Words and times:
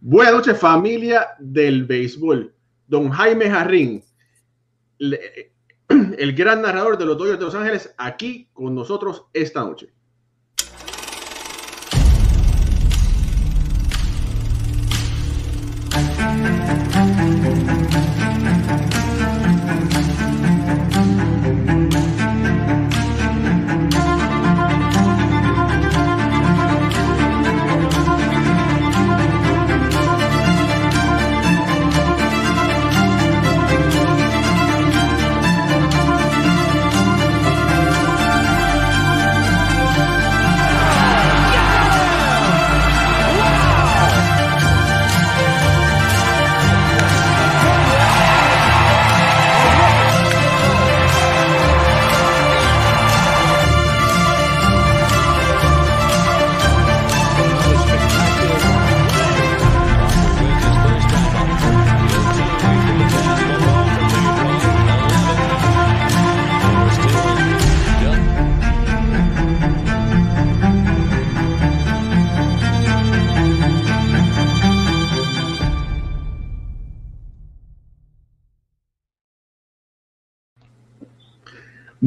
Buenas 0.00 0.32
noches, 0.32 0.58
familia 0.58 1.30
del 1.40 1.84
béisbol. 1.84 2.54
Don 2.86 3.10
Jaime 3.10 3.50
Jarrín, 3.50 4.04
el 4.98 6.34
gran 6.34 6.62
narrador 6.62 6.96
de 6.96 7.04
los 7.04 7.18
Dodgers 7.18 7.40
de 7.40 7.44
Los 7.44 7.54
Ángeles, 7.56 7.94
aquí 7.98 8.48
con 8.52 8.76
nosotros 8.76 9.26
esta 9.32 9.64
noche. 9.64 9.92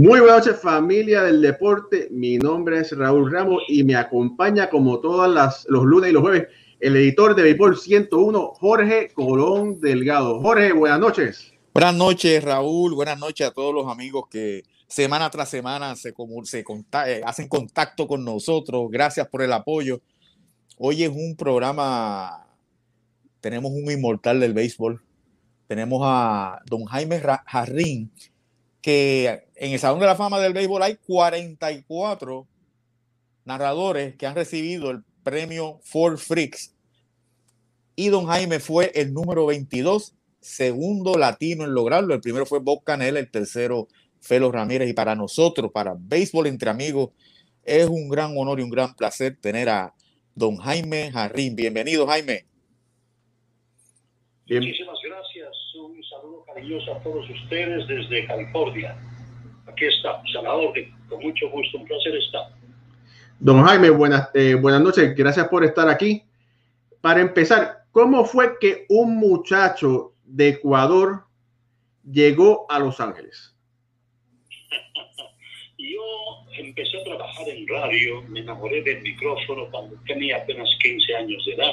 Muy 0.03 0.19
buenas 0.19 0.47
noches 0.47 0.59
familia 0.59 1.21
del 1.21 1.43
deporte, 1.43 2.07
mi 2.09 2.39
nombre 2.39 2.79
es 2.79 2.91
Raúl 2.91 3.31
Ramos 3.31 3.61
y 3.67 3.83
me 3.83 3.95
acompaña 3.95 4.67
como 4.67 4.99
todas 4.99 5.63
los 5.69 5.83
lunes 5.83 6.09
y 6.09 6.13
los 6.13 6.23
jueves 6.23 6.47
el 6.79 6.95
editor 6.95 7.35
de 7.35 7.43
Béisbol 7.43 7.77
101, 7.77 8.53
Jorge 8.55 9.11
Colón 9.13 9.79
Delgado. 9.79 10.41
Jorge, 10.41 10.73
buenas 10.73 10.99
noches. 10.99 11.53
Buenas 11.71 11.93
noches 11.93 12.43
Raúl, 12.43 12.95
buenas 12.95 13.19
noches 13.19 13.45
a 13.45 13.51
todos 13.51 13.75
los 13.75 13.87
amigos 13.91 14.23
que 14.27 14.63
semana 14.87 15.29
tras 15.29 15.49
semana 15.49 15.95
se, 15.95 16.15
se 16.45 16.65
eh, 17.05 17.21
hacen 17.23 17.47
contacto 17.47 18.07
con 18.07 18.25
nosotros. 18.25 18.89
Gracias 18.89 19.27
por 19.27 19.43
el 19.43 19.53
apoyo. 19.53 20.01
Hoy 20.79 21.03
es 21.03 21.09
un 21.09 21.35
programa, 21.37 22.47
tenemos 23.39 23.71
un 23.71 23.91
inmortal 23.91 24.39
del 24.39 24.53
béisbol, 24.53 24.99
tenemos 25.67 26.01
a 26.03 26.59
don 26.65 26.85
Jaime 26.85 27.21
Jarrín 27.45 28.11
que 28.81 29.43
en 29.55 29.73
el 29.73 29.79
Salón 29.79 29.99
de 29.99 30.07
la 30.07 30.15
Fama 30.15 30.39
del 30.39 30.53
Béisbol 30.53 30.81
hay 30.83 30.95
44 30.95 32.47
narradores 33.45 34.15
que 34.15 34.25
han 34.25 34.35
recibido 34.35 34.91
el 34.91 35.03
premio 35.23 35.79
Four 35.83 36.17
Freaks. 36.17 36.75
Y 37.95 38.09
don 38.09 38.25
Jaime 38.25 38.59
fue 38.59 38.91
el 38.95 39.13
número 39.13 39.45
22, 39.45 40.15
segundo 40.39 41.17
latino 41.17 41.63
en 41.63 41.73
lograrlo. 41.73 42.13
El 42.13 42.21
primero 42.21 42.45
fue 42.45 42.59
Bob 42.59 42.83
Canel, 42.83 43.17
el 43.17 43.29
tercero 43.29 43.87
Felo 44.19 44.51
Ramírez. 44.51 44.89
Y 44.89 44.93
para 44.93 45.15
nosotros, 45.15 45.71
para 45.71 45.95
Béisbol 45.97 46.47
entre 46.47 46.69
amigos, 46.69 47.11
es 47.63 47.87
un 47.87 48.09
gran 48.09 48.35
honor 48.37 48.59
y 48.59 48.63
un 48.63 48.71
gran 48.71 48.95
placer 48.95 49.37
tener 49.39 49.69
a 49.69 49.93
don 50.33 50.57
Jaime 50.57 51.11
Jarrín. 51.11 51.55
Bienvenido, 51.55 52.07
Jaime. 52.07 52.45
Saludo 54.47 55.00
cariñoso 56.53 56.95
a 56.95 56.99
todos 56.99 57.29
ustedes 57.29 57.87
desde 57.87 58.25
California. 58.27 58.95
Aquí 59.67 59.85
está, 59.85 60.21
senador, 60.31 60.73
con 61.07 61.21
mucho 61.21 61.49
gusto, 61.49 61.77
un 61.77 61.85
placer 61.85 62.15
estar. 62.15 62.49
Don 63.39 63.63
Jaime, 63.63 63.89
buenas, 63.89 64.29
eh, 64.33 64.55
buenas 64.55 64.81
noches, 64.81 65.15
gracias 65.15 65.47
por 65.47 65.63
estar 65.63 65.89
aquí. 65.89 66.23
Para 67.01 67.21
empezar, 67.21 67.85
¿cómo 67.91 68.25
fue 68.25 68.57
que 68.59 68.85
un 68.89 69.17
muchacho 69.17 70.13
de 70.23 70.49
Ecuador 70.49 71.25
llegó 72.09 72.65
a 72.69 72.79
Los 72.79 72.99
Ángeles? 72.99 73.55
Yo 75.77 76.01
empecé 76.57 77.01
a 77.01 77.03
trabajar 77.03 77.49
en 77.49 77.67
radio, 77.67 78.21
me 78.27 78.41
enamoré 78.41 78.83
del 78.83 79.01
micrófono 79.01 79.67
cuando 79.71 79.95
tenía 80.05 80.37
apenas 80.37 80.69
15 80.81 81.15
años 81.15 81.43
de 81.45 81.53
edad 81.53 81.71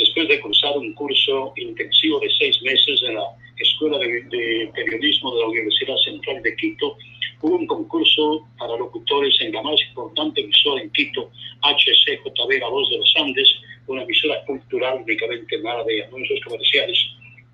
después 0.00 0.28
de 0.28 0.40
cursar 0.40 0.76
un 0.78 0.94
curso 0.94 1.52
intensivo 1.56 2.18
de 2.20 2.30
seis 2.38 2.60
meses 2.62 3.02
en 3.06 3.14
la 3.14 3.24
Escuela 3.58 3.98
de, 3.98 4.70
Periodismo 4.74 5.34
de 5.34 5.40
la 5.42 5.48
Universidad 5.48 5.96
Central 6.04 6.42
de 6.42 6.56
Quito, 6.56 6.96
hubo 7.42 7.56
un 7.56 7.66
concurso 7.66 8.48
para 8.58 8.76
locutores 8.78 9.38
en 9.42 9.52
la 9.52 9.62
más 9.62 9.78
importante 9.90 10.40
emisora 10.40 10.82
en 10.82 10.90
Quito, 10.92 11.30
HCJB, 11.62 12.60
La 12.60 12.68
Voz 12.68 12.88
de 12.90 12.96
los 12.96 13.14
Andes, 13.16 13.48
una 13.86 14.02
emisora 14.02 14.42
cultural 14.46 15.02
únicamente 15.04 15.58
nada 15.60 15.84
de 15.84 16.04
anuncios 16.04 16.40
comerciales. 16.44 16.98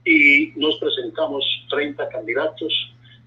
Y 0.04 0.52
nos 0.54 0.78
presentamos 0.78 1.44
30 1.68 2.08
candidatos, 2.10 2.72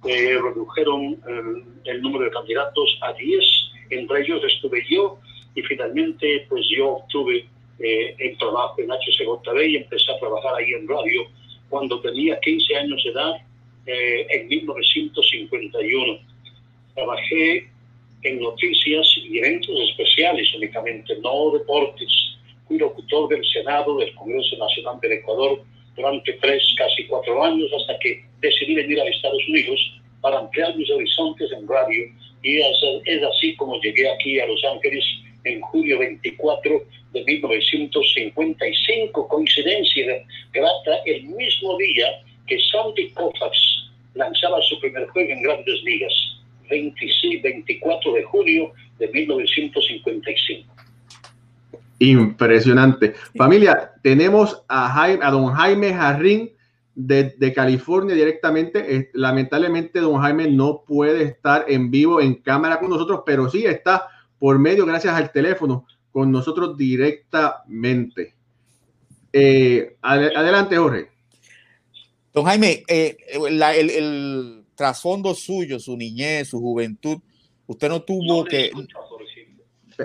eh, 0.07 0.37
redujeron 0.41 1.19
el, 1.27 1.63
el 1.83 2.01
número 2.01 2.23
de 2.23 2.31
candidatos 2.31 2.97
a 3.01 3.11
10, 3.11 3.45
entre 3.89 4.21
ellos 4.21 4.41
estuve 4.45 4.81
yo, 4.89 5.19
y 5.55 5.61
finalmente 5.63 6.45
pues 6.47 6.65
yo 6.69 6.97
obtuve 6.97 7.49
eh, 7.79 8.15
en 8.17 8.37
trabajo 8.37 8.75
en 8.81 8.89
HCJB 8.89 9.61
y 9.67 9.77
empecé 9.77 10.11
a 10.11 10.19
trabajar 10.19 10.55
ahí 10.55 10.73
en 10.73 10.87
radio 10.87 11.23
cuando 11.69 12.01
tenía 12.01 12.39
15 12.39 12.75
años 12.75 13.01
de 13.03 13.11
edad 13.11 13.33
eh, 13.85 14.27
en 14.31 14.47
1951. 14.47 16.19
Trabajé 16.95 17.69
en 18.23 18.39
noticias 18.41 19.07
y 19.23 19.37
eventos 19.37 19.79
especiales 19.89 20.53
únicamente, 20.55 21.15
no 21.23 21.51
deportes. 21.51 22.11
Fui 22.67 22.77
locutor 22.77 23.29
del 23.29 23.45
Senado 23.45 23.97
del 23.97 24.13
Congreso 24.15 24.57
Nacional 24.57 24.99
del 25.01 25.13
Ecuador 25.13 25.63
durante 25.95 26.33
tres, 26.33 26.63
casi 26.77 27.05
cuatro 27.07 27.43
años, 27.43 27.71
hasta 27.79 27.97
que 27.99 28.25
decidí 28.41 28.75
venir 28.75 28.99
a 28.99 29.07
Estados 29.07 29.41
Unidos 29.47 29.79
para 30.21 30.39
ampliar 30.39 30.75
mis 30.75 30.89
horizontes 30.91 31.49
en 31.51 31.67
radio. 31.67 32.05
Y 32.43 32.59
es 32.59 33.23
así 33.23 33.55
como 33.55 33.79
llegué 33.81 34.09
aquí 34.09 34.39
a 34.39 34.47
Los 34.47 34.63
Ángeles 34.65 35.03
en 35.49 35.61
julio 35.61 35.99
24 35.99 36.83
de 37.13 37.23
1955, 37.23 39.27
coincidencia 39.27 40.25
grata 40.53 40.91
el 41.05 41.23
mismo 41.23 41.77
día 41.77 42.07
que 42.47 42.57
Sandy 42.71 43.09
Koufax 43.11 43.57
lanzaba 44.13 44.61
su 44.61 44.79
primer 44.79 45.07
juego 45.07 45.31
en 45.31 45.43
Grandes 45.43 45.83
Ligas, 45.83 46.13
26, 46.69 47.41
24 47.41 48.13
de 48.13 48.23
julio 48.23 48.71
de 48.99 49.07
1955. 49.07 50.75
Impresionante. 51.99 53.13
Familia, 53.35 53.91
tenemos 54.01 54.63
a, 54.67 54.89
Jaime, 54.89 55.25
a 55.25 55.31
don 55.31 55.53
Jaime 55.53 55.93
Jarrín 55.93 56.51
de, 56.95 57.35
de, 57.37 57.53
California 57.53 58.15
directamente. 58.15 58.95
Eh, 58.95 59.09
lamentablemente, 59.13 59.99
don 59.99 60.21
Jaime 60.21 60.47
no 60.47 60.83
puede 60.87 61.23
estar 61.23 61.65
en 61.67 61.91
vivo 61.91 62.21
en 62.21 62.35
cámara 62.35 62.79
con 62.79 62.89
nosotros, 62.89 63.21
pero 63.25 63.49
sí 63.49 63.65
está 63.65 64.07
por 64.39 64.57
medio, 64.57 64.85
gracias 64.85 65.13
al 65.13 65.31
teléfono, 65.31 65.85
con 66.11 66.31
nosotros 66.31 66.75
directamente. 66.77 68.33
Eh, 69.31 69.97
adelante, 70.01 70.77
Jorge. 70.77 71.09
Don 72.33 72.45
Jaime, 72.45 72.83
eh, 72.87 73.17
el, 73.31 74.63
trasfondo 74.75 75.35
suyo, 75.35 75.77
su 75.79 75.97
niñez, 75.97 76.47
su 76.47 76.59
juventud, 76.59 77.17
usted 77.67 77.89
no 77.89 78.01
tuvo 78.01 78.45
que... 78.45 78.71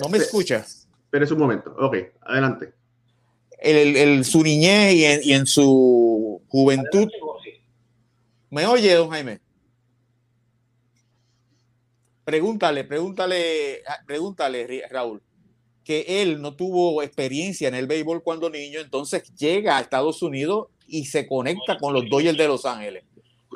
¿No 0.02 0.08
me 0.08 0.18
escucha? 0.18 0.56
Espera 0.56 1.26
un 1.30 1.38
momento. 1.38 1.76
Ok, 1.78 1.96
adelante. 2.22 2.72
El, 3.60 4.24
su 4.24 4.42
niñez 4.42 5.24
y 5.24 5.32
en, 5.32 5.46
su 5.46 6.42
juventud... 6.48 7.08
¿Me 8.50 8.66
oye, 8.66 8.94
don 8.94 9.10
Jaime? 9.10 9.40
Pregúntale, 12.24 12.84
pregúntale, 12.84 13.82
ah, 13.86 13.98
pregúntale, 14.06 14.82
Raúl, 14.90 15.22
que 15.84 16.22
él 16.22 16.40
no 16.40 16.54
tuvo 16.54 17.02
experiencia 17.02 17.68
en 17.68 17.74
el 17.74 17.86
béisbol 17.86 18.22
cuando 18.22 18.48
niño, 18.48 18.80
entonces 18.80 19.34
llega 19.34 19.76
a 19.76 19.80
Estados 19.80 20.22
Unidos 20.22 20.68
y 20.86 21.04
se 21.04 21.26
conecta 21.26 21.76
con 21.78 21.92
los 21.92 22.08
Dodgers 22.08 22.38
de 22.38 22.48
Los 22.48 22.64
Ángeles. 22.64 23.04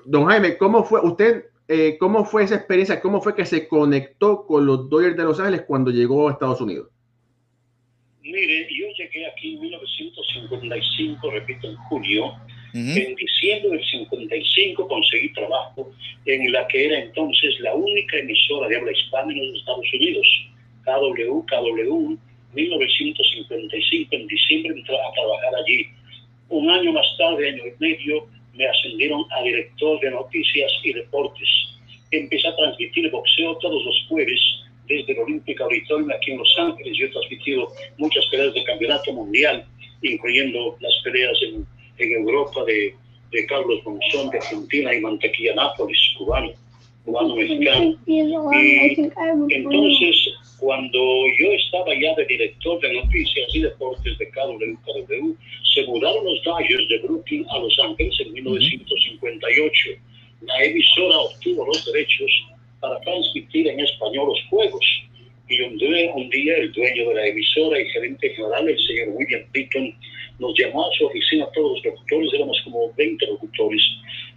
Don 0.04 0.26
Jaime, 0.26 0.58
¿cómo 0.58 0.84
fue 0.84 1.00
usted, 1.00 1.46
eh, 1.66 1.96
cómo 1.98 2.24
fue 2.24 2.44
esa 2.44 2.56
experiencia? 2.56 3.00
¿Cómo 3.00 3.22
fue 3.22 3.34
que 3.34 3.46
se 3.46 3.66
conectó 3.66 4.46
con 4.46 4.66
los 4.66 4.88
Dodgers 4.90 5.16
de 5.16 5.24
Los 5.24 5.40
Ángeles 5.40 5.62
cuando 5.66 5.90
llegó 5.90 6.28
a 6.28 6.32
Estados 6.32 6.60
Unidos? 6.60 6.88
Mire, 8.22 8.68
yo 8.70 8.86
llegué 8.96 9.26
aquí 9.26 9.54
en 9.54 9.60
1955, 9.62 11.30
repito, 11.30 11.68
en 11.68 11.76
junio. 12.72 12.94
En 12.96 13.14
diciembre 13.14 13.70
del 13.70 13.84
55 13.84 14.88
conseguí 14.88 15.32
trabajo 15.32 15.92
en 16.26 16.52
la 16.52 16.66
que 16.68 16.86
era 16.86 16.98
entonces 16.98 17.58
la 17.60 17.74
única 17.74 18.18
emisora 18.18 18.68
de 18.68 18.76
habla 18.76 18.92
hispana 18.92 19.32
en 19.32 19.48
los 19.48 19.60
Estados 19.60 19.86
Unidos, 19.94 20.26
KW, 20.84 21.44
KW, 21.46 22.18
1955, 22.54 24.08
en 24.16 24.26
diciembre 24.26 24.72
entré 24.78 24.96
a 24.96 25.12
trabajar 25.12 25.54
allí. 25.62 25.86
Un 26.48 26.70
año 26.70 26.92
más 26.92 27.06
tarde, 27.18 27.50
año 27.50 27.62
y 27.66 27.82
medio, 27.82 28.26
me 28.54 28.66
ascendieron 28.66 29.24
a 29.30 29.42
director 29.42 30.00
de 30.00 30.10
noticias 30.10 30.72
y 30.82 30.92
deportes. 30.92 31.48
Empecé 32.10 32.48
a 32.48 32.56
transmitir 32.56 33.10
boxeo 33.10 33.56
todos 33.58 33.84
los 33.84 34.06
jueves 34.08 34.40
desde 34.88 35.12
el 35.12 35.18
Olímpico 35.18 35.64
Auditorium 35.64 36.10
aquí 36.10 36.32
en 36.32 36.38
Los 36.38 36.54
Ángeles. 36.58 36.96
Yo 36.96 37.06
he 37.06 37.10
transmitido 37.10 37.68
muchas 37.98 38.26
peleas 38.26 38.54
de 38.54 38.64
campeonato 38.64 39.12
mundial, 39.12 39.64
incluyendo 40.02 40.76
las 40.80 40.92
peleas 41.04 41.38
en, 41.42 41.66
en 41.98 42.12
Europa 42.12 42.64
de, 42.64 42.94
de, 43.32 43.46
Carlos 43.46 43.80
Monzón 43.84 44.30
de 44.30 44.38
Argentina 44.38 44.94
y 44.94 45.00
Mantequilla 45.00 45.54
Nápoles, 45.54 45.98
cubano, 46.16 46.52
cubano-mexicano. 47.04 47.96
Y 48.06 49.54
entonces, 49.54 50.16
cuando 50.58 50.98
yo 51.38 51.52
estaba 51.52 51.94
ya 52.00 52.14
de 52.16 52.26
director 52.26 52.80
de 52.80 52.94
noticias 52.94 53.54
y 53.54 53.60
deportes 53.60 54.18
de 54.18 54.28
KWKW, 54.30 55.34
se 55.74 55.84
mudaron 55.84 56.24
los 56.24 56.42
Dodgers 56.44 56.88
de 56.88 56.98
Brooklyn 56.98 57.46
a 57.50 57.58
Los 57.58 57.78
Ángeles 57.84 58.14
en 58.20 58.32
1958. 58.32 59.90
La 60.42 60.64
emisora 60.64 61.18
obtuvo 61.18 61.66
los 61.66 61.84
derechos 61.92 62.30
para 62.80 63.00
transmitir 63.00 63.68
en 63.68 63.80
español 63.80 64.28
los 64.28 64.44
juegos. 64.50 64.84
Y 65.48 65.60
un 65.62 65.78
día, 65.78 66.12
un 66.14 66.28
día 66.30 66.56
el 66.56 66.72
dueño 66.72 67.08
de 67.08 67.14
la 67.14 67.26
emisora 67.26 67.80
y 67.80 67.88
gerente 67.88 68.30
general, 68.30 68.68
el 68.68 68.78
señor 68.78 69.08
William 69.14 69.42
Beaton, 69.52 69.94
nos 70.38 70.54
llamó 70.58 70.86
a 70.86 70.92
su 70.96 71.06
oficina, 71.06 71.46
todos 71.54 71.72
los 71.76 71.84
locutores, 71.84 72.32
éramos 72.34 72.60
como 72.64 72.92
20 72.96 73.26
locutores, 73.26 73.82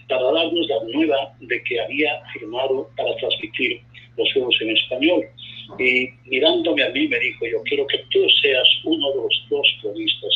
para 0.07 0.23
darnos 0.23 0.67
la 0.67 0.83
nueva 0.93 1.33
de 1.39 1.63
que 1.63 1.79
había 1.79 2.21
firmado 2.33 2.89
para 2.97 3.15
transmitir 3.15 3.81
los 4.17 4.33
juegos 4.33 4.55
en 4.61 4.75
español. 4.75 5.23
Y 5.79 6.09
mirándome 6.25 6.83
a 6.83 6.89
mí 6.89 7.07
me 7.07 7.19
dijo, 7.19 7.45
yo 7.45 7.61
quiero 7.63 7.87
que 7.87 7.99
tú 8.09 8.19
seas 8.41 8.67
uno 8.83 9.09
de 9.11 9.15
los 9.15 9.45
dos 9.49 9.67
cronistas. 9.81 10.33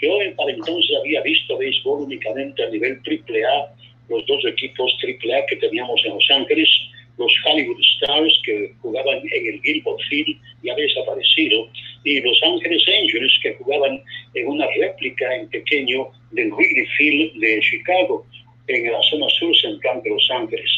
Yo 0.00 0.18
para 0.36 0.52
entonces 0.52 0.96
había 0.98 1.22
visto 1.22 1.58
béisbol 1.58 2.02
únicamente 2.02 2.62
a 2.62 2.70
nivel 2.70 3.02
triple 3.02 3.44
A, 3.44 3.74
los 4.08 4.24
dos 4.26 4.44
equipos 4.46 4.96
triple 5.00 5.34
A 5.34 5.46
que 5.46 5.56
teníamos 5.56 6.02
en 6.04 6.14
Los 6.14 6.30
Ángeles, 6.30 6.68
los 7.18 7.32
Hollywood 7.46 7.80
Stars 7.96 8.40
que 8.44 8.74
jugaban 8.80 9.18
en 9.18 9.54
el 9.54 9.60
Gilbert 9.62 10.00
Field 10.08 10.36
y 10.62 10.70
había 10.70 10.84
desaparecido, 10.86 11.68
y 12.04 12.20
los 12.20 12.38
Ángeles 12.42 12.82
Angels 12.88 13.38
que 13.42 13.54
jugaban 13.54 14.02
en 14.34 14.48
una 14.48 14.66
réplica 14.78 15.34
en 15.36 15.48
pequeño 15.48 16.08
del 16.32 16.52
Wrigley 16.52 16.86
Field 16.96 17.40
de 17.40 17.60
Chicago, 17.60 18.26
en 18.66 18.92
la 18.92 19.02
zona 19.02 19.28
sur 19.28 19.54
central 19.56 20.02
de 20.02 20.10
Los 20.10 20.28
Ángeles. 20.30 20.70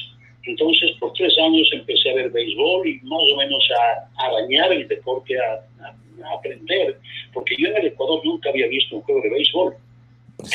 Entonces, 0.44 0.92
por 1.00 1.12
tres 1.14 1.36
años 1.38 1.68
empecé 1.72 2.10
a 2.10 2.14
ver 2.14 2.30
béisbol 2.30 2.86
y 2.86 3.00
más 3.02 3.20
o 3.32 3.36
menos 3.36 3.68
a, 3.80 4.26
a 4.26 4.32
bañar 4.32 4.72
el 4.72 4.86
deporte, 4.86 5.34
a, 5.38 5.84
a, 5.84 6.34
aprender, 6.34 6.98
porque 7.32 7.54
yo 7.58 7.68
en 7.68 7.76
el 7.76 7.86
Ecuador 7.86 8.20
nunca 8.24 8.50
había 8.50 8.66
visto 8.68 8.96
un 8.96 9.02
juego 9.02 9.20
de 9.22 9.30
béisbol. 9.30 9.74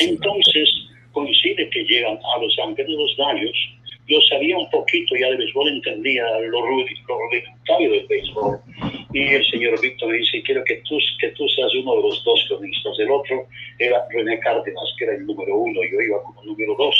Entonces, 0.00 0.68
coincide 1.12 1.68
que 1.70 1.84
llegan 1.84 2.16
a 2.16 2.40
Los 2.40 2.56
Ángeles 2.64 2.90
los 2.90 3.16
Daños 3.16 3.52
yo 4.08 4.20
sabía 4.22 4.56
un 4.58 4.68
poquito 4.70 5.14
ya 5.16 5.30
de 5.30 5.36
béisbol, 5.36 5.68
entendía 5.68 6.24
lo, 6.40 6.66
rudimentario 6.66 7.90
del 7.90 8.06
béisbol. 8.06 8.58
Y 9.14 9.28
el 9.34 9.44
señor 9.46 9.80
Víctor 9.80 10.10
me 10.10 10.18
dice, 10.18 10.42
quiero 10.42 10.64
que 10.64 10.82
tú, 10.88 10.98
que 11.20 11.28
tú 11.28 11.46
seas 11.48 11.74
uno 11.74 11.96
de 11.96 12.02
los 12.02 12.24
dos 12.24 12.44
cronistas. 12.48 12.98
El 12.98 13.10
otro 13.10 13.46
era 13.78 14.04
René 14.10 14.38
Cárdenas, 14.40 14.94
que 14.98 15.04
era 15.04 15.14
el 15.14 15.26
número 15.26 15.56
uno, 15.56 15.80
yo 15.90 16.00
iba 16.00 16.22
como 16.22 16.42
número 16.44 16.74
dos. 16.76 16.94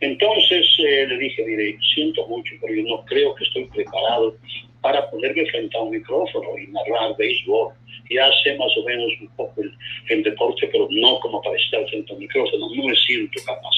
Entonces 0.00 0.66
eh, 0.78 1.06
le 1.08 1.18
dije, 1.18 1.44
mire, 1.44 1.76
siento 1.94 2.26
mucho, 2.28 2.54
pero 2.60 2.72
yo 2.72 2.82
no 2.84 3.04
creo 3.06 3.34
que 3.34 3.44
estoy 3.44 3.64
preparado 3.64 4.36
para 4.80 5.10
ponerme 5.10 5.44
frente 5.46 5.76
a 5.76 5.80
un 5.80 5.90
micrófono 5.90 6.56
y 6.56 6.68
narrar 6.68 7.16
béisbol. 7.16 7.74
Ya 8.10 8.30
sé 8.44 8.56
más 8.56 8.70
o 8.76 8.84
menos 8.84 9.10
un 9.20 9.28
poco 9.36 9.60
el, 9.60 9.72
el 10.08 10.22
deporte, 10.22 10.68
pero 10.70 10.86
no 10.90 11.18
como 11.18 11.42
para 11.42 11.56
estar 11.56 11.84
frente 11.88 12.12
a 12.12 12.14
un 12.14 12.20
micrófono, 12.20 12.68
no 12.74 12.84
me 12.84 12.94
siento 12.94 13.40
capaz 13.44 13.74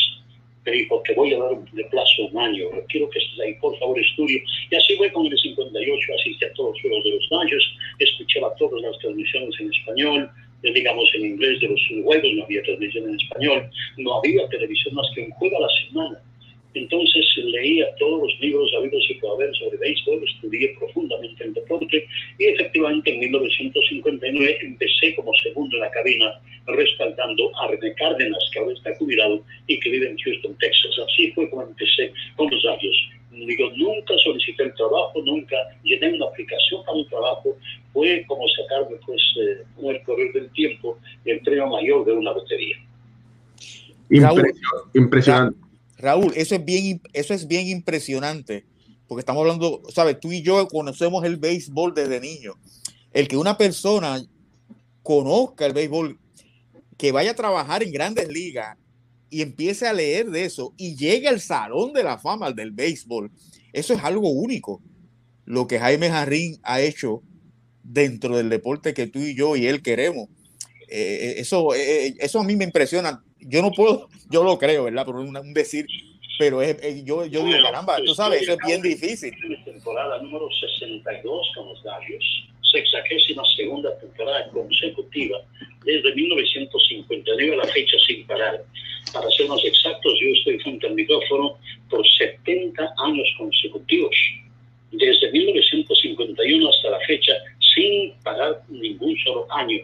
me 0.64 0.72
dijo, 0.72 1.02
te 1.06 1.14
voy 1.14 1.32
a 1.34 1.38
dar 1.38 1.58
de 1.72 1.84
plazo 1.84 2.26
un 2.30 2.38
año, 2.38 2.66
quiero 2.88 3.08
que 3.10 3.18
estés 3.18 3.40
ahí, 3.40 3.54
por 3.54 3.78
favor, 3.78 3.98
estudie. 3.98 4.42
Y 4.70 4.76
así 4.76 4.96
fue 4.96 5.10
con 5.12 5.26
el 5.26 5.38
58, 5.38 6.12
asistí 6.18 6.44
a 6.44 6.52
todos 6.54 6.70
los 6.70 6.82
juegos 6.82 7.04
de 7.04 7.10
los 7.10 7.28
Dodgers, 7.30 7.64
escuchaba 7.98 8.54
todas 8.56 8.82
las 8.82 8.98
transmisiones 8.98 9.54
en 9.60 9.70
español, 9.72 10.30
eh, 10.62 10.72
digamos 10.72 11.10
en 11.14 11.26
inglés 11.26 11.60
de 11.60 11.68
los 11.68 11.80
juegos, 12.04 12.30
no 12.34 12.44
había 12.44 12.62
transmisión 12.62 13.08
en 13.08 13.20
español, 13.20 13.70
no 13.96 14.18
había 14.18 14.48
televisión 14.48 14.94
más 14.94 15.06
que 15.14 15.22
un 15.22 15.30
juego 15.30 15.56
a 15.56 15.60
la 15.60 15.68
semana. 15.86 16.22
Entonces 16.74 17.26
leía 17.36 17.86
todos 17.98 18.22
los 18.22 18.40
libros 18.40 18.70
habidos 18.78 19.04
y 19.08 19.14
por 19.14 19.32
haber 19.32 19.54
sobre 19.56 19.78
béisbol, 19.78 20.22
estudié 20.24 20.74
profundamente 20.78 21.44
el 21.44 21.54
deporte 21.54 22.06
y 22.38 22.44
efectivamente 22.44 23.12
en 23.12 23.20
1959 23.20 24.58
empecé 24.62 25.14
como 25.16 25.32
segundo 25.42 25.76
en 25.76 25.82
la 25.82 25.90
cabina 25.90 26.40
respaldando 26.66 27.50
a 27.58 27.68
René 27.68 27.94
Cárdenas, 27.94 28.38
que 28.52 28.60
ahora 28.60 28.72
está 28.72 28.94
jubilado 28.96 29.42
y 29.66 29.80
que 29.80 29.90
vive 29.90 30.10
en 30.10 30.18
Houston, 30.18 30.56
Texas. 30.58 30.92
Así 31.06 31.32
fue 31.32 31.48
como 31.50 31.62
empecé 31.62 32.12
con 32.36 32.48
los 32.50 32.64
años. 32.66 33.10
Digo, 33.32 33.70
nunca 33.76 34.14
solicité 34.22 34.64
el 34.64 34.74
trabajo, 34.74 35.22
nunca 35.24 35.56
llené 35.82 36.12
una 36.14 36.26
aplicación 36.26 36.84
para 36.84 36.98
un 36.98 37.08
trabajo. 37.08 37.56
Fue 37.92 38.24
como 38.26 38.46
sacarme, 38.48 38.96
pues, 39.06 39.22
eh, 39.40 39.64
con 39.76 39.94
el 39.94 40.02
correr 40.02 40.32
del 40.32 40.50
tiempo, 40.50 40.98
el 41.24 41.40
premio 41.40 41.66
mayor 41.68 42.04
de 42.04 42.12
una 42.12 42.32
lotería. 42.32 42.76
Impresionante. 44.94 45.69
Raúl, 46.00 46.32
eso 46.36 46.54
es 46.54 46.64
bien, 46.64 47.00
eso 47.12 47.34
es 47.34 47.46
bien 47.46 47.68
impresionante, 47.68 48.64
porque 49.06 49.20
estamos 49.20 49.40
hablando, 49.40 49.82
sabes, 49.92 50.18
tú 50.20 50.32
y 50.32 50.42
yo 50.42 50.66
conocemos 50.68 51.24
el 51.24 51.36
béisbol 51.36 51.94
desde 51.94 52.20
niño. 52.20 52.54
El 53.12 53.28
que 53.28 53.36
una 53.36 53.56
persona 53.58 54.22
conozca 55.02 55.66
el 55.66 55.72
béisbol, 55.72 56.18
que 56.96 57.12
vaya 57.12 57.32
a 57.32 57.34
trabajar 57.34 57.82
en 57.82 57.92
grandes 57.92 58.28
ligas 58.28 58.76
y 59.30 59.42
empiece 59.42 59.86
a 59.86 59.92
leer 59.92 60.30
de 60.30 60.44
eso 60.44 60.74
y 60.76 60.96
llegue 60.96 61.28
al 61.28 61.40
salón 61.40 61.92
de 61.92 62.02
la 62.02 62.18
fama 62.18 62.52
del 62.52 62.72
béisbol, 62.72 63.30
eso 63.72 63.94
es 63.94 64.02
algo 64.02 64.30
único. 64.30 64.82
Lo 65.44 65.66
que 65.66 65.78
Jaime 65.78 66.10
Jarrín 66.10 66.58
ha 66.62 66.80
hecho 66.80 67.22
dentro 67.82 68.36
del 68.36 68.48
deporte 68.48 68.94
que 68.94 69.06
tú 69.06 69.18
y 69.20 69.34
yo 69.34 69.56
y 69.56 69.66
él 69.66 69.82
queremos. 69.82 70.28
Eh, 70.88 71.34
eso, 71.38 71.74
eh, 71.74 72.14
eso 72.18 72.40
a 72.40 72.44
mí 72.44 72.56
me 72.56 72.64
impresiona 72.64 73.24
yo 73.40 73.62
no 73.62 73.70
puedo, 73.72 74.08
yo 74.30 74.42
lo 74.42 74.58
creo, 74.58 74.84
¿verdad? 74.84 75.04
Por 75.04 75.16
un, 75.16 75.54
decir, 75.54 75.86
pero 76.38 76.62
es, 76.62 76.76
yo, 77.04 77.26
yo 77.26 77.44
digo, 77.44 77.58
caramba, 77.62 77.98
tú 78.04 78.14
sabes, 78.14 78.42
eso 78.42 78.52
es 78.52 78.58
bien 78.66 78.82
difícil. 78.82 79.34
Temporada 79.64 80.20
número 80.22 80.48
62 80.50 81.52
con 81.54 81.68
los 81.68 81.82
Gallos, 81.82 82.48
sexagésima 82.70 83.42
segunda 83.56 83.98
temporada 83.98 84.48
consecutiva, 84.50 85.38
desde 85.84 86.14
1959 86.14 87.54
a 87.54 87.56
la 87.56 87.72
fecha 87.72 87.96
sin 88.06 88.26
parar. 88.26 88.62
Para 89.12 89.28
ser 89.30 89.48
más 89.48 89.64
exactos, 89.64 90.14
yo 90.20 90.28
estoy 90.34 90.58
frente 90.60 90.86
al 90.86 90.94
micrófono 90.94 91.58
por 91.88 92.06
70 92.06 92.94
años 92.98 93.28
consecutivos, 93.38 94.14
desde 94.92 95.30
1951 95.32 96.68
hasta 96.68 96.90
la 96.90 97.00
fecha, 97.00 97.32
sin 97.74 98.12
parar 98.22 98.62
ningún 98.68 99.16
solo 99.24 99.46
año 99.50 99.78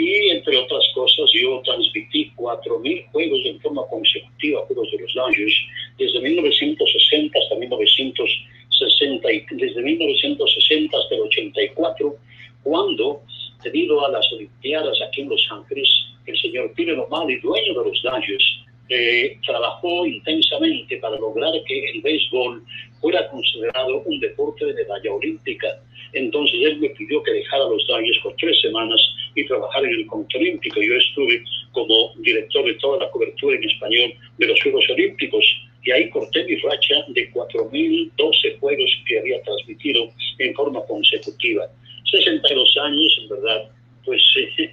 y 0.00 0.30
entre 0.30 0.56
otras 0.56 0.82
cosas 0.94 1.30
yo 1.34 1.60
transmití 1.62 2.32
4.000 2.36 3.10
juegos 3.12 3.40
en 3.44 3.60
forma 3.60 3.82
consecutiva, 3.90 4.64
Juegos 4.66 4.90
de 4.92 4.98
los 4.98 5.12
Dodgers, 5.14 5.54
desde 5.98 6.20
1960 6.20 7.38
hasta 7.38 7.56
1960, 7.56 9.28
desde 9.52 9.82
1960 9.82 10.96
hasta 10.96 11.14
el 11.14 11.20
84, 11.20 12.16
cuando, 12.62 13.20
debido 13.62 14.04
a 14.06 14.10
las 14.10 14.32
Olimpiadas 14.32 14.98
aquí 15.06 15.20
en 15.20 15.28
Los 15.28 15.46
Ángeles, 15.50 15.88
el 16.26 16.40
señor 16.40 16.72
Peter 16.74 16.98
O'Malley, 16.98 17.38
dueño 17.40 17.82
de 17.82 17.90
los 17.90 18.02
Dodgers, 18.02 18.60
eh, 18.88 19.38
trabajó 19.46 20.06
intensamente 20.06 20.96
para 20.96 21.16
lograr 21.16 21.52
que 21.66 21.90
el 21.90 22.00
béisbol 22.00 22.64
fuera 23.00 23.28
considerado 23.28 24.02
un 24.04 24.18
deporte 24.18 24.64
de 24.64 24.74
medalla 24.74 25.12
olímpica. 25.12 25.68
Entonces 26.12 26.60
él 26.62 26.78
me 26.78 26.90
pidió 26.90 27.22
que 27.22 27.32
dejara 27.32 27.68
los 27.68 27.86
Dodgers 27.86 28.18
por 28.22 28.34
tres 28.36 28.60
semanas 28.60 29.00
y 29.34 29.46
trabajar 29.46 29.84
en 29.84 29.94
el 29.94 30.06
Comité 30.06 30.38
Olímpico. 30.38 30.80
Yo 30.80 30.94
estuve 30.94 31.44
como 31.72 32.12
director 32.18 32.64
de 32.64 32.74
toda 32.74 33.04
la 33.04 33.10
cobertura 33.10 33.56
en 33.56 33.64
español 33.64 34.12
de 34.38 34.46
los 34.46 34.62
Juegos 34.62 34.84
Olímpicos 34.90 35.44
y 35.82 35.90
ahí 35.92 36.10
corté 36.10 36.44
mi 36.44 36.56
racha 36.56 36.94
de 37.08 37.32
4.012 37.32 38.58
juegos 38.58 38.90
que 39.06 39.18
había 39.18 39.42
transmitido 39.42 40.10
en 40.38 40.54
forma 40.54 40.84
consecutiva. 40.86 41.66
62 42.10 42.76
años, 42.82 43.18
en 43.22 43.28
verdad, 43.28 43.70
pues 44.04 44.22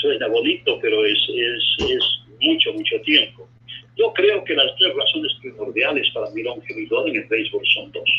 suena 0.00 0.28
bonito, 0.28 0.78
pero 0.82 1.04
es, 1.06 1.18
es, 1.28 1.88
es 1.88 2.04
mucho, 2.40 2.72
mucho 2.72 3.00
tiempo. 3.02 3.48
Yo 3.96 4.12
creo 4.14 4.42
que 4.44 4.54
las 4.54 4.74
tres 4.76 4.94
razones 4.94 5.32
primordiales 5.40 6.10
para 6.12 6.30
mi 6.30 6.42
longevidad 6.42 7.06
en 7.06 7.16
el 7.16 7.24
béisbol 7.24 7.66
son 7.74 7.92
dos. 7.92 8.10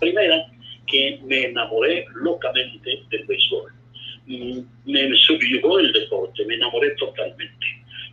Primera, 0.00 0.46
que 0.86 1.18
me 1.24 1.46
enamoré 1.46 2.06
locamente 2.14 3.02
del 3.10 3.24
béisbol 3.26 3.72
mm, 4.26 4.58
me 4.86 5.16
subyugó 5.16 5.78
el 5.78 5.92
deporte, 5.92 6.44
me 6.46 6.54
enamoré 6.54 6.90
totalmente. 6.92 7.66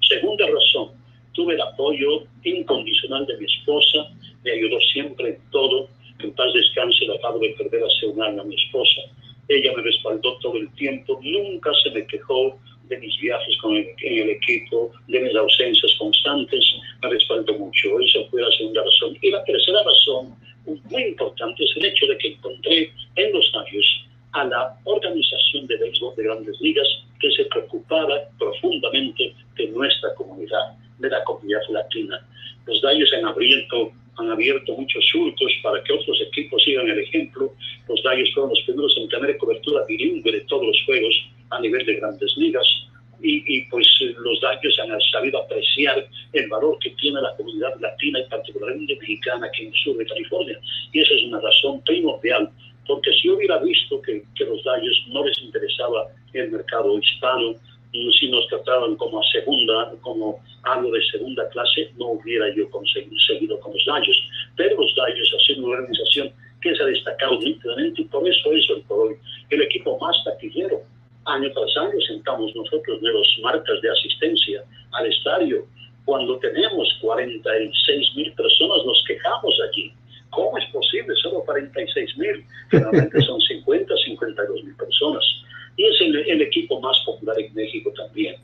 Segunda 0.07 0.45
razón, 0.47 0.91
tuve 1.33 1.55
el 1.55 1.61
apoyo 1.61 2.23
incondicional 2.43 3.25
de 3.25 3.37
mi 3.37 3.45
esposa, 3.45 4.09
me 4.43 4.51
ayudó 4.51 4.79
siempre 4.93 5.29
en 5.29 5.51
todo. 5.51 5.89
En 6.19 6.33
paz 6.33 6.53
descanse, 6.53 7.05
la 7.05 7.15
acabo 7.15 7.39
de 7.39 7.49
perder 7.57 7.83
hace 7.83 8.07
un 8.07 8.21
año 8.21 8.41
a 8.41 8.45
mi 8.45 8.55
esposa. 8.55 9.01
Ella 9.47 9.71
me 9.75 9.83
respaldó 9.83 10.37
todo 10.39 10.57
el 10.57 10.71
tiempo, 10.75 11.19
nunca 11.21 11.71
se 11.83 11.91
me 11.91 12.05
quejó 12.05 12.59
de 12.91 12.97
mis 12.99 13.17
viajes 13.19 13.57
con 13.57 13.75
el, 13.75 13.87
en 14.03 14.23
el 14.23 14.29
equipo, 14.31 14.91
de 15.07 15.19
mis 15.19 15.35
ausencias 15.35 15.93
constantes, 15.97 16.63
me 17.01 17.09
respaldó 17.09 17.57
mucho. 17.57 17.99
Esa 17.99 18.19
fue 18.29 18.41
la 18.41 18.51
segunda 18.57 18.83
razón. 18.83 19.17
Y 19.21 19.31
la 19.31 19.43
tercera 19.45 19.81
razón, 19.83 20.35
muy 20.65 21.03
importante, 21.03 21.63
es 21.63 21.71
el 21.77 21.85
hecho 21.85 22.05
de 22.07 22.17
que 22.17 22.27
encontré 22.29 22.91
en 23.15 23.33
los 23.33 23.51
años 23.55 24.05
a 24.33 24.45
la 24.45 24.77
organización 24.85 25.67
de 25.67 25.77
béisbol 25.77 26.15
de 26.15 26.23
grandes 26.23 26.59
ligas 26.61 26.87
que 27.19 27.31
se 27.31 27.45
preocupaba 27.45 28.19
profundamente 28.39 29.33
de 29.57 29.67
nuestra 29.67 30.13
comunidad, 30.15 30.77
de 30.99 31.09
la 31.09 31.23
comunidad 31.23 31.61
latina. 31.69 32.25
Los 32.65 32.81
Dallos 32.81 33.11
han 33.13 33.25
abierto, 33.25 33.91
han 34.17 34.31
abierto 34.31 34.73
muchos 34.73 35.05
surcos 35.11 35.51
para 35.63 35.83
que 35.83 35.93
otros 35.93 36.21
equipos 36.21 36.63
sigan 36.63 36.87
el 36.89 36.99
ejemplo. 36.99 37.53
Los 37.87 38.01
Dallos 38.03 38.31
fueron 38.33 38.51
los 38.51 38.61
primeros 38.61 38.95
en 38.97 39.09
tener 39.09 39.37
cobertura 39.37 39.85
bilingüe 39.87 40.31
de 40.31 40.41
todos 40.41 40.65
los 40.65 40.81
juegos 40.85 41.13
a 41.49 41.59
nivel 41.59 41.85
de 41.85 41.95
grandes 41.95 42.35
ligas. 42.37 42.65
Y, 43.23 43.43
y, 43.45 43.65
pues 43.65 43.87
los 44.01 44.41
Dallos 44.41 44.79
han 44.79 44.99
sabido 45.11 45.43
apreciar 45.43 46.07
el 46.33 46.47
valor 46.49 46.77
que 46.79 46.89
tiene 46.91 47.21
la 47.21 47.35
comunidad 47.35 47.79
latina 47.79 48.19
y 48.19 48.29
particularmente 48.29 48.95
mexicana 48.95 49.47
aquí 49.47 49.63
en 49.63 49.67
el 49.67 49.79
sur 49.79 49.97
de 49.97 50.05
California. 50.05 50.59
Y 50.91 51.01
esa 51.01 51.13
es 51.13 51.23
una 51.25 51.39
razón 51.39 51.81
primordial 51.81 52.49
porque 52.87 53.13
si 53.13 53.29
hubiera 53.29 53.57
visto 53.59 54.01
que, 54.01 54.23
que 54.35 54.45
los 54.45 54.63
Dallos 54.63 55.05
no 55.09 55.23
les 55.23 55.37
interesaba 55.39 56.07
el 56.33 56.51
mercado 56.51 56.97
hispano, 56.97 57.55
si 58.19 58.29
nos 58.29 58.47
trataban 58.47 58.95
como 58.95 59.19
a 59.19 59.23
segunda, 59.31 59.93
como 60.01 60.39
algo 60.63 60.91
de 60.91 61.01
segunda 61.11 61.47
clase, 61.49 61.91
no 61.97 62.11
hubiera 62.11 62.53
yo 62.55 62.69
conseguido 62.69 63.19
seguido 63.19 63.59
con 63.59 63.73
los 63.73 63.85
Dallos. 63.85 64.17
Pero 64.55 64.81
los 64.81 64.95
Dallos 64.95 65.35
ha 65.35 65.45
sido 65.45 65.65
una 65.65 65.77
organización 65.77 66.31
que 66.61 66.75
se 66.75 66.83
ha 66.83 66.85
destacado 66.85 67.39
nítidamente 67.39 68.01
y 68.01 68.05
por 68.05 68.27
eso 68.27 68.53
es 68.53 68.67
hoy 68.89 69.15
el 69.49 69.61
equipo 69.61 69.97
más 69.99 70.15
taquillero. 70.23 70.81
Año 71.25 71.51
tras 71.53 71.77
año 71.77 71.99
sentamos 72.07 72.55
nosotros 72.55 73.01
nuevas 73.01 73.27
marcas 73.43 73.81
de 73.81 73.89
asistencia 73.91 74.63
al 74.93 75.05
estadio. 75.07 75.65
Cuando 76.05 76.39
tenemos 76.39 76.97
46 77.01 78.15
mil 78.15 78.33
personas 78.33 78.85
nos 78.85 79.03
quejamos 79.07 79.53
allí 79.69 79.93
¿Cómo 80.31 80.57
es 80.57 80.65
posible? 80.71 81.13
Solo 81.21 81.43
46 81.43 82.17
mil. 82.17 82.45
Realmente 82.69 83.21
son 83.21 83.39
50, 83.39 83.93
52 84.05 84.63
mil 84.63 84.75
personas. 84.75 85.23
Y 85.77 85.85
es 85.85 86.01
el, 86.01 86.15
el, 86.15 86.41
equipo 86.41 86.79
más 86.79 86.97
popular 87.05 87.37
en 87.39 87.53
México 87.53 87.91
también. 87.95 88.35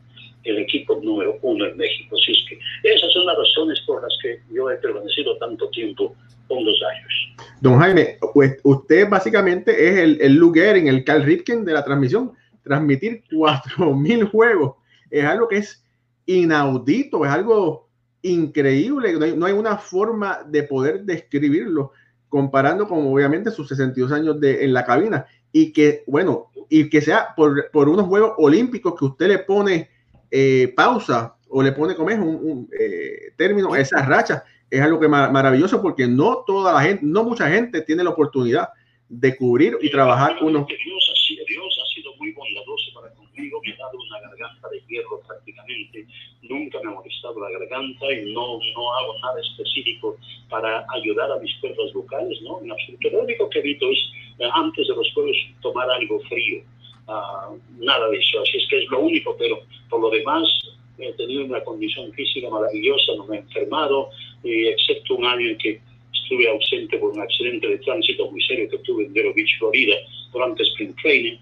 El 0.43 0.60
equipo 0.60 1.00
número 1.01 1.38
uno 1.41 1.65
en 1.65 1.77
México. 1.77 2.15
Así 2.15 2.34
es 2.34 2.46
que 2.50 2.60
esas 2.93 3.12
son 3.13 3.25
las 3.25 3.38
razones 3.38 3.79
por 3.86 4.01
las 4.01 4.17
que 4.22 4.39
yo 4.53 4.69
he 4.69 4.75
permanecido 4.77 5.38
tanto 5.38 5.69
tiempo 5.69 6.15
con 6.48 6.63
los 6.65 6.77
años. 6.84 7.50
Don 7.62 7.79
Jaime, 7.79 8.17
pues 8.34 8.60
usted 8.63 9.10
básicamente 9.10 9.72
es 9.72 9.98
el, 9.98 10.22
el 10.22 10.36
lugar 10.36 10.77
en 10.77 10.88
el 10.88 11.03
Carl 11.03 11.24
Ripken 11.24 11.65
de 11.65 11.74
la 11.74 11.84
transmisión. 11.84 12.34
Transmitir 12.67 13.24
4.000 13.31 14.29
juegos 14.31 14.75
es 15.09 15.24
algo 15.25 15.47
que 15.47 15.57
es 15.57 15.83
inaudito, 16.25 17.25
es 17.25 17.31
algo 17.31 17.88
increíble, 18.21 19.13
no 19.13 19.25
hay, 19.25 19.36
no 19.36 19.45
hay, 19.45 19.53
una 19.53 19.77
forma 19.77 20.39
de 20.45 20.63
poder 20.63 21.03
describirlo 21.03 21.91
comparando 22.27 22.88
con 22.88 23.07
obviamente 23.07 23.51
sus 23.51 23.69
62 23.69 24.12
años 24.12 24.39
de, 24.39 24.65
en 24.65 24.74
la 24.74 24.86
cabina. 24.86 25.25
Y 25.51 25.71
que, 25.71 26.03
bueno, 26.07 26.51
y 26.69 26.89
que 26.89 27.01
sea 27.01 27.29
por, 27.36 27.71
por 27.71 27.88
unos 27.88 28.07
Juegos 28.07 28.33
Olímpicos 28.38 28.95
que 28.97 29.05
usted 29.05 29.27
le 29.27 29.39
pone 29.39 29.89
eh, 30.29 30.74
pausa 30.75 31.36
o 31.47 31.63
le 31.63 31.71
pone, 31.71 31.95
como 31.95 32.09
es, 32.09 32.19
un, 32.19 32.36
un 32.36 32.69
eh, 32.77 33.31
término 33.38 33.74
a 33.74 33.79
esa 33.79 34.03
racha, 34.05 34.43
es 34.69 34.81
algo 34.81 35.00
que 35.00 35.07
mar 35.07 35.31
maravilloso 35.31 35.81
porque 35.81 36.07
no 36.07 36.43
toda 36.45 36.74
la 36.74 36.81
gente, 36.81 37.05
no 37.05 37.24
mucha 37.24 37.50
gente 37.50 37.81
tiene 37.81 38.03
la 38.03 38.09
oportunidad 38.09 38.69
de 39.07 39.36
cubrir 39.38 39.77
y 39.81 39.89
trabajar 39.89 40.38
uno. 40.41 40.65
Dios, 40.67 41.47
Dios 41.47 41.79
ha 41.81 41.95
sido 41.95 42.13
muy 42.17 42.33
bondadoso 42.33 42.91
para 42.93 43.13
conmigo, 43.13 43.62
me 43.63 43.74
ha 43.74 43.77
dado 43.77 43.97
una 43.97 44.26
garganta 44.38 44.70
de 44.70 44.82
hierro 44.88 45.22
prácticamente 45.27 46.06
nunca 46.44 46.79
me 46.82 46.91
ha 46.91 46.96
molestado 46.96 47.39
la 47.39 47.50
garganta 47.60 48.12
y 48.12 48.32
no, 48.34 48.60
no 48.75 48.94
hago 48.94 49.20
nada 49.22 49.41
específico 49.41 50.17
para 50.50 50.86
ayudar 50.94 51.32
a 51.32 51.39
mis 51.39 51.53
cuerdas 51.56 51.91
vocales, 51.94 52.41
¿no? 52.41 52.62
En 52.62 52.72
absoluto. 52.72 53.10
Lo 53.10 53.24
único 53.24 53.50
que 53.50 53.60
evito 53.60 53.89
es, 53.89 54.00
eh, 54.39 54.50
antes 54.53 54.88
de 54.88 54.96
los 54.96 55.12
juegos, 55.13 55.38
tomar 55.62 55.89
algo 55.89 56.20
frío. 56.22 56.62
Uh, 57.08 57.58
nada 57.79 58.10
de 58.10 58.17
eso. 58.17 58.41
Así 58.41 58.58
es 58.58 58.67
que 58.70 58.84
es 58.84 58.89
lo 58.89 59.00
único, 59.00 59.36
pero 59.38 59.62
por 59.89 60.01
lo 60.01 60.10
demás, 60.10 60.48
he 60.98 61.13
tenido 61.13 61.46
una 61.46 61.63
condición 61.63 62.12
física 62.13 62.50
maravillosa, 62.50 63.15
no 63.15 63.25
me 63.25 63.38
he 63.38 63.39
enfermado, 63.39 64.10
excepto 64.44 65.15
un 65.15 65.25
año 65.25 65.50
en 65.50 65.58
que 65.58 65.79
estuve 66.13 66.50
ausente 66.50 66.98
por 66.98 67.12
un 67.12 67.22
accidente 67.22 67.67
de 67.67 67.77
tránsito 67.77 68.29
muy 68.29 68.41
serio 68.44 68.70
que 68.70 68.79
tuve 68.79 69.06
en 69.06 69.13
Vero 69.13 69.34
Beach, 69.34 69.58
Florida, 69.60 69.96
durante 70.34 70.63
Spring 70.63 70.94
Training 71.01 71.38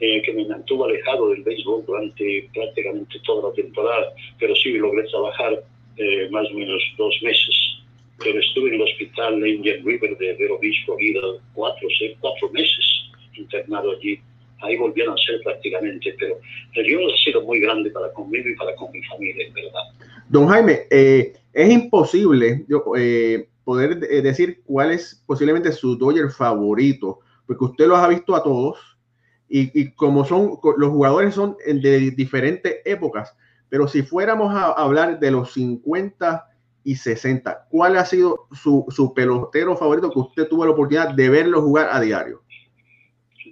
eh, 0.00 0.22
que 0.22 0.32
me 0.32 0.46
mantuvo 0.46 0.86
alejado 0.86 1.28
del 1.28 1.42
béisbol 1.42 1.84
durante 1.86 2.48
prácticamente 2.54 3.18
toda 3.24 3.50
la 3.50 3.54
temporada, 3.54 4.12
pero 4.38 4.54
sí 4.56 4.72
logré 4.72 5.04
trabajar 5.08 5.62
eh, 5.96 6.28
más 6.30 6.48
o 6.50 6.54
menos 6.54 6.82
dos 6.96 7.14
meses. 7.22 7.54
Pero 8.22 8.38
estuve 8.38 8.68
en 8.68 8.74
el 8.76 8.82
hospital 8.82 9.46
Indian 9.46 9.84
River 9.84 10.16
de 10.18 10.34
Vero 10.34 10.58
Beach, 10.58 10.84
Florida, 10.86 11.20
cuatro, 11.54 11.88
seis, 11.98 12.16
cuatro 12.20 12.50
meses 12.50 12.84
internado 13.34 13.92
allí. 13.92 14.18
Ahí 14.62 14.76
volví 14.76 15.02
a 15.02 15.06
nacer 15.06 15.40
prácticamente, 15.42 16.14
pero 16.18 16.36
Dios 16.86 17.12
ha 17.12 17.24
sido 17.24 17.42
muy 17.42 17.60
grande 17.60 17.90
para 17.90 18.12
conmigo 18.12 18.48
y 18.48 18.56
para 18.56 18.74
con 18.76 18.90
mi 18.92 19.02
familia, 19.04 19.46
en 19.46 19.54
verdad. 19.54 19.80
Don 20.28 20.48
Jaime, 20.48 20.80
eh, 20.90 21.32
es 21.52 21.70
imposible 21.70 22.66
eh, 22.96 23.48
poder 23.64 23.98
decir 23.98 24.60
cuál 24.64 24.92
es 24.92 25.22
posiblemente 25.26 25.72
su 25.72 25.96
Dodger 25.96 26.30
favorito, 26.30 27.20
porque 27.46 27.64
usted 27.64 27.86
los 27.86 27.98
ha 27.98 28.08
visto 28.08 28.34
a 28.34 28.42
todos, 28.42 28.78
y, 29.50 29.78
y, 29.78 29.90
como 29.90 30.24
son, 30.24 30.58
los 30.78 30.90
jugadores 30.90 31.34
son 31.34 31.56
de 31.66 32.12
diferentes 32.12 32.76
épocas, 32.84 33.34
pero 33.68 33.88
si 33.88 34.02
fuéramos 34.02 34.54
a 34.54 34.72
hablar 34.72 35.18
de 35.18 35.30
los 35.32 35.52
50 35.52 36.46
y 36.84 36.94
60, 36.94 37.66
¿cuál 37.68 37.96
ha 37.96 38.04
sido 38.04 38.46
su, 38.52 38.86
su 38.88 39.12
pelotero 39.12 39.76
favorito 39.76 40.10
que 40.10 40.20
usted 40.20 40.48
tuvo 40.48 40.64
la 40.64 40.72
oportunidad 40.72 41.14
de 41.14 41.28
verlo 41.28 41.60
jugar 41.62 41.88
a 41.90 42.00
diario? 42.00 42.42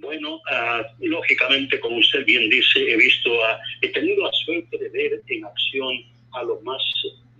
Bueno, 0.01 0.35
uh, 0.35 1.05
lógicamente, 1.05 1.79
como 1.81 1.97
usted 1.97 2.25
bien 2.25 2.49
dice, 2.49 2.79
he 2.91 2.95
visto, 2.95 3.29
uh, 3.31 3.57
he 3.81 3.89
tenido 3.89 4.23
la 4.23 4.31
suerte 4.31 4.77
de 4.77 4.89
ver 4.89 5.21
en 5.27 5.45
acción 5.45 5.95
a 6.33 6.43
los 6.43 6.61
más 6.63 6.81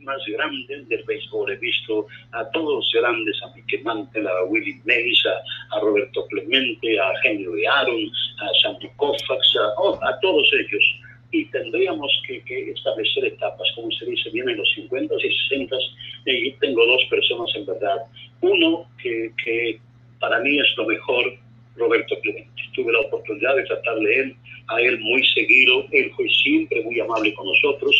más 0.01 0.21
grandes 0.27 0.87
del 0.87 1.03
béisbol. 1.03 1.51
He 1.51 1.57
visto 1.57 2.07
a 2.31 2.49
todos 2.51 2.75
los 2.75 2.91
grandes, 2.93 3.41
a 3.43 3.55
Mickey 3.55 3.81
Mantle, 3.83 4.27
a 4.27 4.43
Willie 4.45 4.81
Mays, 4.85 5.23
a, 5.71 5.79
Roberto 5.79 6.25
Clemente, 6.27 6.99
a 6.99 7.11
Henry 7.23 7.65
Aaron, 7.65 8.11
a 8.39 8.49
Sandy 8.61 8.89
Koufax, 8.97 9.55
a, 9.57 9.81
oh, 9.81 9.99
a, 10.03 10.19
todos 10.19 10.49
ellos. 10.53 10.83
Y 11.31 11.45
tendríamos 11.45 12.11
que, 12.27 12.41
que, 12.43 12.71
establecer 12.71 13.25
etapas, 13.25 13.67
como 13.75 13.91
se 13.91 14.05
dice, 14.05 14.31
vienen 14.31 14.57
los 14.57 14.71
50 14.73 15.15
y 15.15 15.49
60 15.49 15.75
y 16.25 16.51
tengo 16.53 16.85
dos 16.85 17.03
personas 17.09 17.49
en 17.55 17.65
verdad. 17.65 17.97
Uno 18.41 18.87
que, 19.01 19.31
que 19.43 19.79
para 20.19 20.39
mí 20.39 20.59
es 20.59 20.67
lo 20.77 20.85
mejor, 20.85 21.37
Roberto 21.75 22.19
Clemente. 22.21 22.49
Tuve 22.73 22.93
la 22.93 22.99
oportunidad 22.99 23.55
de 23.55 23.63
tratarle 23.63 24.19
él, 24.19 24.35
a 24.67 24.79
él 24.81 24.99
muy 24.99 25.25
seguido, 25.27 25.85
él 25.91 26.11
fue 26.15 26.27
siempre 26.43 26.83
muy 26.83 26.99
amable 26.99 27.33
con 27.33 27.47
nosotros, 27.47 27.95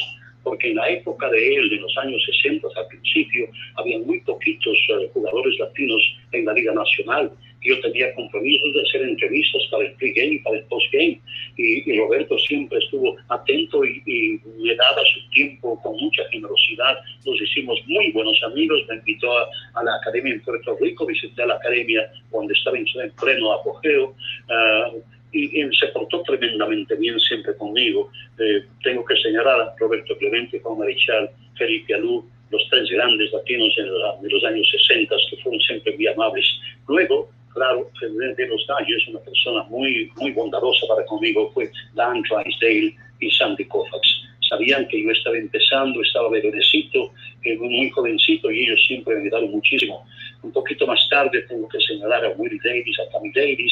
porque 0.50 0.70
en 0.70 0.77
la 0.77 0.89
época 0.89 1.29
de 1.29 1.56
él, 1.56 1.70
de 1.70 1.75
los 1.75 1.96
años 2.00 2.20
60 2.41 2.68
al 2.75 2.88
principio, 2.88 3.48
había 3.75 4.00
muy 4.00 4.20
poquitos 4.22 4.75
uh, 4.89 5.08
jugadores 5.13 5.60
latinos 5.60 6.01
en 6.32 6.44
la 6.44 6.53
Liga 6.53 6.74
Nacional. 6.74 7.32
Yo 7.62 7.79
tenía 7.82 8.12
compromisos 8.15 8.74
de 8.74 8.82
hacer 8.82 9.01
entrevistas 9.03 9.62
para 9.70 9.86
el 9.86 9.94
pregame 9.94 10.34
y 10.34 10.39
para 10.39 10.58
el 10.58 10.63
postgame. 10.63 11.22
Y, 11.56 11.91
y 11.91 12.00
Roberto 12.00 12.36
siempre 12.39 12.79
estuvo 12.79 13.15
atento 13.29 13.86
y, 13.86 14.01
y, 14.08 14.39
me 14.58 14.74
daba 14.74 15.01
su 15.13 15.29
tiempo 15.29 15.79
con 15.84 15.96
mucha 15.98 16.24
generosidad. 16.32 16.98
Nos 17.27 17.39
hicimos 17.39 17.79
muy 17.86 18.12
buenos 18.12 18.41
amigos. 18.44 18.82
Me 18.89 18.96
invitó 18.96 19.38
a, 19.38 19.48
a 19.75 19.84
la 19.84 19.98
academia 19.98 20.34
en 20.34 20.41
Puerto 20.41 20.75
Rico, 20.82 21.06
visité 21.06 21.46
la 21.46 21.58
academia 21.58 22.12
cuando 22.32 22.53
estaba 22.53 22.75
en, 22.75 22.86
en 23.03 23.12
pleno 23.22 23.53
apogeo. 23.53 24.15
Uh, 24.50 25.19
y, 25.31 25.62
y, 25.62 25.75
se 25.75 25.88
portó 25.88 26.21
tremendamente 26.24 26.95
bien 26.95 27.19
siempre 27.19 27.55
conmigo. 27.55 28.12
Eh, 28.39 28.63
tengo 28.83 29.05
que 29.05 29.15
señalar 29.17 29.62
a 29.62 29.75
Roberto 29.77 30.17
Clemente, 30.17 30.59
Juan 30.59 30.79
Marichal, 30.79 31.29
Felipe 31.57 31.93
Alú, 31.93 32.25
los 32.51 32.67
tres 32.69 32.89
grandes 32.89 33.31
latinos 33.31 33.74
en 33.77 34.00
la, 34.00 34.15
de 34.21 34.29
los 34.29 34.43
años 34.43 34.67
60 34.88 35.15
que 35.29 35.38
fueron 35.38 35.59
siempre 35.62 35.95
muy 35.95 36.07
amables. 36.07 36.45
Luego, 36.88 37.29
claro, 37.53 37.89
de 38.01 38.48
los 38.48 38.65
Dalles, 38.67 39.07
una 39.07 39.19
persona 39.19 39.63
muy, 39.63 40.12
muy 40.17 40.31
bondadosa 40.31 40.88
para 40.88 41.05
conmigo 41.05 41.51
fue 41.53 41.69
Dan 41.93 42.21
Drysdale 42.24 42.95
y 43.19 43.31
Sandy 43.31 43.65
Koufax. 43.65 44.07
Sabían 44.50 44.88
que 44.88 45.03
yo 45.03 45.12
estaba 45.12 45.38
empezando, 45.38 46.01
estaba 46.01 46.29
bebecito, 46.29 47.12
eh, 47.43 47.55
muy 47.57 47.89
jovencito, 47.91 48.50
y 48.50 48.63
ellos 48.65 48.83
siempre 48.88 49.15
me 49.15 49.21
ayudaron 49.21 49.51
muchísimo. 49.51 50.03
Un 50.41 50.51
poquito 50.51 50.88
más 50.88 51.07
tarde 51.09 51.41
tengo 51.43 51.67
que 51.69 51.79
señalar 51.81 52.25
a 52.25 52.29
Willie 52.29 52.59
Davis, 52.63 52.98
a 53.00 53.12
Tammy 53.12 53.31
Davis, 53.31 53.71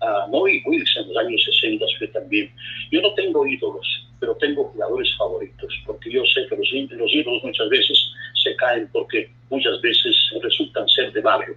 a 0.00 0.26
Moy 0.28 0.62
Wilson 0.64 1.04
en 1.04 1.14
los 1.14 1.24
años 1.24 1.42
60 1.60 1.84
fue 1.98 2.08
también. 2.08 2.50
Yo 2.90 3.00
no 3.00 3.12
tengo 3.14 3.46
ídolos, 3.46 3.86
pero 4.20 4.34
tengo 4.36 4.64
jugadores 4.64 5.08
favoritos, 5.16 5.72
porque 5.86 6.10
yo 6.10 6.22
sé 6.26 6.46
que 6.48 6.56
los, 6.56 6.68
los 6.92 7.14
ídolos 7.14 7.44
muchas 7.44 7.68
veces 7.68 7.98
se 8.42 8.54
caen 8.56 8.88
porque 8.92 9.30
muchas 9.50 9.80
veces 9.80 10.14
resultan 10.42 10.88
ser 10.88 11.12
de 11.12 11.20
barrio. 11.20 11.56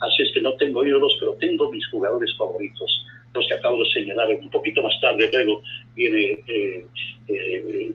Así 0.00 0.22
es 0.22 0.32
que 0.32 0.40
no 0.40 0.52
tengo 0.54 0.84
ídolos, 0.84 1.16
pero 1.18 1.34
tengo 1.34 1.70
mis 1.72 1.86
jugadores 1.88 2.34
favoritos, 2.36 3.06
los 3.34 3.46
que 3.46 3.54
acabo 3.54 3.82
de 3.82 3.90
señalar 3.90 4.28
un 4.30 4.50
poquito 4.50 4.82
más 4.82 4.98
tarde. 5.00 5.28
Luego 5.32 5.62
viene 5.94 6.38
eh, 6.46 6.86
eh, 7.28 7.92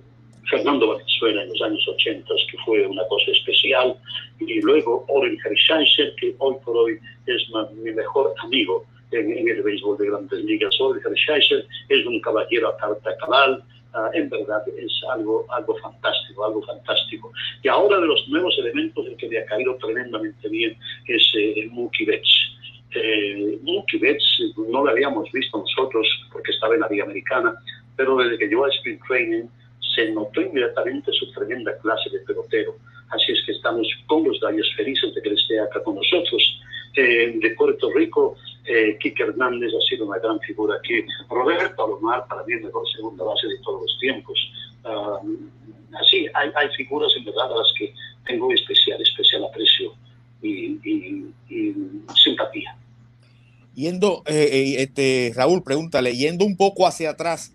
Fernando 0.49 0.87
Valenzuela 0.87 1.43
en 1.43 1.49
los 1.49 1.61
años 1.61 1.87
80, 1.87 2.27
que 2.51 2.57
fue 2.65 2.85
una 2.85 3.07
cosa 3.07 3.31
especial, 3.31 3.95
y 4.39 4.61
luego 4.61 5.05
Oren 5.07 5.37
Hershiser, 5.45 6.13
que 6.15 6.35
hoy 6.39 6.55
por 6.65 6.75
hoy 6.75 6.99
es 7.25 7.41
mi 7.75 7.91
mejor 7.91 8.33
amigo 8.39 8.85
en, 9.13 9.47
el 9.47 9.61
béisbol 9.61 9.97
de 9.97 10.07
grandes 10.07 10.43
ligas. 10.43 10.79
Oren 10.79 11.01
Hershiser 11.03 11.65
es 11.89 12.05
un 12.05 12.19
caballero 12.21 12.69
a 12.69 12.77
carta 12.77 13.15
cabal, 13.17 13.63
uh, 13.93 14.09
en 14.13 14.29
verdad 14.29 14.63
es 14.77 14.91
algo, 15.11 15.45
algo 15.49 15.77
fantástico, 15.77 16.45
algo 16.45 16.61
fantástico. 16.63 17.31
Y 17.61 17.67
ahora 17.67 17.99
de 17.99 18.07
los 18.07 18.27
nuevos 18.29 18.55
elementos, 18.59 19.05
el 19.05 19.15
que 19.17 19.29
me 19.29 19.39
ha 19.39 19.45
caído 19.45 19.75
tremendamente 19.77 20.49
bien 20.49 20.77
es 21.07 21.33
eh, 21.37 21.67
Mookie 21.71 22.05
Betts. 22.05 22.49
Eh, 22.95 23.57
Mookie 23.63 23.97
Betts 23.97 24.41
no 24.69 24.83
lo 24.83 24.91
habíamos 24.91 25.31
visto 25.31 25.57
nosotros 25.57 26.07
porque 26.31 26.51
estaba 26.51 26.75
en 26.75 26.81
la 26.81 26.89
Liga 26.89 27.05
Americana, 27.05 27.55
pero 27.95 28.17
desde 28.17 28.37
que 28.37 28.47
llegó 28.47 28.65
a 28.65 28.69
Spring 28.69 28.99
Training 29.07 29.43
se 29.95 30.11
notó 30.11 30.41
inmediatamente 30.41 31.11
su 31.13 31.31
tremenda 31.31 31.77
clase 31.79 32.09
de 32.09 32.19
pelotero. 32.19 32.75
Así 33.09 33.31
es 33.31 33.43
que 33.45 33.51
estamos 33.51 33.87
con 34.07 34.23
los 34.23 34.39
Dallas 34.39 34.67
felices 34.75 35.13
de 35.13 35.21
que 35.21 35.29
él 35.29 35.35
esté 35.35 35.59
acá 35.59 35.83
con 35.83 35.95
nosotros. 35.95 36.61
Eh, 36.95 37.39
de 37.41 37.49
Puerto 37.51 37.91
Rico, 37.91 38.35
eh, 38.65 38.97
Kike 38.99 39.23
Hernández 39.23 39.71
ha 39.73 39.81
sido 39.89 40.05
una 40.05 40.19
gran 40.19 40.39
figura 40.41 40.75
aquí. 40.75 41.03
Roberto 41.29 41.85
Alomar, 41.85 42.27
para 42.27 42.43
mí, 42.43 42.53
el 42.53 42.63
mejor 42.63 42.87
segunda 42.95 43.23
base 43.23 43.47
de 43.47 43.57
todos 43.63 43.81
los 43.81 43.99
tiempos. 43.99 44.39
Um, 44.85 45.49
así, 45.99 46.27
hay, 46.33 46.49
hay, 46.55 46.69
figuras 46.75 47.11
en 47.17 47.25
verdad 47.25 47.51
a 47.51 47.57
las 47.57 47.73
que 47.77 47.93
tengo 48.25 48.51
especial, 48.51 49.01
especial 49.01 49.45
aprecio 49.45 49.93
y, 50.41 50.79
y, 50.83 51.75
simpatía. 52.23 52.75
Yendo, 53.75 54.23
eh, 54.27 54.49
eh, 54.51 54.75
este, 54.83 55.31
Raúl, 55.35 55.63
pregúntale, 55.63 56.15
yendo 56.15 56.45
un 56.45 56.55
poco 56.55 56.85
hacia 56.85 57.11
atrás, 57.11 57.53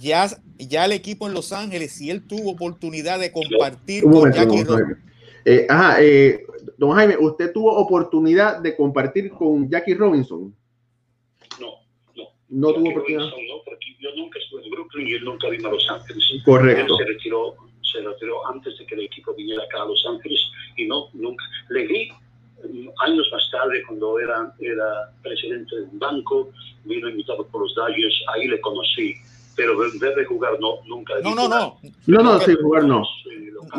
ya, 0.00 0.28
ya 0.56 0.86
el 0.86 0.92
equipo 0.92 1.26
en 1.26 1.34
Los 1.34 1.52
Ángeles, 1.52 1.92
si 1.92 2.10
él 2.10 2.26
tuvo 2.26 2.52
oportunidad 2.52 3.20
de 3.20 3.32
compartir 3.32 4.04
con 4.04 4.32
Jackie 4.32 4.64
eh, 5.44 5.66
ajá, 5.68 5.96
eh, 6.00 6.46
don 6.82 6.96
Jaime, 6.96 7.16
¿usted 7.16 7.52
tuvo 7.52 7.76
oportunidad 7.76 8.58
de 8.58 8.74
compartir 8.74 9.30
con 9.30 9.70
Jackie 9.70 9.94
Robinson? 9.94 10.52
No, 11.60 11.74
no. 12.16 12.24
No 12.48 12.74
tuvo 12.74 12.90
oportunidad. 12.90 13.26
no, 13.26 13.62
porque 13.64 13.94
yo 14.00 14.10
nunca 14.16 14.40
estuve 14.40 14.64
en 14.64 14.70
Brooklyn 14.72 15.06
y 15.06 15.12
él 15.12 15.24
nunca 15.24 15.48
vino 15.48 15.68
a 15.68 15.70
Los 15.70 15.88
Ángeles. 15.88 16.24
Correcto. 16.44 16.98
Él 16.98 16.98
se 16.98 17.12
retiró, 17.12 17.54
se 17.82 18.00
retiró 18.00 18.44
antes 18.48 18.76
de 18.76 18.86
que 18.86 18.96
el 18.96 19.02
equipo 19.02 19.32
viniera 19.32 19.62
acá 19.62 19.80
a 19.80 19.86
Los 19.86 20.04
Ángeles 20.08 20.40
y 20.76 20.86
no, 20.86 21.06
nunca. 21.12 21.44
Le 21.68 21.86
vi 21.86 22.10
mm, 22.10 22.88
años 23.06 23.28
más 23.30 23.48
tarde, 23.52 23.80
cuando 23.86 24.18
era, 24.18 24.52
era 24.58 25.12
presidente 25.22 25.76
de 25.76 25.82
un 25.82 26.00
banco, 26.00 26.50
vino 26.84 27.08
invitado 27.08 27.46
por 27.46 27.62
los 27.62 27.72
Dodgers, 27.76 28.24
ahí 28.34 28.48
le 28.48 28.60
conocí 28.60 29.14
pero 29.54 29.78
de 29.78 30.24
jugar 30.24 30.58
no, 30.60 30.78
nunca. 30.86 31.12
No, 31.22 31.34
no, 31.34 31.46
no. 31.46 31.78
No, 32.06 32.22
no, 32.22 32.40
sí, 32.40 32.56
jugar 32.60 32.84
no. 32.84 33.04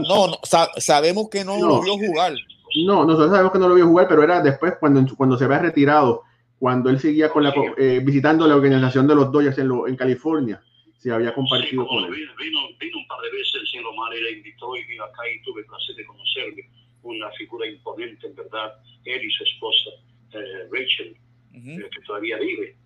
No, 0.08 0.28
no 0.28 0.40
sabemos 0.78 1.30
que 1.30 1.44
no, 1.44 1.58
lo 1.58 1.82
vio 1.82 1.98
jugar. 1.98 2.36
No, 2.76 3.06
nosotros 3.06 3.32
sabemos 3.32 3.52
que 3.52 3.60
no 3.60 3.70
lo 3.70 3.76
vio 3.76 3.88
jugar, 3.88 4.08
pero 4.08 4.24
era 4.24 4.42
después 4.42 4.74
cuando, 4.80 5.06
cuando 5.16 5.38
se 5.38 5.46
había 5.46 5.60
retirado, 5.60 6.24
cuando 6.58 6.90
él 6.90 7.00
seguía 7.00 7.30
con 7.30 7.44
la, 7.44 7.54
eh, 7.78 8.02
visitando 8.04 8.48
la 8.48 8.56
organización 8.56 9.08
de 9.08 9.16
los 9.16 9.32
Dodgers 9.32 9.58
en, 9.58 9.68
lo, 9.68 9.88
en 9.88 9.96
California, 9.96 10.62
se 10.98 11.12
había 11.12 11.34
compartido 11.34 11.86
con 11.88 12.06
él. 12.06 12.12
Vino, 12.12 12.32
vino, 12.80 12.98
un 12.98 13.08
par 13.08 13.20
de 13.22 13.32
veces 13.32 13.56
el 13.56 13.68
señor 13.68 13.88
Omar 13.88 14.16
y 14.16 14.24
le 14.24 14.32
invitó 14.32 14.76
y 14.76 14.84
vino 14.86 15.04
acá 15.04 15.22
y 15.30 15.42
tuve 15.44 15.62
el 15.62 15.68
placer 15.68 15.96
de 15.96 16.06
conocerle. 16.06 16.70
Una 17.04 17.30
figura 17.32 17.68
imponente, 17.68 18.28
en 18.28 18.36
verdad, 18.36 18.74
él 19.04 19.22
y 19.24 19.32
su 19.32 19.44
esposa, 19.44 19.90
eh, 20.34 20.68
Rachel, 20.72 21.18
eh, 21.54 21.90
que 21.92 22.02
todavía 22.06 22.38
vive 22.38 22.78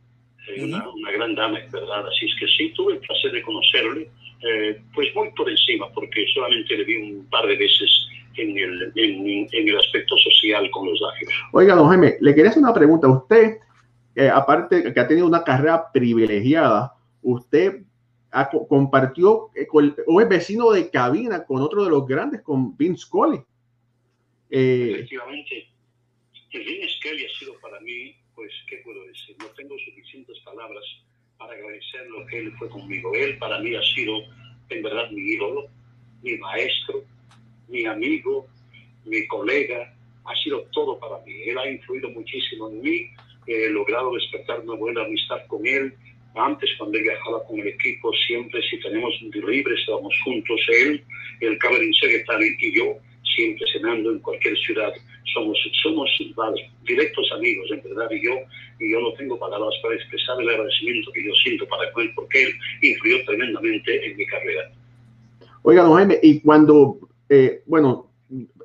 una, 0.57 0.89
una, 0.89 1.11
gran 1.11 1.35
dama, 1.35 1.59
¿verdad? 1.71 2.07
Así 2.07 2.25
es 2.25 2.35
que 2.39 2.47
sí, 2.47 2.73
tuve 2.75 2.93
el 2.93 2.99
placer 2.99 3.31
de 3.31 3.41
conocerle, 3.41 4.09
eh, 4.41 4.81
pues 4.93 5.13
muy 5.15 5.29
por 5.31 5.49
encima, 5.49 5.89
porque 5.91 6.25
solamente 6.33 6.77
le 6.77 6.83
vi 6.83 6.95
un 6.95 7.29
par 7.29 7.45
de 7.47 7.57
veces 7.57 8.07
en 8.37 8.57
el, 8.57 8.91
en, 8.95 9.47
en 9.51 9.69
el 9.69 9.77
aspecto 9.77 10.15
social 10.17 10.69
con 10.71 10.89
los 10.89 10.99
Dodgers. 10.99 11.31
Oiga, 11.51 11.75
don 11.75 11.89
Jaime, 11.89 12.17
le 12.21 12.35
quería 12.35 12.51
hacer 12.51 12.63
una 12.63 12.73
pregunta. 12.73 13.07
Usted, 13.07 13.57
eh, 14.15 14.29
aparte 14.29 14.93
que 14.93 14.99
ha 14.99 15.07
tenido 15.07 15.27
una 15.27 15.43
carrera 15.43 15.91
privilegiada, 15.91 16.93
usted 17.21 17.83
ha, 18.31 18.49
compartió 18.49 19.49
eh, 19.55 19.67
con, 19.67 19.95
o 20.05 20.21
es 20.21 20.29
vecino 20.29 20.71
de 20.71 20.89
cabina 20.89 21.45
con 21.45 21.61
otro 21.61 21.83
de 21.83 21.89
los 21.89 22.07
grandes, 22.07 22.41
con 22.41 22.75
Vince 22.77 23.03
Scully. 23.03 23.39
Eh, 24.49 24.91
Efectivamente. 24.95 25.69
Vince 26.51 26.89
Scully 26.99 27.25
ha 27.25 27.39
sido 27.39 27.53
para 27.59 27.79
mí 27.81 28.15
pues, 28.37 28.53
¿qué 28.69 28.77
puedo 28.83 29.03
decir? 29.07 29.35
No 29.39 29.47
tengo 29.57 29.75
suficientes 29.79 30.39
palabras 30.41 30.83
para 31.39 31.53
agradecer 31.53 32.07
lo 32.07 32.23
que 32.27 32.37
él 32.37 32.53
fue 32.59 32.69
conmigo. 32.69 33.11
Él 33.15 33.35
para 33.39 33.59
mí 33.59 33.73
ha 33.73 33.81
sido, 33.95 34.19
en 34.69 34.83
verdad, 34.83 35.09
mi 35.09 35.21
ídolo, 35.21 35.65
mi 36.21 36.37
maestro, 36.37 37.03
mi 37.67 37.85
amigo, 37.85 38.47
mi 39.05 39.25
colega, 39.27 39.93
ha 40.25 40.35
sido 40.43 40.63
todo 40.73 40.99
para 40.99 41.23
mí. 41.25 41.33
Él 41.45 41.57
ha 41.57 41.69
influido 41.69 42.09
muchísimo 42.09 42.69
en 42.69 42.81
mí, 42.81 43.09
he 43.47 43.69
logrado 43.69 44.13
despertar 44.13 44.59
una 44.61 44.75
buena 44.75 45.03
amistad 45.03 45.39
con 45.47 45.65
él. 45.65 45.93
Antes, 46.35 46.69
cuando 46.77 46.99
viajaba 46.99 47.43
con 47.45 47.59
el 47.59 47.67
equipo, 47.67 48.11
siempre 48.27 48.61
si 48.69 48.79
tenemos 48.81 49.13
un 49.21 49.31
día 49.31 49.45
libre, 49.45 49.73
estábamos 49.73 50.13
juntos, 50.23 50.59
él, 50.67 51.03
el 51.41 51.57
cabinet 51.57 51.93
secretario 51.99 52.47
y 52.59 52.75
yo, 52.75 52.97
siempre 53.35 53.65
cenando 53.73 54.11
en 54.11 54.19
cualquier 54.19 54.55
ciudad 54.57 54.93
somos, 55.33 55.57
somos 55.83 56.09
directos 56.83 57.31
amigos, 57.35 57.69
en 57.71 57.81
verdad, 57.83 58.09
y 58.11 58.23
yo, 58.23 58.31
y 58.79 58.91
yo 58.91 58.99
no 58.99 59.13
tengo 59.13 59.37
palabras 59.39 59.73
para 59.81 59.95
expresar 59.95 60.39
el 60.41 60.49
agradecimiento 60.49 61.11
que 61.11 61.25
yo 61.25 61.33
siento 61.43 61.67
para 61.67 61.83
él, 61.83 62.11
porque 62.15 62.43
él 62.43 62.53
influyó 62.81 63.23
tremendamente 63.25 64.05
en 64.05 64.17
mi 64.17 64.25
carrera. 64.25 64.71
Oiga, 65.63 65.83
don 65.83 65.95
Jaime, 65.95 66.19
y 66.21 66.39
cuando, 66.39 66.97
eh, 67.29 67.63
bueno, 67.65 68.11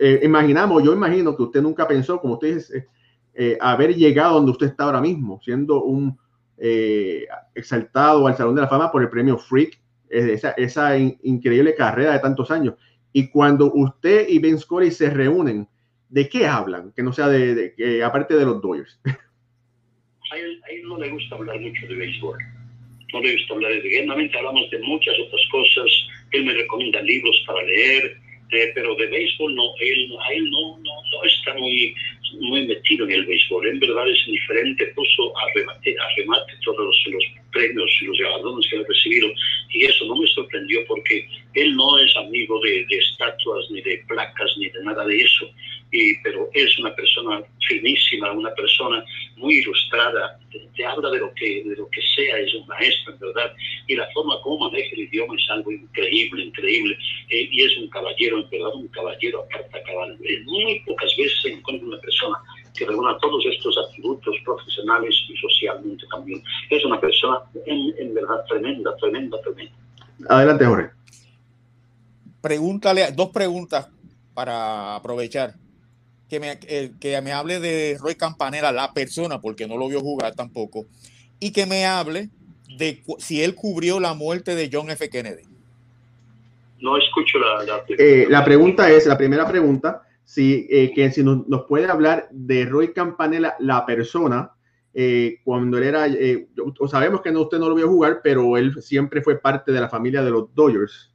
eh, 0.00 0.20
imaginamos, 0.22 0.82
yo 0.82 0.92
imagino 0.92 1.36
que 1.36 1.42
usted 1.42 1.62
nunca 1.62 1.86
pensó, 1.86 2.20
como 2.20 2.34
usted 2.34 2.56
dice, 2.56 2.86
eh, 3.34 3.56
haber 3.60 3.94
llegado 3.94 4.34
donde 4.34 4.52
usted 4.52 4.66
está 4.66 4.84
ahora 4.84 5.00
mismo, 5.00 5.40
siendo 5.42 5.82
un 5.82 6.20
exaltado 7.54 8.28
al 8.28 8.36
Salón 8.36 8.54
de 8.54 8.60
la 8.60 8.68
Fama 8.68 8.92
por 8.92 9.02
el 9.02 9.08
premio 9.08 9.36
Freak, 9.36 9.80
esa, 10.08 10.50
esa 10.52 10.96
increíble 10.96 11.74
carrera 11.74 12.12
de 12.12 12.20
tantos 12.20 12.52
años. 12.52 12.74
Y 13.12 13.28
cuando 13.30 13.72
usted 13.74 14.28
y 14.28 14.38
Ben 14.38 14.58
Scully 14.58 14.92
se 14.92 15.10
reúnen, 15.10 15.66
¿de 16.08 16.28
qué 16.28 16.46
hablan? 16.46 16.92
Que 16.92 17.02
no 17.02 17.12
sea 17.12 17.28
de, 17.28 17.74
que 17.76 18.04
aparte 18.04 18.36
de 18.36 18.44
los 18.44 18.62
Dodgers. 18.62 19.00
A 20.30 20.38
él, 20.38 20.60
no 20.84 20.98
le 20.98 21.10
gusta 21.10 21.34
hablar 21.34 21.60
mucho 21.60 21.86
de 21.88 21.94
béisbol. 21.94 22.38
No 23.12 23.20
le 23.20 23.32
gusta 23.32 23.54
hablar 23.54 23.72
de 23.72 23.80
béisbol. 23.80 24.30
hablamos 24.36 24.70
de 24.70 24.78
muchas 24.78 25.14
otras 25.26 25.42
cosas. 25.50 25.90
Él 26.30 26.46
me 26.46 26.54
recomienda 26.54 27.02
libros 27.02 27.42
para 27.46 27.62
leer, 27.64 28.16
eh, 28.52 28.72
pero 28.74 28.94
de 28.96 29.06
béisbol 29.06 29.54
no. 29.54 29.74
Él, 29.80 30.12
a 30.20 30.32
él 30.32 30.50
no, 30.50 30.78
no, 30.78 30.92
no 31.10 31.24
está 31.24 31.54
muy, 31.54 31.94
muy 32.40 32.66
metido 32.66 33.06
en 33.06 33.12
el 33.12 33.26
béisbol. 33.26 33.66
En 33.66 33.80
verdad 33.80 34.08
es 34.08 34.28
indiferente. 34.28 34.86
Puso 34.94 35.36
a 35.36 35.42
remate, 35.54 35.96
a 35.98 36.16
remate 36.16 36.52
todos 36.64 36.86
los, 36.86 37.24
premios 37.52 37.90
y 38.00 38.06
los 38.06 38.18
galardones 38.18 38.66
que 38.68 38.78
ha 38.78 38.82
recibido. 38.86 39.28
Y 39.70 39.84
eso 39.84 40.04
no 40.06 40.16
me 40.16 40.26
sorprendió 40.28 40.80
porque 40.86 41.28
él 41.54 41.76
no 41.76 41.98
es 41.98 42.16
amigo 42.16 42.60
de, 42.60 42.84
de 42.88 42.96
estatuas, 42.96 43.70
ni 43.70 43.80
de 43.82 44.02
placas, 44.08 44.50
ni 44.58 44.68
de 44.68 44.82
nada 44.82 45.04
de 45.04 45.22
eso 45.22 45.46
y, 45.92 46.16
pero 46.22 46.48
es 46.54 46.78
una 46.78 46.94
persona 46.94 47.42
finísima, 47.68 48.32
una 48.32 48.52
persona 48.54 49.04
muy 49.36 49.58
ilustrada, 49.58 50.40
te, 50.74 50.84
habla 50.84 51.10
de 51.10 51.18
lo, 51.18 51.32
que, 51.34 51.62
de 51.64 51.76
lo 51.76 51.88
que 51.90 52.00
sea, 52.14 52.38
es 52.38 52.54
un 52.54 52.66
maestro, 52.66 53.12
en 53.12 53.20
verdad, 53.20 53.54
y 53.86 53.94
la 53.94 54.08
forma 54.12 54.40
como 54.40 54.70
maneja 54.70 54.88
el 54.92 55.00
idioma 55.00 55.34
es 55.36 55.50
algo 55.50 55.70
increíble, 55.70 56.44
increíble, 56.44 56.96
eh, 57.28 57.48
y 57.50 57.62
es 57.62 57.76
un 57.76 57.88
caballero, 57.90 58.38
en 58.38 58.50
verdad, 58.50 58.74
un 58.74 58.88
caballero 58.88 59.42
a 59.42 59.48
carta 59.48 59.82
cabal. 59.82 60.18
Muy 60.46 60.80
pocas 60.86 61.14
veces 61.16 61.40
se 61.42 61.52
encuentra 61.52 61.86
una 61.86 62.00
persona 62.00 62.38
que 62.74 62.86
reúna 62.86 63.16
todos 63.18 63.44
estos 63.46 63.76
atributos 63.86 64.34
profesionales 64.44 65.14
y 65.28 65.36
socialmente 65.36 66.04
también. 66.10 66.42
Es 66.70 66.84
una 66.84 67.00
persona, 67.00 67.40
en, 67.66 67.94
en 67.98 68.14
verdad, 68.14 68.44
tremenda, 68.48 68.96
tremenda, 68.96 69.40
tremenda. 69.42 69.74
Adelante, 70.28 70.64
Jorge. 70.64 70.90
Pregúntale, 72.40 73.12
dos 73.12 73.30
preguntas 73.30 73.88
para 74.34 74.96
aprovechar 74.96 75.54
que 76.28 76.40
me, 76.40 76.58
eh, 76.62 76.92
que 76.98 77.20
me 77.20 77.32
hable 77.32 77.60
de 77.60 77.98
Roy 78.00 78.14
Campanera, 78.14 78.72
la 78.72 78.92
persona, 78.92 79.40
porque 79.40 79.66
no 79.66 79.76
lo 79.76 79.88
vio 79.88 80.00
jugar 80.00 80.34
tampoco, 80.34 80.86
y 81.38 81.52
que 81.52 81.66
me 81.66 81.84
hable 81.84 82.30
de 82.78 83.02
si 83.18 83.42
él 83.42 83.54
cubrió 83.54 84.00
la 84.00 84.14
muerte 84.14 84.54
de 84.54 84.70
John 84.72 84.88
F. 84.90 85.10
Kennedy. 85.10 85.42
No 86.80 86.96
escucho 86.96 87.38
la, 87.38 87.64
la, 87.64 87.84
eh, 87.86 88.26
la 88.28 88.42
pregunta 88.44 88.90
es, 88.90 89.06
la 89.06 89.18
primera 89.18 89.46
pregunta, 89.46 90.02
si, 90.32 90.66
eh, 90.70 90.92
que 90.94 91.10
si 91.10 91.22
nos, 91.22 91.44
puede 91.68 91.90
hablar 91.90 92.26
de 92.30 92.64
Roy 92.64 92.94
Campanella, 92.94 93.54
la 93.58 93.84
persona, 93.84 94.52
eh, 94.94 95.40
cuando 95.44 95.76
él 95.76 95.84
era, 95.84 96.06
eh, 96.06 96.48
sabemos 96.88 97.20
que 97.20 97.30
no, 97.30 97.42
usted 97.42 97.58
no 97.58 97.68
lo 97.68 97.74
vio 97.74 97.86
jugar, 97.86 98.20
pero 98.24 98.56
él 98.56 98.72
siempre 98.80 99.20
fue 99.20 99.38
parte 99.38 99.72
de 99.72 99.80
la 99.82 99.90
familia 99.90 100.22
de 100.22 100.30
los 100.30 100.54
Dodgers. 100.54 101.12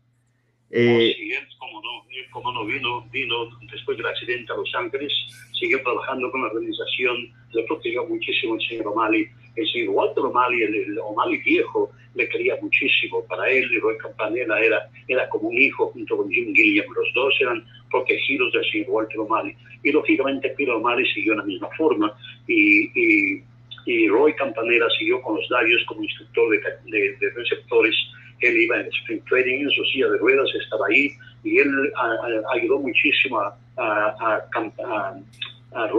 Eh, 0.70 1.16
sí, 1.18 1.32
él, 1.32 1.48
como 1.58 1.82
no, 1.82 2.04
como 2.32 2.52
no 2.52 2.66
vino, 2.68 3.10
vino 3.10 3.36
después 3.72 3.98
del 3.98 4.06
accidente 4.06 4.54
a 4.54 4.56
Los 4.56 4.72
Ángeles, 4.76 5.12
siguió 5.60 5.82
trabajando 5.82 6.30
con 6.30 6.44
la 6.44 6.50
organización, 6.50 7.34
le 7.54 7.64
protegió 7.64 8.06
muchísimo 8.06 8.54
el 8.54 8.62
señor 8.68 8.90
O'Malley, 8.90 9.26
el 9.56 9.68
señor 9.72 9.96
Walter 9.96 10.26
O'Malley, 10.26 10.62
el, 10.62 11.00
O'Malley 11.00 11.40
viejo, 11.40 11.90
le 12.14 12.30
quería 12.30 12.56
muchísimo. 12.62 13.26
Para 13.26 13.50
él, 13.50 13.68
y 13.72 13.80
Roy 13.80 13.98
Campanella 13.98 14.60
era, 14.60 14.90
era 15.08 15.28
como 15.30 15.50
un 15.50 15.58
hijo 15.58 15.88
junto 15.88 16.18
con 16.18 16.30
Jim 16.30 16.54
Gilliam. 16.54 16.86
Los 16.94 17.12
dos 17.16 17.34
eran 17.42 17.66
protegidos 17.90 18.52
del 18.54 18.66
señor 18.72 18.88
Walter 18.90 19.20
O'Malley. 19.20 19.56
Y 19.84 19.92
lógicamente 19.92 20.50
Peter 20.50 20.74
O'Malley 20.74 21.06
siguió 21.14 21.34
en 21.34 21.40
la 21.40 21.46
misma 21.46 21.70
forma. 21.78 22.14
y 22.48 23.42
y 23.88 24.10
Roy 24.10 24.34
Campanera 24.34 24.86
siguió 25.00 25.22
con 25.22 25.38
los 25.38 25.48
Darius 25.50 25.84
como 25.86 26.04
instructor 26.04 26.50
de, 26.52 27.32
receptores. 27.36 27.96
Él 28.42 28.62
iba 28.62 28.82
en 28.82 28.88
sprint 28.88 29.26
training, 29.28 29.62
en 29.62 29.72
su 29.72 29.84
silla 29.86 30.10
de 30.10 30.18
ruedas, 30.18 30.50
estaba 30.62 30.86
ahí 30.88 31.10
y 31.44 31.58
él 31.58 31.72
ayudó 32.54 32.80
muchísimo 32.80 33.40
a, 33.40 33.58
a, 33.78 34.16
a, 34.22 35.16
a 35.74 35.92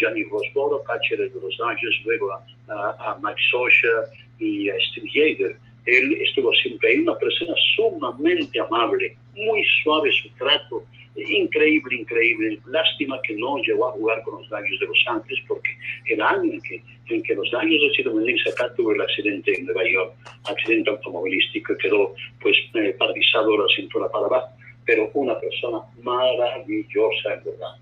Gianni 0.00 0.24
Ross 0.24 0.46
Bora, 0.54 0.82
catcher 0.86 1.18
de 1.18 1.40
los 1.40 1.56
Dodgers, 1.58 2.00
luego 2.04 2.32
a, 2.32 3.18
Mike 3.22 3.40
Socha 3.50 4.10
y 4.38 4.70
a 4.70 4.74
Steve 4.80 5.08
Yeager. 5.12 5.56
Él 5.84 6.18
estuvo 6.22 6.52
siempre 6.54 6.88
ahí, 6.88 6.98
una 7.00 7.16
persona 7.16 7.54
sumamente 7.76 8.58
amable, 8.58 9.14
muy 9.36 9.62
suave 9.84 10.10
su 10.10 10.28
trato, 10.38 10.82
increíble, 11.16 11.96
increíble. 11.96 12.60
Lástima 12.66 13.20
que 13.22 13.34
no 13.34 13.58
llegó 13.58 13.88
a 13.88 13.92
jugar 13.92 14.22
con 14.22 14.40
los 14.40 14.48
Dodgers 14.48 14.80
de 14.80 14.86
Los 14.86 15.04
Ángeles 15.08 15.44
porque 15.48 15.70
el 16.06 16.20
año 16.20 16.52
en 16.52 16.60
que 16.60 16.82
en 17.08 17.22
que 17.22 17.34
los 17.34 17.50
daños 17.50 17.80
sido 17.96 18.14
venirse 18.14 18.50
acá 18.50 18.72
tuvo 18.74 18.92
el 18.92 19.00
accidente 19.00 19.56
en 19.56 19.66
Nueva 19.66 19.82
York, 19.88 20.14
accidente 20.44 20.90
automovilístico, 20.90 21.76
quedó 21.76 22.14
pues 22.40 22.56
eh, 22.74 22.94
paralizado 22.98 23.56
la 23.56 23.74
cintura 23.74 24.08
para 24.10 24.26
abajo, 24.26 24.48
pero 24.84 25.10
una 25.14 25.38
persona 25.38 25.78
maravillosa, 26.02 27.34
en 27.34 27.44
verdad. 27.44 27.76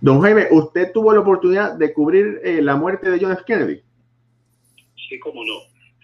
Don 0.00 0.20
Jaime, 0.20 0.46
¿usted 0.50 0.92
tuvo 0.92 1.12
la 1.12 1.20
oportunidad 1.20 1.74
de 1.74 1.92
cubrir 1.92 2.40
eh, 2.44 2.60
la 2.60 2.76
muerte 2.76 3.10
de 3.10 3.18
John 3.20 3.32
F. 3.32 3.42
Kennedy? 3.46 3.80
Sí, 5.08 5.18
cómo 5.18 5.44
no. 5.44 5.54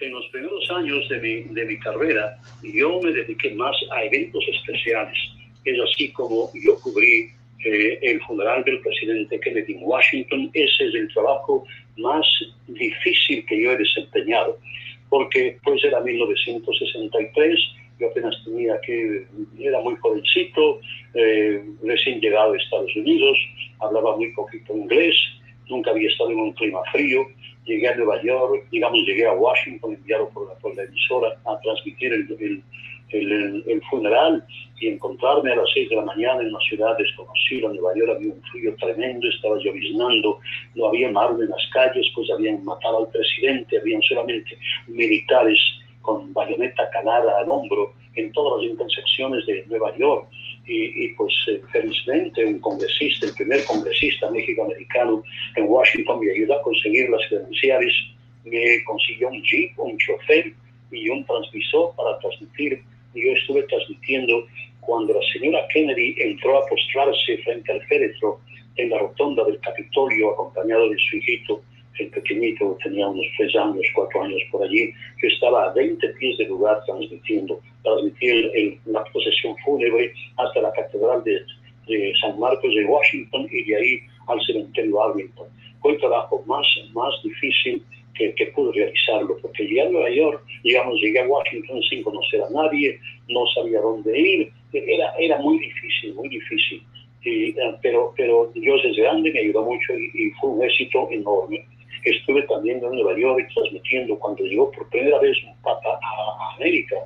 En 0.01 0.13
los 0.13 0.27
primeros 0.29 0.71
años 0.71 1.07
de 1.11 1.21
mi, 1.21 1.55
de 1.55 1.65
mi 1.67 1.79
carrera, 1.79 2.39
yo 2.63 3.01
me 3.03 3.13
dediqué 3.13 3.55
más 3.55 3.77
a 3.93 4.03
eventos 4.05 4.43
especiales. 4.49 5.19
Es 5.65 5.79
así 5.81 6.13
como 6.13 6.51
yo 6.55 6.79
cubrí 6.81 7.31
eh, 7.65 7.99
el 8.01 8.21
funeral 8.23 8.65
del 8.65 8.81
presidente 8.81 9.39
Kennedy 9.39 9.75
en 9.75 9.81
Washington. 9.83 10.51
Ese 10.55 10.87
es 10.87 10.95
el 10.95 11.13
trabajo 11.13 11.65
más 11.99 12.27
difícil 12.69 13.45
que 13.47 13.63
yo 13.63 13.73
he 13.73 13.77
desempeñado, 13.77 14.59
porque 15.11 15.59
pues 15.63 15.85
era 15.85 16.01
1963, 16.01 17.61
yo 17.99 18.09
apenas 18.09 18.35
tenía 18.45 18.81
que, 18.81 19.27
era 19.59 19.81
muy 19.81 19.95
jovencito, 19.97 20.81
eh, 21.15 21.63
recién 21.83 22.21
llegado 22.21 22.55
a 22.55 22.57
Estados 22.57 22.97
Unidos, 22.97 23.37
hablaba 23.81 24.17
muy 24.17 24.33
poquito 24.33 24.75
inglés, 24.75 25.15
nunca 25.69 25.91
había 25.91 26.09
estado 26.09 26.31
en 26.31 26.41
un 26.41 26.53
clima 26.53 26.81
frío, 26.93 27.27
llegué 27.67 27.89
a 27.89 27.95
Nueva 27.97 28.23
York, 28.23 28.67
digamos, 28.71 29.01
llegué 29.07 29.27
a 29.27 29.33
Washington 29.33 29.95
enviado 29.95 30.31
por 30.31 30.49
la, 30.49 30.55
por 30.55 30.79
emisora 30.79 31.39
a 31.45 31.61
transmitir 31.61 32.13
el, 32.13 32.37
el 32.41 32.63
el, 33.13 33.65
el, 33.67 33.83
funeral 33.91 34.45
y 34.79 34.89
encontrarme 34.89 35.53
a 35.53 35.57
las 35.57 35.71
seis 35.75 35.89
de 35.91 35.97
la 35.97 36.05
mañana 36.05 36.41
en 36.41 36.49
una 36.49 36.61
ciudad 36.61 36.97
desconocida, 36.97 37.69
Nueva 37.69 37.95
York, 37.95 38.13
había 38.17 38.33
un 38.33 38.43
frío 38.43 38.75
tremendo, 38.77 39.29
estaba 39.29 39.59
lloviznando, 39.59 40.39
no 40.75 40.87
había 40.87 41.11
mar 41.11 41.31
en 41.33 41.51
las 41.51 41.67
calles, 41.73 42.07
pues 42.15 42.31
habían 42.31 42.65
matado 42.65 43.05
al 43.05 43.13
presidente, 43.13 43.79
habían 43.79 44.03
solamente 44.03 44.57
militares 44.89 45.59
con 46.03 46.33
bayoneta 46.33 46.89
calada 46.91 47.39
al 47.41 47.51
hombro 47.51 47.93
en 48.15 48.33
todas 48.33 48.63
las 48.63 48.71
intersecciones 48.73 49.47
de 49.47 49.65
Nueva 49.67 49.97
York. 49.97 50.27
Y, 50.73 51.09
pues 51.15 51.33
eh, 51.49 51.61
felizmente 51.73 52.45
un 52.45 52.61
congresista, 52.61 53.27
el 53.27 53.35
primer 53.35 53.65
congresista 53.65 54.31
méxico-americano 54.31 55.21
en 55.57 55.65
Washington 55.67 56.21
me 56.21 56.31
ayudó 56.31 56.55
a 56.55 56.63
conseguir 56.63 57.11
las 57.11 57.27
credenciales, 57.29 57.93
me 58.45 58.85
consiguió 58.85 59.31
un 59.31 59.43
jeep, 59.43 59.77
un 59.79 59.99
chofer 59.99 60.53
y 60.93 61.09
un 61.09 61.25
transmisor 61.25 61.93
para 61.97 62.17
transmitir 62.21 62.85
yo 63.15 63.33
estuve 63.33 63.63
transmitiendo 63.65 64.47
cuando 64.81 65.15
la 65.15 65.21
señora 65.33 65.67
Kennedy 65.73 66.15
entró 66.19 66.59
a 66.59 66.67
postrarse 66.67 67.39
frente 67.39 67.73
al 67.73 67.83
féretro 67.87 68.41
en 68.77 68.91
la 68.91 68.99
rotonda 68.99 69.45
del 69.45 69.61
Capitolio 69.61 70.33
acompañado 70.33 70.89
de 70.89 70.97
su 71.11 71.17
hijito, 71.17 71.63
el 71.99 72.09
pequeñito, 72.11 72.79
tenía 72.83 73.07
unos 73.09 73.27
tres 73.37 73.55
años, 73.57 73.85
cuatro 73.95 74.23
años 74.23 74.41
por 74.51 74.63
allí. 74.63 74.93
Yo 75.23 75.29
estaba 75.29 75.65
a 75.65 75.73
20 75.75 76.09
pies 76.15 76.39
del 76.39 76.49
lugar 76.49 76.83
transmitiendo, 76.87 77.61
transmitir 77.83 78.51
la 78.87 79.05
procesión 79.05 79.55
fúnebre 79.65 80.13
hasta 80.39 80.63
la 80.63 80.73
Catedral 80.73 81.23
de, 81.25 81.41
San 82.21 82.39
Marcos 82.39 82.73
de 82.73 82.85
Washington 82.85 83.49
y 83.51 83.65
de 83.65 83.77
ahí 83.77 84.01
al 84.29 84.41
cementerio 84.47 85.03
Arlington. 85.03 85.49
Fue 85.81 85.93
el 85.93 85.99
trabajo 85.99 86.43
más, 86.47 86.67
más 86.93 87.13
difícil 87.25 87.83
que, 88.15 88.35
que 88.35 88.47
pude 88.47 88.73
realizarlo, 88.73 89.37
porque 89.41 89.65
llegué 89.65 89.83
a 89.83 89.89
Nueva 89.89 90.11
York, 90.11 90.45
digamos, 90.63 91.01
llegué 91.01 91.21
a 91.21 91.27
Washington 91.27 91.83
sin 91.89 92.03
conocer 92.03 92.43
a 92.43 92.51
nadie, 92.51 92.99
no 93.29 93.47
sabía 93.55 93.81
dónde 93.81 94.19
ir, 94.19 94.53
era, 94.73 95.13
era 95.19 95.39
muy 95.39 95.59
difícil, 95.59 96.15
muy 96.15 96.29
difícil. 96.29 96.83
Y, 97.23 97.51
eh, 97.51 97.75
pero, 97.83 98.15
pero 98.17 98.51
Dios 98.55 98.81
es 98.85 98.97
grande, 98.97 99.31
me 99.33 99.41
ayudó 99.41 99.65
mucho 99.65 99.93
y, 99.99 100.31
fue 100.41 100.51
un 100.51 100.63
éxito 100.65 101.09
enorme. 101.11 101.67
Estuve 102.05 102.43
también 102.45 102.83
en 102.83 102.93
Nueva 102.93 103.19
York 103.19 103.47
transmitiendo 103.55 104.19
cuando 104.19 104.43
llegó 104.45 104.71
por 104.71 104.89
primera 104.89 105.19
vez 105.19 105.37
un 105.45 105.55
papa 105.63 105.99
a, 106.03 106.45
a 106.45 106.57
América, 106.57 106.97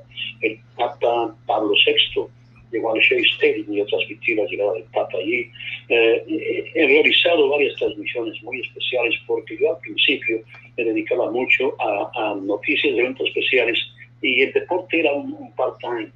el 0.41 0.59
papa 0.77 1.35
Pablo 1.47 1.73
VI 1.85 2.29
llegó 2.75 2.93
al 2.93 3.01
Shea 3.01 3.21
Stadium 3.21 3.73
y 3.73 3.85
transmití 3.87 4.35
la 4.35 4.45
llegada 4.45 4.75
del 4.75 4.85
Papa 4.93 5.19
allí. 5.19 5.49
Eh, 5.89 6.71
he 6.75 6.87
realizado 6.87 7.49
varias 7.49 7.75
transmisiones 7.77 8.43
muy 8.43 8.61
especiales 8.61 9.15
porque 9.27 9.57
yo 9.59 9.75
al 9.75 9.81
principio 9.81 10.41
me 10.77 10.85
dedicaba 10.85 11.31
mucho 11.31 11.75
a, 11.81 12.35
noticias 12.43 12.95
de 12.95 13.01
eventos 13.01 13.29
especiales 13.29 13.79
y 14.21 14.43
el 14.43 14.53
deporte 14.53 15.01
era 15.01 15.13
un, 15.13 15.55
part-time. 15.55 16.11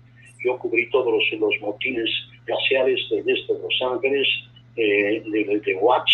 Yo 0.44 0.59
cubrí 0.59 0.88
todos 0.90 1.12
los, 1.12 1.40
los 1.40 1.61
motines 1.61 2.11
raciales 2.47 3.01
de, 3.11 3.18
este 3.33 3.55
de 3.55 3.61
Los 3.61 3.83
Ángeles, 3.83 4.29
eh, 4.77 5.23
de, 5.27 5.61
de, 5.64 5.75
Watts, 5.77 6.12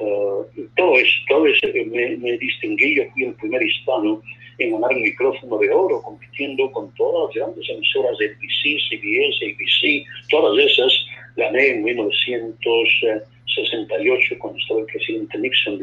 eh, 0.00 0.66
todo 0.76 0.98
eso, 0.98 1.18
todo 1.28 1.46
eso 1.46 1.66
me, 1.86 2.16
me 2.16 2.38
distinguí, 2.38 2.96
yo 2.96 3.04
fui 3.12 3.24
el 3.24 3.34
primer 3.34 3.62
hispano 3.62 4.22
en 4.58 4.72
ganar 4.72 4.90
un 4.90 5.02
micrófono 5.02 5.56
de 5.58 5.70
oro, 5.70 6.02
compitiendo 6.02 6.70
con 6.72 6.92
todas 6.94 7.28
las 7.28 7.36
grandes 7.36 7.70
emisoras 7.70 8.18
de 8.18 8.30
NBC, 8.30 8.80
CBS, 8.88 9.46
ABC, 9.46 10.04
todas 10.30 10.58
esas. 10.64 10.92
Gané 11.36 11.68
en 11.68 11.84
1968 11.84 14.34
cuando 14.40 14.58
estaba 14.58 14.80
el 14.80 14.86
presidente 14.86 15.38
Nixon 15.38 15.80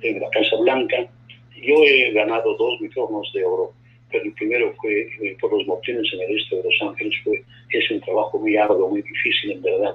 en 0.00 0.20
la 0.20 0.30
Casa 0.30 0.56
Blanca. 0.56 1.06
Yo 1.54 1.84
he 1.84 2.10
ganado 2.12 2.56
dos 2.56 2.80
micrófonos 2.80 3.30
de 3.34 3.44
oro, 3.44 3.74
pero 4.10 4.24
el 4.24 4.32
primero 4.32 4.72
fue 4.80 5.02
eh, 5.02 5.36
por 5.40 5.52
los 5.52 5.66
motines 5.66 6.10
en 6.14 6.22
el 6.22 6.38
este 6.38 6.56
de 6.56 6.62
Los 6.62 6.80
Ángeles. 6.80 7.14
Fue, 7.22 7.44
es 7.70 7.90
un 7.90 8.00
trabajo 8.00 8.38
muy 8.38 8.56
arduo, 8.56 8.88
muy 8.88 9.02
difícil 9.02 9.52
en 9.52 9.60
verdad 9.62 9.94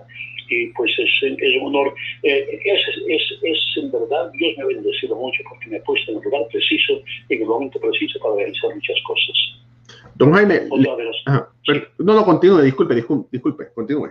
y 0.50 0.68
pues 0.74 0.92
es, 0.98 1.10
es 1.22 1.62
un 1.62 1.68
honor. 1.68 1.94
Eh, 2.24 2.60
es, 2.66 2.82
es, 3.08 3.22
es, 3.44 3.84
en 3.84 3.92
verdad, 3.92 4.32
Dios 4.34 4.54
me 4.58 4.64
ha 4.64 4.68
bendecido 4.68 5.16
mucho 5.16 5.44
porque 5.50 5.70
me 5.70 5.78
ha 5.78 5.84
puesto 5.84 6.12
en 6.12 6.18
el 6.18 6.24
lugar 6.24 6.42
preciso, 6.52 7.02
en 7.30 7.42
el 7.42 7.48
momento 7.48 7.80
preciso 7.80 8.20
para 8.20 8.36
realizar 8.36 8.74
muchas 8.74 8.98
cosas. 9.06 9.60
Don 10.16 10.34
Jaime, 10.34 10.64
no, 11.98 12.14
no, 12.14 12.26
continúe, 12.26 12.62
disculpe, 12.62 12.96
disculpe, 12.96 13.30
disculpe 13.32 13.68
continúe. 13.74 14.10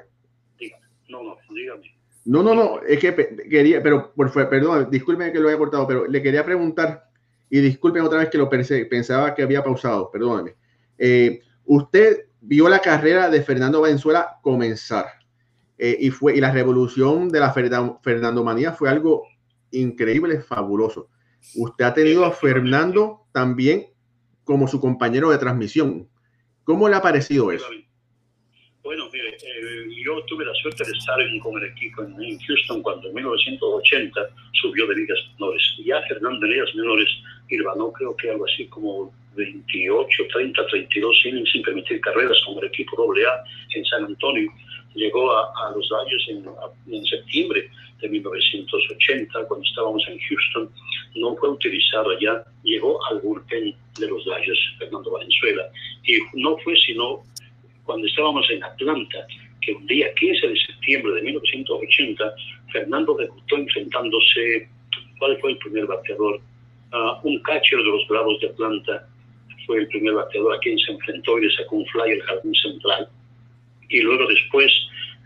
No, 1.08 1.22
no, 1.22 1.36
dígame. 1.54 1.82
No, 2.24 2.42
no, 2.42 2.54
no, 2.54 2.80
es 2.82 2.98
que 2.98 3.14
quería, 3.48 3.82
pero 3.82 4.12
por 4.14 4.30
perdón, 4.32 4.88
disculpe 4.90 5.32
que 5.32 5.38
lo 5.38 5.48
haya 5.48 5.56
cortado, 5.56 5.86
pero 5.86 6.06
le 6.06 6.22
quería 6.22 6.44
preguntar, 6.44 7.04
y 7.50 7.60
disculpen 7.60 8.02
otra 8.02 8.18
vez 8.18 8.28
que 8.28 8.38
lo 8.38 8.48
pensé, 8.50 8.84
pensaba 8.84 9.34
que 9.34 9.42
había 9.42 9.64
pausado, 9.64 10.10
perdóneme. 10.10 10.54
Eh, 10.98 11.40
usted 11.64 12.26
vio 12.40 12.68
la 12.68 12.80
carrera 12.80 13.30
de 13.30 13.42
Fernando 13.42 13.80
Valenzuela 13.80 14.38
comenzar. 14.42 15.06
Eh, 15.78 15.96
y, 16.00 16.10
fue, 16.10 16.36
y 16.36 16.40
la 16.40 16.50
revolución 16.50 17.28
de 17.28 17.40
la 17.40 17.52
Fernando 17.52 18.44
Manía 18.44 18.72
fue 18.72 18.90
algo 18.90 19.26
increíble, 19.70 20.40
fabuloso. 20.40 21.08
Usted 21.54 21.84
ha 21.84 21.94
tenido 21.94 22.24
a 22.24 22.32
Fernando 22.32 23.26
también 23.32 23.86
como 24.44 24.66
su 24.66 24.80
compañero 24.80 25.30
de 25.30 25.38
transmisión. 25.38 26.08
¿Cómo 26.64 26.88
le 26.88 26.96
ha 26.96 27.02
parecido 27.02 27.52
eso? 27.52 27.66
Bueno, 28.82 29.08
mire, 29.12 29.36
eh, 29.36 30.02
yo 30.04 30.24
tuve 30.24 30.44
la 30.44 30.54
suerte 30.54 30.84
de 30.84 30.92
estar 30.92 31.18
con 31.42 31.62
el 31.62 31.70
equipo 31.70 32.02
en, 32.02 32.38
Houston 32.38 32.82
cuando 32.82 33.08
en 33.08 33.14
1980 33.14 34.20
subió 34.60 34.86
de 34.86 34.96
ligas 34.96 35.18
menores. 35.34 35.62
Ya 35.84 36.00
Fernando 36.08 36.40
de 36.40 36.54
ligas 36.54 36.74
menores 36.74 37.08
no 37.76 37.92
creo 37.92 38.16
que 38.16 38.30
algo 38.30 38.44
así 38.46 38.66
como 38.68 39.12
28, 39.36 40.22
30, 40.32 40.66
32 40.66 41.26
innings 41.26 41.50
sin 41.52 41.62
permitir 41.62 42.00
carreras 42.00 42.36
con 42.46 42.58
el 42.58 42.64
equipo 42.64 42.96
AA 43.02 43.44
en 43.74 43.84
San 43.84 44.04
Antonio. 44.04 44.50
Llegó 44.94 45.30
a, 45.32 45.70
los 45.74 45.88
Dodgers 45.88 46.28
en, 46.28 46.44
en, 46.92 47.04
septiembre 47.04 47.70
de 48.00 48.08
1980, 48.08 49.46
cuando 49.46 49.64
estábamos 49.64 50.02
en 50.08 50.18
Houston. 50.18 50.70
No 51.16 51.36
fue 51.36 51.50
utilizado 51.50 52.10
allá. 52.10 52.44
Llegó 52.64 53.04
al 53.06 53.20
bullpen 53.20 53.74
de 53.98 54.06
los 54.08 54.24
Dodgers, 54.24 54.58
Fernando 54.78 55.10
Valenzuela. 55.10 55.68
Y 56.04 56.18
no 56.34 56.56
fue 56.58 56.74
sino 56.76 57.22
cuando 57.88 58.06
estábamos 58.06 58.48
en 58.50 58.62
Atlanta, 58.62 59.26
que 59.62 59.72
un 59.72 59.86
día 59.86 60.12
15 60.14 60.48
de 60.48 60.56
septiembre 60.58 61.14
de 61.14 61.22
1980, 61.22 62.34
Fernando 62.70 63.14
debutó 63.14 63.56
enfrentándose, 63.56 64.68
¿cuál 65.18 65.38
fue 65.40 65.52
el 65.52 65.58
primer 65.58 65.86
bateador? 65.86 66.40
Uh, 66.92 67.26
un 67.26 67.38
catcher 67.40 67.78
de 67.78 67.84
los 67.84 68.06
Bravos 68.08 68.40
de 68.40 68.48
Atlanta 68.48 69.08
fue 69.66 69.78
el 69.78 69.88
primer 69.88 70.14
bateador 70.14 70.54
a 70.54 70.58
quien 70.58 70.78
se 70.78 70.92
enfrentó 70.92 71.38
y 71.38 71.46
le 71.46 71.56
sacó 71.56 71.76
un 71.76 71.86
fly 71.86 72.12
al 72.12 72.22
jardín 72.22 72.54
central. 72.54 73.08
Y 73.88 74.00
luego 74.00 74.26
después, 74.26 74.70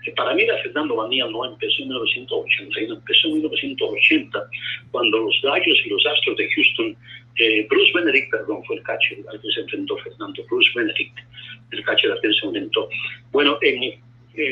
eh, 0.07 0.13
para 0.17 0.35
mí 0.35 0.47
la 0.47 0.59
Fernando 0.59 0.97
Manía 0.97 1.27
no 1.27 1.45
empezó 1.45 1.83
en 1.83 1.89
1981, 1.89 2.95
empezó 2.95 3.29
en 3.29 3.35
1980, 3.35 4.51
cuando 4.91 5.19
los 5.19 5.41
Gallos 5.43 5.79
y 5.85 5.89
los 5.89 6.07
Astros 6.07 6.37
de 6.37 6.49
Houston, 6.55 6.97
eh, 7.37 7.67
Bruce 7.69 7.93
Benedict, 7.95 8.31
perdón, 8.31 8.63
fue 8.65 8.77
el 8.77 8.83
catcher 8.83 9.19
al 9.31 9.41
que 9.41 9.51
se 9.51 9.61
enfrentó 9.61 9.97
Fernando, 9.99 10.45
Bruce 10.51 10.71
Benedict, 10.75 11.19
el 11.71 11.85
catcher 11.85 12.13
al 12.13 12.21
que 12.21 12.33
se 12.33 12.47
enfrentó. 12.47 12.89
Bueno, 13.31 13.59
en, 13.63 14.01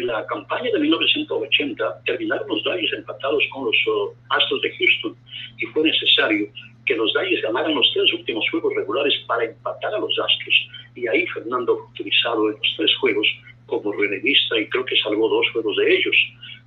la 0.06 0.26
campaña 0.26 0.70
de 0.72 0.78
1980 0.78 2.02
terminaron 2.04 2.46
los 2.48 2.62
Dodgers 2.64 2.92
empatados 2.92 3.42
con 3.50 3.64
los 3.64 3.76
uh, 3.86 4.14
Astros 4.28 4.60
de 4.60 4.70
Houston 4.76 5.16
y 5.56 5.64
fue 5.66 5.84
necesario 5.84 6.48
que 6.84 6.96
los 6.96 7.10
Dodgers 7.14 7.40
ganaran 7.40 7.74
los 7.74 7.90
tres 7.94 8.12
últimos 8.12 8.44
juegos 8.50 8.74
regulares 8.76 9.14
para 9.26 9.46
empatar 9.46 9.94
a 9.94 9.98
los 9.98 10.12
Astros. 10.18 10.68
Y 10.94 11.06
ahí 11.06 11.26
Fernando 11.28 11.78
fue 11.78 11.86
utilizado 11.92 12.50
en 12.50 12.58
los 12.58 12.74
tres 12.76 12.94
juegos 12.96 13.26
como 13.70 13.92
relevista 13.92 14.58
y 14.58 14.68
creo 14.68 14.84
que 14.84 14.96
salvó 14.96 15.28
dos 15.28 15.46
juegos 15.52 15.76
de 15.76 15.96
ellos. 15.96 16.16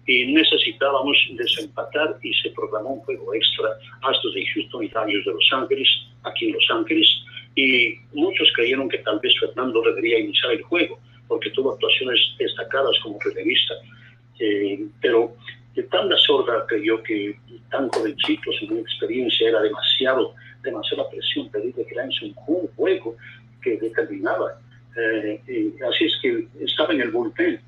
Y 0.07 0.33
necesitábamos 0.33 1.17
desempatar 1.31 2.17
y 2.23 2.33
se 2.33 2.49
programó 2.51 2.95
un 2.95 2.99
juego 3.01 3.33
extra 3.33 3.69
Astros 4.01 4.33
de 4.33 4.45
Houston 4.47 4.83
y 4.83 4.87
Dodgers 4.87 5.25
de 5.25 5.31
Los 5.31 5.49
Ángeles, 5.53 5.87
aquí 6.23 6.47
en 6.47 6.53
Los 6.53 6.67
Ángeles. 6.71 7.07
Y 7.55 7.95
muchos 8.13 8.51
creyeron 8.55 8.89
que 8.89 8.97
tal 8.99 9.19
vez 9.19 9.33
Fernando 9.39 9.81
debería 9.81 10.19
iniciar 10.19 10.53
el 10.53 10.63
juego 10.63 10.99
porque 11.27 11.51
tuvo 11.51 11.73
actuaciones 11.73 12.19
destacadas 12.39 12.97
como 13.03 13.19
relevista. 13.19 13.75
Eh, 14.39 14.85
pero 15.01 15.35
de 15.75 15.83
tan 15.83 16.09
la 16.09 16.17
sorda 16.17 16.65
creyó 16.67 17.01
que 17.03 17.35
tan 17.69 17.89
jovencito, 17.89 18.51
sin 18.59 18.77
experiencia, 18.77 19.49
era 19.49 19.61
demasiado, 19.61 20.35
demasiada 20.61 21.09
presión 21.09 21.49
pedirle 21.49 21.85
que 21.85 21.95
lance 21.95 22.25
un 22.25 22.67
juego 22.75 23.15
que 23.61 23.77
determinaba. 23.77 24.59
Eh, 24.95 25.73
así 25.89 26.05
es 26.05 26.17
que 26.21 26.47
estaba 26.61 26.93
en 26.93 27.01
el 27.01 27.11
bullpen 27.11 27.59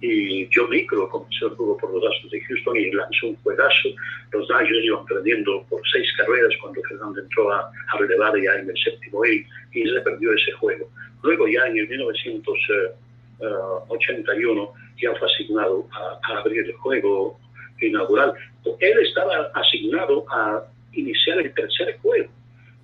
y 0.00 0.48
Joe 0.54 0.68
Micro 0.68 1.08
comenzó 1.08 1.48
el 1.48 1.54
juego 1.54 1.76
por 1.76 1.92
los 1.92 2.04
Astros 2.12 2.30
de 2.30 2.40
Houston 2.42 2.76
y 2.76 2.92
lanzó 2.92 3.26
un 3.28 3.34
juegazo. 3.42 3.88
Los 4.30 4.46
Dodgers 4.46 4.84
iban 4.84 5.04
perdiendo 5.06 5.66
por 5.68 5.82
seis 5.90 6.06
carreras 6.16 6.54
cuando 6.60 6.80
Fernando 6.88 7.20
entró 7.20 7.52
a, 7.52 7.62
a 7.62 7.98
relevar 7.98 8.40
ya 8.40 8.54
en 8.54 8.70
el 8.70 8.76
séptimo 8.76 9.26
y, 9.26 9.44
y 9.72 9.88
se 9.88 10.00
perdió 10.00 10.32
ese 10.34 10.52
juego. 10.52 10.88
Luego 11.22 11.48
ya 11.48 11.66
en 11.66 11.78
el 11.78 11.88
1981 11.88 14.72
ya 15.02 15.12
fue 15.16 15.28
asignado 15.28 15.88
a, 15.92 16.20
a 16.22 16.38
abrir 16.38 16.64
el 16.64 16.74
juego 16.74 17.36
inaugural. 17.80 18.34
Él 18.80 18.98
estaba 19.00 19.50
asignado 19.54 20.24
a 20.30 20.64
iniciar 20.92 21.38
el 21.38 21.52
tercer 21.54 21.98
juego. 21.98 22.30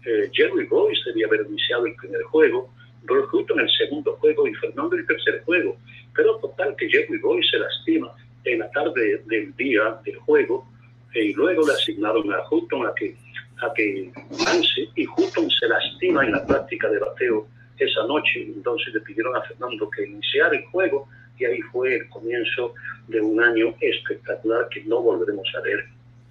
Eh, 0.05 0.29
Jerry 0.33 0.67
Boyce 0.67 1.01
debía 1.07 1.27
haber 1.27 1.47
iniciado 1.49 1.87
el 1.87 1.95
primer 1.95 2.23
juego, 2.25 2.74
Bruce 3.05 3.29
Hutton 3.33 3.61
el 3.61 3.71
segundo 3.71 4.17
juego 4.17 4.47
y 4.47 4.55
Fernando 4.55 4.97
el 4.97 5.07
tercer 5.07 5.43
juego. 5.45 5.77
Pero 6.15 6.37
total 6.39 6.75
que 6.77 6.89
Jerry 6.89 7.19
Boyce 7.19 7.49
se 7.51 7.59
lastima 7.59 8.13
en 8.45 8.59
la 8.59 8.71
tarde 8.71 9.23
del 9.27 9.55
día 9.57 9.99
del 10.05 10.17
juego 10.17 10.67
y 11.15 11.33
luego 11.33 11.67
le 11.67 11.73
asignaron 11.73 12.33
a 12.33 12.43
Hutton 12.51 12.87
a 12.87 12.95
que, 12.95 13.15
a 13.63 13.73
que 13.75 14.11
lance 14.45 14.89
y 14.95 15.07
Hutton 15.07 15.49
se 15.51 15.69
lastima 15.69 16.25
en 16.25 16.33
la 16.33 16.47
práctica 16.47 16.89
de 16.89 16.99
bateo 16.99 17.47
esa 17.79 18.07
noche. 18.07 18.43
Entonces 18.43 18.95
le 18.95 19.01
pidieron 19.01 19.37
a 19.37 19.43
Fernando 19.43 19.89
que 19.91 20.07
iniciara 20.07 20.57
el 20.57 20.65
juego 20.67 21.09
y 21.39 21.45
ahí 21.45 21.61
fue 21.73 21.97
el 21.97 22.09
comienzo 22.09 22.75
de 23.09 23.21
un 23.21 23.41
año 23.43 23.75
espectacular 23.81 24.69
que 24.69 24.85
no 24.85 25.01
volveremos 25.01 25.49
a 25.57 25.61
ver. 25.63 25.85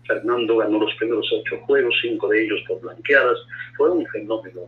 Fernando 0.05 0.57
ganó 0.57 0.79
los 0.79 0.93
primeros 0.95 1.31
ocho 1.31 1.57
juegos, 1.65 1.95
cinco 2.01 2.27
de 2.27 2.43
ellos 2.43 2.59
por 2.67 2.81
blanqueadas, 2.81 3.37
fue 3.77 3.89
un 3.89 4.05
fenómeno. 4.07 4.61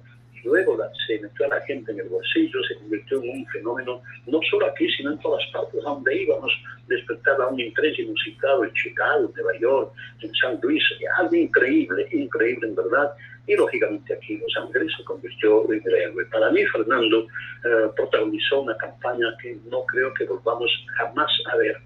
Luego 0.46 0.78
se 1.08 1.20
metió 1.20 1.46
a 1.48 1.50
la 1.50 1.62
gente 1.62 1.92
en 1.92 2.00
el 2.00 2.08
bolsillo, 2.08 2.64
se 2.64 2.76
convirtió 2.76 3.22
en 3.22 3.30
un 3.30 3.46
fenómeno, 3.48 4.02
no 4.28 4.40
solo 4.50 4.68
aquí, 4.68 4.88
sino 4.92 5.12
en 5.12 5.20
todas 5.20 5.44
partes, 5.52 5.82
a 5.84 5.90
donde 5.90 6.22
íbamos, 6.22 6.54
despertaba 6.88 7.48
un 7.48 7.60
interés 7.60 7.98
inusitado 7.98 8.64
en 8.64 8.74
Chicago, 8.74 9.26
en 9.28 9.34
Nueva 9.34 9.60
York, 9.60 9.94
en 10.22 10.32
San 10.36 10.60
Luis, 10.62 10.84
algo 11.18 11.36
increíble, 11.36 12.08
increíble 12.12 12.68
en 12.68 12.76
verdad, 12.76 13.12
y 13.48 13.56
lógicamente 13.56 14.14
aquí 14.14 14.38
Los 14.38 14.56
Ángeles 14.58 14.92
se 14.96 15.04
convirtió 15.04 15.72
en 15.72 15.82
el 15.84 15.94
héroe. 15.96 16.26
Para 16.26 16.52
mí, 16.52 16.64
Fernando 16.66 17.28
eh, 17.64 17.90
protagonizó 17.96 18.62
una 18.62 18.78
campaña 18.78 19.36
que 19.42 19.58
no 19.70 19.84
creo 19.86 20.14
que 20.14 20.26
volvamos 20.26 20.72
jamás 20.96 21.32
a 21.52 21.58
ver, 21.58 21.78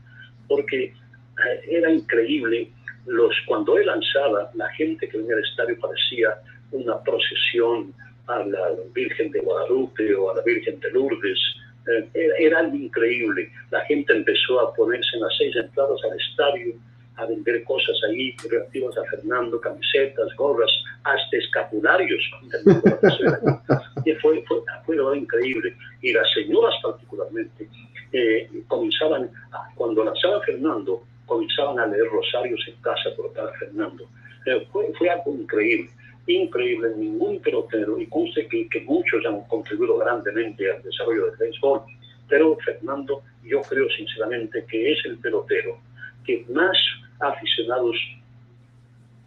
porque 0.47 0.85
eh, 0.85 1.61
era 1.69 1.91
increíble. 1.91 2.71
Los, 3.05 3.33
cuando 3.47 3.77
él 3.77 3.87
lanzaba, 3.87 4.51
la 4.53 4.69
gente 4.71 5.07
que 5.07 5.17
venía 5.17 5.35
al 5.35 5.43
estadio 5.43 5.79
parecía 5.79 6.37
una 6.71 7.01
procesión 7.01 7.93
a 8.29 8.45
la 8.45 8.69
Virgen 8.93 9.31
de 9.31 9.39
Guadalupe 9.39 10.15
o 10.15 10.31
a 10.31 10.35
la 10.35 10.43
Virgen 10.43 10.79
de 10.79 10.91
Lourdes. 10.91 11.39
Eh, 11.87 12.09
era, 12.13 12.35
era, 12.37 12.59
algo 12.59 12.75
increíble. 12.75 13.51
La 13.71 13.81
gente 13.85 14.13
empezó 14.13 14.59
a 14.59 14.73
ponerse 14.73 15.15
en 15.15 15.21
las 15.21 15.35
seis 15.37 15.55
entradas 15.55 15.99
al 16.03 16.19
estadio 16.19 16.73
a 17.19 17.25
vender 17.25 17.63
cosas 17.65 17.95
ahí 18.07 18.33
relativas 18.49 18.97
a 18.97 19.03
Fernando, 19.09 19.59
camisetas, 19.59 20.33
gorras, 20.35 20.71
hasta 21.03 21.37
escapularios. 21.37 22.21
y 24.05 24.13
fue, 24.13 24.43
fue, 24.43 24.61
fue 24.85 25.17
increíble. 25.17 25.75
Y 26.01 26.13
las 26.13 26.31
señoras 26.33 26.73
particularmente 26.81 27.67
eh, 28.13 28.49
comenzaban, 28.67 29.29
cuando 29.75 30.03
lanzaba 30.03 30.41
Fernando, 30.41 31.03
comenzaban 31.25 31.79
a 31.79 31.87
leer 31.87 32.07
rosarios 32.09 32.59
en 32.67 32.75
casa 32.81 33.09
por 33.15 33.31
cada 33.33 33.51
Fernando. 33.53 34.05
Eh, 34.45 34.67
fue, 34.71 34.91
fue, 34.97 35.09
algo 35.09 35.35
increíble, 35.35 35.89
increíble, 36.27 36.89
ningún 36.95 37.39
pelotero, 37.41 37.99
y 37.99 38.07
conste 38.07 38.47
que, 38.47 38.67
que 38.69 38.81
muchos 38.81 39.25
han 39.25 39.41
contribuido 39.47 39.97
grandemente 39.97 40.71
al 40.71 40.81
desarrollo 40.83 41.27
del 41.27 41.37
béisbol, 41.37 41.81
pero 42.27 42.55
Fernando, 42.57 43.23
yo 43.43 43.61
creo 43.61 43.89
sinceramente 43.89 44.63
que 44.69 44.91
es 44.91 45.05
el 45.05 45.17
pelotero 45.17 45.77
que 46.25 46.45
más 46.49 46.77
aficionados 47.19 47.95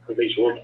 al 0.09 0.15
béisbol 0.15 0.63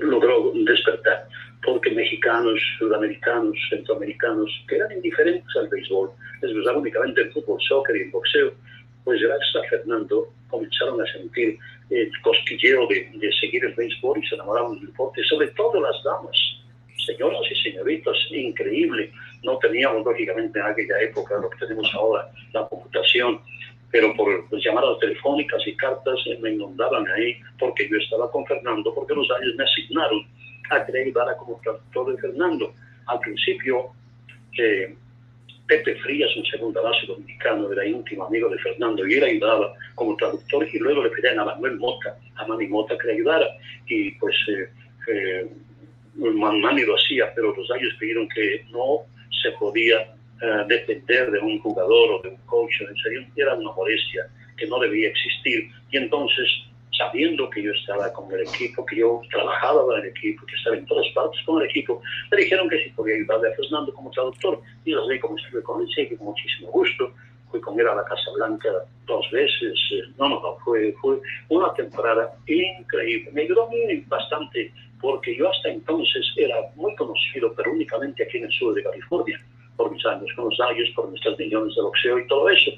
logró 0.00 0.52
despertar, 0.54 1.26
porque 1.64 1.90
mexicanos, 1.90 2.60
sudamericanos, 2.78 3.56
centroamericanos, 3.68 4.50
que 4.68 4.76
eran 4.76 4.92
indiferentes 4.92 5.48
al 5.56 5.68
béisbol, 5.68 6.10
les 6.42 6.54
gustaba 6.54 6.78
únicamente 6.78 7.22
el 7.22 7.32
fútbol, 7.32 7.60
soccer 7.68 7.96
y 7.96 8.02
el 8.02 8.10
boxeo, 8.10 8.52
pues 9.08 9.22
gracias 9.22 9.56
a 9.56 9.68
Fernando 9.70 10.28
comenzaron 10.48 11.00
a 11.00 11.06
sentir 11.10 11.58
el 11.88 12.12
cosquilleo 12.20 12.86
de, 12.88 13.10
de 13.14 13.32
seguir 13.40 13.64
el 13.64 13.72
béisbol 13.72 14.18
y 14.22 14.26
se 14.26 14.34
enamoraron 14.34 14.78
del 14.78 14.88
deporte, 14.88 15.24
sobre 15.24 15.46
todo 15.52 15.80
las 15.80 15.96
damas, 16.04 16.36
señoras 17.06 17.40
y 17.50 17.54
señoritas, 17.70 18.14
increíble. 18.30 19.10
No 19.42 19.56
teníamos, 19.60 20.04
lógicamente, 20.04 20.58
en 20.58 20.66
aquella 20.66 21.00
época 21.00 21.38
lo 21.40 21.48
que 21.48 21.56
tenemos 21.56 21.90
ahora, 21.94 22.30
la 22.52 22.68
computación, 22.68 23.40
pero 23.90 24.14
por 24.14 24.46
llamadas 24.60 24.98
telefónicas 24.98 25.66
y 25.66 25.74
cartas 25.74 26.18
eh, 26.26 26.38
me 26.42 26.50
inundaban 26.50 27.08
ahí 27.12 27.40
porque 27.58 27.88
yo 27.88 27.96
estaba 27.96 28.30
con 28.30 28.44
Fernando, 28.44 28.94
porque 28.94 29.14
los 29.14 29.26
años 29.30 29.54
me 29.56 29.64
asignaron 29.64 30.26
a 30.68 30.84
le 30.92 31.02
ayudara 31.02 31.34
como 31.38 31.58
traductor 31.62 32.12
de 32.14 32.20
Fernando. 32.20 32.74
Al 33.06 33.20
principio, 33.20 33.86
eh, 34.58 34.94
Pepe 35.68 35.94
Frías, 35.96 36.34
un 36.34 36.44
segunda 36.46 36.80
base 36.80 37.06
dominicano, 37.06 37.70
era 37.70 37.86
íntimo 37.86 38.24
amigo 38.24 38.48
de 38.48 38.58
Fernando 38.58 39.06
y 39.06 39.14
él 39.14 39.24
ayudaba 39.24 39.74
como 39.94 40.16
traductor 40.16 40.66
y 40.72 40.78
luego 40.78 41.04
le 41.04 41.10
pedían 41.10 41.38
a 41.38 41.44
Manuel 41.44 41.76
Mota, 41.76 42.18
a 42.36 42.46
Manny 42.46 42.66
Mota 42.66 42.96
que 42.96 43.08
le 43.08 43.12
ayudara 43.14 43.46
y 43.86 44.12
pues 44.12 44.34
eh, 44.48 44.68
eh 45.08 45.48
Manny 46.16 46.84
lo 46.84 46.96
hacía, 46.96 47.32
pero 47.34 47.54
los 47.54 47.70
años 47.70 47.94
pidieron 48.00 48.28
que 48.28 48.64
no 48.70 49.02
se 49.42 49.52
podía 49.52 50.00
eh, 50.40 50.64
depender 50.66 51.30
de 51.30 51.38
un 51.38 51.60
jugador 51.60 52.12
o 52.12 52.22
de 52.22 52.30
un 52.30 52.36
coach, 52.38 52.72
en 52.80 52.96
serio, 52.96 53.24
era 53.36 53.54
una 53.54 53.72
molestia 53.72 54.28
que 54.56 54.66
no 54.66 54.80
debía 54.80 55.08
existir. 55.08 55.70
Y 55.92 55.96
entonces 55.96 56.48
sabiendo 56.98 57.48
que 57.48 57.62
yo 57.62 57.72
estaba 57.72 58.12
con 58.12 58.30
el 58.32 58.40
equipo, 58.40 58.84
que 58.84 58.96
yo 58.96 59.20
trabajaba 59.30 59.84
con 59.84 60.00
el 60.00 60.06
equipo, 60.06 60.44
que 60.44 60.54
estaba 60.56 60.76
en 60.76 60.86
todas 60.86 61.06
partes 61.14 61.40
con 61.46 61.62
el 61.62 61.68
equipo, 61.68 62.02
me 62.30 62.38
dijeron 62.38 62.68
que 62.68 62.82
si 62.82 62.90
podía 62.90 63.14
ayudarle 63.14 63.52
a 63.52 63.56
Fernando 63.56 63.94
como 63.94 64.10
traductor. 64.10 64.60
Y 64.84 64.90
los 64.90 65.08
di 65.08 65.18
como 65.20 65.36
con 65.62 65.82
él, 65.82 66.18
con 66.18 66.26
muchísimo 66.26 66.70
gusto. 66.70 67.12
Fui 67.50 67.60
con 67.60 67.78
él 67.80 67.88
a 67.88 67.94
la 67.94 68.04
Casa 68.04 68.30
Blanca 68.34 68.68
dos 69.06 69.30
veces. 69.30 69.78
Eh, 69.92 70.02
no, 70.18 70.28
no, 70.28 70.42
no, 70.42 70.56
fue, 70.64 70.92
fue 71.00 71.18
una 71.48 71.72
temporada 71.74 72.34
increíble. 72.46 73.30
Me 73.32 73.42
ayudó 73.42 73.66
a 73.66 73.70
mí 73.70 74.04
bastante 74.06 74.72
porque 75.00 75.36
yo 75.36 75.48
hasta 75.50 75.70
entonces 75.70 76.26
era 76.36 76.56
muy 76.74 76.94
conocido, 76.96 77.54
pero 77.54 77.72
únicamente 77.72 78.24
aquí 78.24 78.38
en 78.38 78.44
el 78.44 78.52
sur 78.52 78.74
de 78.74 78.82
California, 78.82 79.40
por 79.76 79.90
mis 79.92 80.04
años 80.04 80.28
con 80.34 80.46
los 80.46 80.60
Ayos, 80.60 80.90
por 80.94 81.08
nuestras 81.08 81.38
millones 81.38 81.74
de 81.76 81.82
boxeo 81.82 82.18
y 82.18 82.26
todo 82.26 82.48
eso. 82.50 82.70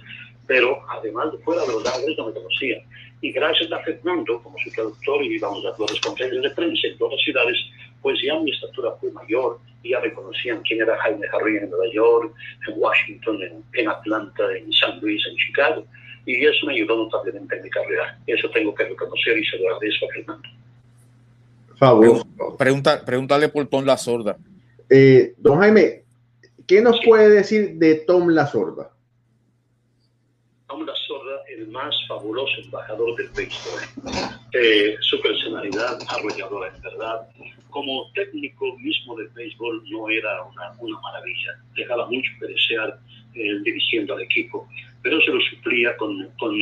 Pero 0.47 0.79
además 0.91 1.33
de 1.33 1.39
fuera 1.39 1.63
de 1.63 1.73
los 1.73 1.87
Ayos 1.87 2.17
no 2.19 2.27
me 2.27 2.33
conocían. 2.33 2.81
Y 3.21 3.33
gracias 3.33 3.71
a 3.71 3.79
Fernando, 3.81 4.43
como 4.43 4.57
su 4.59 4.71
traductor, 4.71 5.23
y 5.23 5.39
vamos 5.39 5.65
a 5.65 5.69
las 5.79 6.01
conferencias 6.01 6.43
de 6.43 6.51
prensa 6.51 6.87
en 6.87 6.99
todas 6.99 7.15
las 7.15 7.23
ciudades, 7.23 7.57
pues 8.01 8.19
ya 8.25 8.39
mi 8.39 8.51
estatura 8.51 8.93
fue 9.01 9.13
mayor, 9.13 9.59
y 9.83 9.91
ya 9.91 10.01
me 10.01 10.13
conocían 10.13 10.63
quién 10.63 10.81
era 10.81 10.97
Jaime 11.03 11.27
Harry 11.33 11.59
en 11.59 11.71
Nueva 11.71 11.93
York, 11.93 12.35
en 12.69 12.75
Washington, 12.77 13.43
en, 13.43 13.65
en 13.75 13.89
Atlanta, 13.89 14.43
en 14.57 14.73
San 14.73 15.01
Luis, 15.01 15.23
en 15.27 15.37
Chicago. 15.37 15.85
Y 16.27 16.45
eso 16.45 16.67
me 16.67 16.75
ayudó 16.75 16.97
notablemente 16.97 17.57
en 17.57 17.63
mi 17.63 17.71
carrera. 17.71 18.19
Eso 18.27 18.49
tengo 18.51 18.75
que 18.75 18.85
reconocer 18.85 19.39
y 19.39 19.45
se 19.47 19.59
lo 19.59 19.75
agradezco 19.75 20.07
a 20.07 20.15
Fernando. 20.15 20.49
Favor. 21.77 22.27
Pregunta, 22.59 23.05
pregúntale 23.05 23.49
por 23.49 23.67
Tom 23.67 23.85
La 23.85 23.97
Sorda. 23.97 24.37
Eh, 24.89 25.35
don 25.39 25.59
Jaime, 25.61 26.03
¿qué 26.67 26.83
nos 26.83 27.01
puede 27.05 27.31
decir 27.31 27.75
de 27.77 27.95
Tom 27.95 28.29
La 28.29 28.47
Sorda? 28.47 28.91
Tom 30.69 30.85
La 30.85 30.95
más 31.71 31.95
fabuloso 32.09 32.61
embajador 32.63 33.17
del 33.17 33.29
béisbol. 33.29 33.81
Eh, 34.53 34.97
su 35.01 35.21
personalidad 35.21 35.99
arrolladora, 36.09 36.73
en 36.75 36.83
verdad. 36.83 37.29
Como 37.71 38.11
técnico 38.15 38.77
mismo 38.79 39.17
del 39.17 39.29
béisbol 39.29 39.83
no 39.89 40.09
era 40.09 40.43
una, 40.45 40.73
una 40.79 41.01
maravilla. 41.01 41.53
Dejaba 41.75 42.07
mucho 42.07 42.31
que 42.41 42.47
desear 42.47 42.99
eh, 43.35 43.61
dirigiendo 43.63 44.15
al 44.15 44.23
equipo, 44.23 44.69
pero 45.03 45.21
se 45.21 45.31
lo 45.31 45.41
suplía 45.41 45.97
con, 45.97 46.29
con, 46.39 46.59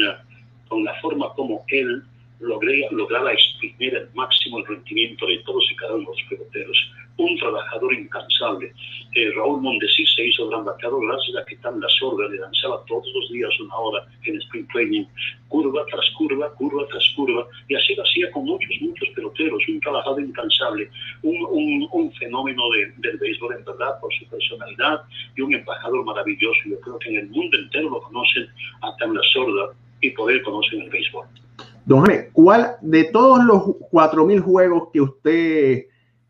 con 0.68 0.85
la 0.85 0.94
forma 1.01 1.33
como 1.35 1.64
él 1.68 2.03
logré, 2.40 2.87
lograba 2.90 3.33
exprimir 3.33 3.96
al 3.96 4.09
máximo 4.14 4.59
el 4.59 4.66
rendimiento 4.66 5.27
de 5.27 5.38
todos 5.38 5.64
y 5.70 5.77
cada 5.77 5.94
uno 5.94 6.11
de 6.11 6.16
los 6.16 6.29
peloteros. 6.29 6.90
Un 7.16 7.37
trabajador 7.37 7.94
incansable. 7.94 8.72
Eh, 9.14 9.33
Raúl 9.35 9.61
Mondesí 9.61 10.07
se 10.07 10.27
hizo 10.27 10.48
gran 10.48 10.64
bateador 10.64 11.05
gracias 11.05 11.37
a 11.37 11.44
que 11.46 11.57
tan 11.57 11.81
la 11.81 11.88
sorda 11.98 12.29
le 12.29 12.38
lanzaba 12.38 12.85
todos 12.87 13.09
los 13.12 13.33
días 13.33 13.51
una 13.61 13.77
hora 13.77 14.07
en 14.24 14.37
spring 14.42 14.68
training, 14.68 15.05
curva 15.48 15.85
tras 15.90 16.09
curva, 16.16 16.55
curva 16.55 16.87
tras 16.88 17.09
curva, 17.16 17.46
y 17.68 17.74
así 17.74 17.96
lo 17.96 18.05
hacía 18.05 18.31
con 18.31 18.44
muchos, 18.44 18.70
muchos 18.81 19.09
peloteros. 19.16 19.62
Un 19.68 19.81
trabajador 19.81 20.22
incansable, 20.22 20.90
un, 21.22 21.44
un, 21.51 21.88
un 21.90 22.12
fenómeno 22.12 22.62
de, 22.70 22.92
del 22.98 23.18
béisbol 23.18 23.57
en 23.57 23.64
verdad 23.64 23.98
por 24.01 24.14
su 24.14 24.24
personalidad 24.29 25.03
y 25.37 25.40
un 25.40 25.55
embajador 25.55 26.05
maravilloso. 26.05 26.61
Yo 26.66 26.81
creo 26.81 26.98
que 27.01 27.09
en 27.09 27.16
el 27.16 27.29
mundo 27.31 27.59
entero 27.59 27.90
lo 27.90 28.01
conocen 28.01 28.46
a 28.83 28.94
tan 28.96 29.12
la 29.12 29.22
sorda 29.33 29.74
y 30.01 30.11
por 30.11 30.31
él 30.31 30.40
conocen 30.42 30.83
el 30.83 30.90
béisbol. 30.90 31.27
Don 31.88 32.05
Jaime, 32.05 32.29
¿cuál 32.35 32.77
de 32.83 33.05
todos 33.05 33.42
los 33.46 33.62
4.000 33.90 34.42
juegos 34.42 34.90
que 34.92 35.01
usted 35.01 35.87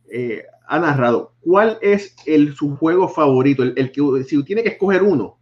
eh, 0.09 0.45
ha 0.69 0.79
narrado, 0.79 1.33
cuál 1.41 1.81
es 1.83 2.15
el, 2.29 2.55
su 2.55 2.77
juego 2.77 3.09
favorito? 3.09 3.65
El, 3.65 3.75
el, 3.77 3.91
que 3.91 4.01
si 4.23 4.41
tiene 4.45 4.63
que 4.63 4.69
escoger 4.69 5.03
uno, 5.03 5.37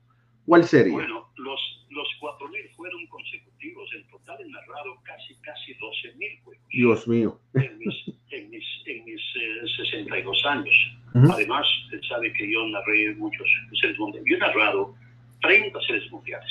¿cuál 0.46 0.64
sería? 0.64 0.94
Bueno, 0.94 1.28
los, 1.36 1.60
los 1.90 2.08
4.000 2.18 2.76
fueron 2.76 3.06
consecutivos. 3.08 3.90
En 3.94 4.08
total 4.08 4.38
he 4.40 4.48
narrado 4.48 4.96
casi, 5.02 5.34
casi 5.42 5.74
12.000 5.74 6.44
juegos. 6.44 6.64
Dios 6.70 7.06
mío. 7.06 7.38
En 7.52 7.76
mis, 7.76 7.94
en 8.30 8.48
mis, 8.48 8.64
en 8.86 9.04
mis 9.04 9.20
eh, 9.20 9.84
62 9.92 10.46
años. 10.46 10.74
Uh 11.14 11.18
-huh. 11.18 11.34
Además, 11.34 11.66
usted 11.84 12.00
sabe 12.08 12.32
que 12.32 12.50
yo 12.50 12.66
narré 12.68 13.14
muchos 13.16 13.46
series 13.78 13.98
mundiales. 13.98 14.30
Yo 14.30 14.36
he 14.36 14.40
narrado 14.40 14.94
30 15.42 15.78
series 15.82 16.10
mundiales 16.10 16.50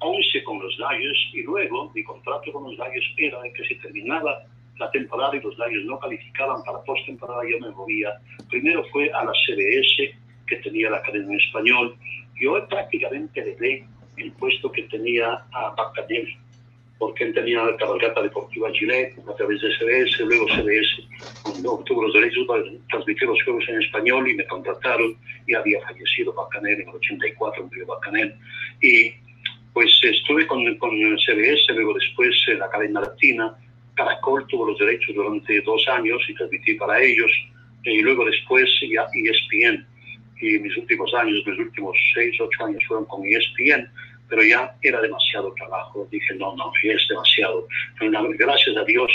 11 0.00 0.44
con 0.44 0.60
los 0.60 0.76
Dodgers 0.76 1.18
y 1.32 1.42
luego 1.42 1.90
mi 1.94 2.02
contrato 2.04 2.52
con 2.52 2.64
los 2.64 2.76
Dodgers 2.76 3.06
era 3.16 3.38
que 3.54 3.64
si 3.64 3.74
terminaba 3.76 4.44
la 4.78 4.90
temporada 4.90 5.36
y 5.36 5.40
los 5.40 5.56
Dodgers 5.56 5.84
no 5.84 5.98
calificaban 5.98 6.62
para 6.64 6.82
postemporada, 6.82 7.42
yo 7.48 7.58
me 7.60 7.70
movía. 7.70 8.10
Primero 8.48 8.84
fue 8.92 9.10
a 9.10 9.24
la 9.24 9.32
CBS, 9.46 10.14
que 10.46 10.56
tenía 10.56 10.90
la 10.90 11.02
cadena 11.02 11.32
en 11.32 11.40
español. 11.40 11.96
Yo 12.40 12.66
prácticamente 12.68 13.40
heredé 13.40 13.86
el 14.16 14.32
puesto 14.32 14.70
que 14.70 14.82
tenía 14.84 15.44
a 15.52 15.74
Bacanel, 15.76 16.28
porque 16.98 17.24
él 17.24 17.34
tenía 17.34 17.64
la 17.64 17.76
cabalgata 17.76 18.22
deportiva 18.22 18.70
Gillette 18.72 19.18
a 19.28 19.34
través 19.34 19.60
de 19.60 19.70
CBS, 19.76 20.24
luego 20.24 20.46
CBS 20.48 21.06
cuando 21.42 21.72
obtuvo 21.72 22.02
los 22.04 22.14
derechos 22.14 22.46
para 22.46 22.62
transmitir 22.90 23.28
los 23.28 23.42
juegos 23.42 23.64
en 23.68 23.82
español 23.82 24.28
y 24.28 24.34
me 24.34 24.46
contrataron 24.46 25.16
y 25.46 25.54
había 25.54 25.80
fallecido 25.82 26.32
Bacanel 26.32 26.80
en 26.80 26.88
el 26.88 26.94
84, 26.94 27.64
murió 27.64 27.86
Bacanel. 27.86 28.34
Y 28.80 29.14
estuve 30.10 30.46
con, 30.46 30.62
con 30.78 30.90
CBS, 30.90 31.72
luego 31.74 31.94
después 31.94 32.34
en 32.48 32.58
la 32.58 32.70
cadena 32.70 33.00
latina, 33.00 33.54
Caracol 33.94 34.46
tuvo 34.48 34.66
los 34.66 34.78
derechos 34.78 35.14
durante 35.14 35.60
dos 35.62 35.86
años 35.88 36.22
y 36.28 36.34
transmití 36.34 36.74
para 36.74 37.00
ellos, 37.02 37.30
y 37.84 38.02
luego 38.02 38.24
después 38.24 38.68
ya 38.90 39.06
ESPN, 39.14 39.86
y 40.40 40.58
mis 40.58 40.76
últimos 40.76 41.12
años, 41.14 41.42
mis 41.46 41.58
últimos 41.58 41.96
seis, 42.14 42.38
ocho 42.40 42.64
años 42.64 42.82
fueron 42.86 43.06
con 43.06 43.24
ESPN, 43.24 43.88
pero 44.28 44.42
ya 44.42 44.74
era 44.82 45.00
demasiado 45.00 45.52
trabajo, 45.54 46.06
dije 46.10 46.34
no, 46.34 46.54
no, 46.56 46.72
es 46.82 47.08
demasiado, 47.08 47.66
gracias 48.38 48.76
a 48.76 48.84
Dios 48.84 49.10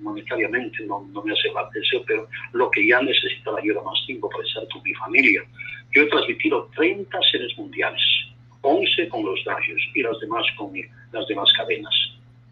monetariamente 0.00 0.84
no, 0.84 1.06
no 1.12 1.22
me 1.22 1.32
hace 1.32 1.50
falta 1.52 1.78
eso, 1.78 2.02
pero 2.06 2.28
lo 2.52 2.70
que 2.70 2.86
ya 2.86 3.00
necesitaba 3.00 3.60
yo 3.62 3.72
era 3.72 3.82
más 3.82 4.04
tiempo 4.06 4.28
para 4.28 4.44
estar 4.44 4.66
con 4.68 4.82
mi 4.82 4.94
familia. 4.94 5.42
Yo 5.94 6.02
he 6.02 6.06
transmitido 6.06 6.68
30 6.76 7.18
series 7.30 7.56
mundiales, 7.56 8.02
11 8.62 9.08
con 9.08 9.24
los 9.24 9.42
Dodgers 9.44 9.82
y 9.94 10.02
las 10.02 10.18
demás 10.20 10.46
con 10.56 10.72
las 11.12 11.26
demás 11.26 11.52
cadenas. 11.56 11.94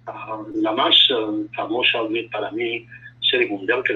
Uh, 0.07 0.61
la 0.61 0.73
más 0.73 0.95
uh, 1.11 1.49
famosa 1.55 1.99
para 2.31 2.51
mí 2.53 2.87
serie 3.31 3.49
mundial 3.49 3.83
que 3.83 3.95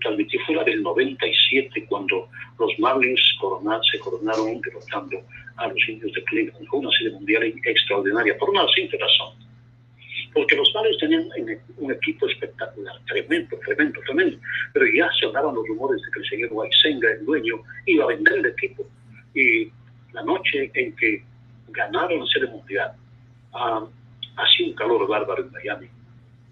transmití 0.00 0.38
fue 0.46 0.54
la 0.54 0.64
del 0.64 0.82
97, 0.82 1.86
cuando 1.86 2.28
los 2.58 2.78
Marlins 2.78 3.20
coronar, 3.40 3.80
se 3.90 3.98
coronaron 3.98 4.60
derrotando 4.60 5.22
a 5.56 5.68
los 5.68 5.88
indios 5.88 6.12
de 6.12 6.24
Cleveland. 6.24 6.66
Fue 6.68 6.78
una 6.78 6.90
serie 6.90 7.12
mundial 7.12 7.42
extraordinaria, 7.64 8.36
por 8.38 8.50
una 8.50 8.66
simple 8.74 8.98
razón. 8.98 9.34
Porque 10.32 10.54
los 10.54 10.70
Marlins 10.74 10.98
tenían 10.98 11.28
un 11.78 11.92
equipo 11.92 12.26
espectacular, 12.28 12.94
tremendo, 13.06 13.58
tremendo, 13.64 14.00
tremendo. 14.06 14.38
Pero 14.72 14.86
ya 14.94 15.10
se 15.18 15.26
hablaban 15.26 15.54
los 15.54 15.66
rumores 15.66 16.00
de 16.02 16.10
que 16.12 16.18
el 16.20 16.28
señor 16.28 16.50
Weisenga, 16.52 17.10
el 17.10 17.24
dueño, 17.24 17.62
iba 17.86 18.04
a 18.04 18.08
vender 18.08 18.38
el 18.38 18.46
equipo. 18.46 18.86
Y 19.34 19.70
la 20.12 20.22
noche 20.22 20.70
en 20.74 20.94
que 20.96 21.24
ganaron 21.72 22.20
la 22.20 22.26
serie 22.26 22.48
mundial. 22.48 22.92
Uh, 23.52 23.88
hacía 24.36 24.66
un 24.66 24.74
calor 24.74 25.06
bárbaro 25.08 25.42
en 25.42 25.52
Miami. 25.52 25.88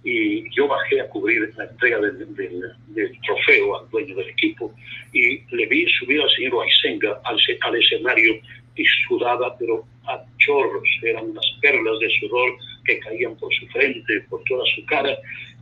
Y 0.05 0.49
yo 0.55 0.69
bajé 0.69 1.01
a 1.01 1.09
cubrir 1.09 1.53
la 1.57 1.65
entrega 1.65 1.99
del, 1.99 2.35
del, 2.35 2.63
del, 2.89 3.21
trofeo 3.21 3.81
al 3.81 3.91
dueño 3.91 4.15
del 4.15 4.29
equipo 4.29 4.73
y 5.13 5.41
le 5.55 5.67
vi 5.67 5.87
subir 5.99 6.21
al 6.23 6.31
señor 6.31 6.63
Aizenga 6.63 7.21
al, 7.25 7.37
al 7.61 7.77
escenario 7.77 8.41
y 8.77 8.85
sudaba, 9.07 9.57
pero 9.59 9.85
a 10.07 10.25
chorros, 10.39 10.89
eran 11.03 11.31
unas 11.31 11.45
perlas 11.61 11.99
de 11.99 12.09
sudor 12.21 12.53
que 12.85 12.99
caían 13.01 13.37
por 13.37 13.53
su 13.55 13.67
frente, 13.69 14.21
por 14.31 14.43
toda 14.45 14.65
su 14.75 14.85
cara, 14.87 15.15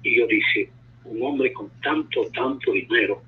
y 0.03 0.19
yo 0.19 0.27
dije, 0.27 0.71
un 1.05 1.23
hombre 1.23 1.53
con 1.53 1.71
tanto, 1.83 2.27
tanto 2.35 2.73
dinero, 2.73 3.23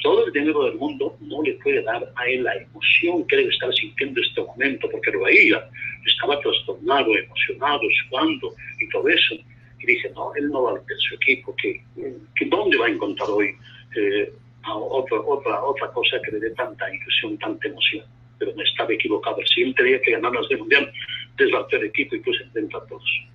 todo 0.00 0.26
el 0.26 0.32
dinero 0.32 0.64
del 0.64 0.74
mundo 0.74 1.16
no 1.20 1.42
le 1.42 1.54
puede 1.54 1.82
dar 1.82 2.12
a 2.16 2.28
él 2.28 2.42
la 2.42 2.54
emoción 2.54 3.26
que 3.26 3.36
debe 3.36 3.50
estar 3.50 3.72
sintiendo 3.74 4.20
en 4.20 4.26
este 4.26 4.42
momento, 4.42 4.88
porque 4.90 5.10
lo 5.10 5.22
veía, 5.22 5.68
estaba 6.04 6.38
trastornado, 6.40 7.16
emocionado, 7.16 7.80
sudando 8.04 8.54
y 8.78 8.88
todo 8.90 9.08
eso. 9.08 9.34
Y 9.80 9.86
dije, 9.86 10.10
no, 10.14 10.34
él 10.34 10.48
no 10.48 10.62
va 10.64 10.72
a 10.72 10.82
su 10.98 11.14
equipo, 11.14 11.54
que, 11.56 11.82
¿dónde 12.46 12.76
va 12.76 12.86
a 12.86 12.90
encontrar 12.90 13.28
hoy 13.30 13.54
eh, 13.96 14.32
otra, 14.68 15.20
otra, 15.20 15.62
otra 15.62 15.88
cosa 15.92 16.20
que 16.24 16.32
le 16.32 16.40
dé 16.40 16.50
tanta 16.50 16.92
ilusión, 16.94 17.38
tanta 17.38 17.68
emoción? 17.68 18.04
Pero 18.38 18.54
me 18.54 18.64
estaba 18.64 18.92
equivocado. 18.92 19.38
Si 19.46 19.62
él 19.62 19.74
tenía 19.74 20.00
que 20.02 20.12
ganar 20.12 20.32
las 20.32 20.48
de 20.48 20.56
mundial, 20.56 20.92
desbarató 21.36 21.76
el 21.76 21.86
equipo 21.86 22.16
y 22.16 22.20
puse 22.20 22.42
en 22.42 22.52
venta 22.52 22.78
a 22.78 22.86
todos. 22.86 23.26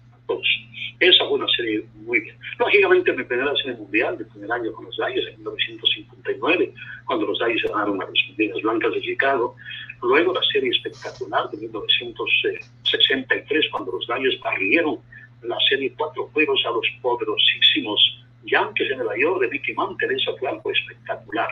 Esa 1.01 1.25
fue 1.25 1.39
una 1.39 1.47
serie 1.47 1.83
muy 1.95 2.19
bien. 2.19 2.35
Lógicamente, 2.59 3.11
mi 3.13 3.23
primera 3.23 3.55
serie 3.55 3.73
mundial, 3.73 4.17
el 4.19 4.27
primer 4.27 4.51
año 4.51 4.71
con 4.71 4.85
los 4.85 4.95
Gallos, 4.97 5.25
en 5.29 5.37
1959, 5.37 6.73
cuando 7.07 7.25
los 7.25 7.39
Gallos 7.39 7.63
ganaron 7.63 7.99
a 8.03 8.05
los 8.05 8.19
Medias 8.37 8.61
Blancas 8.61 8.93
de 8.93 9.01
Chicago. 9.01 9.55
Luego 10.03 10.31
la 10.31 10.43
serie 10.53 10.69
espectacular 10.69 11.49
de 11.49 11.57
1963, 11.57 13.65
cuando 13.71 13.93
los 13.93 14.05
Gallos 14.05 14.39
barrieron 14.43 14.99
la 15.41 15.57
serie 15.67 15.91
cuatro 15.97 16.29
juegos 16.33 16.63
a 16.67 16.69
los 16.69 16.85
poderosísimos 17.01 18.23
Yankees 18.43 18.89
de 18.89 18.97
Nueva 18.97 19.17
York 19.17 19.41
de 19.41 19.47
Mickey 19.47 19.73
Mantle. 19.73 20.15
Eso 20.15 20.37
fue 20.37 20.49
algo 20.49 20.69
espectacular. 20.69 21.49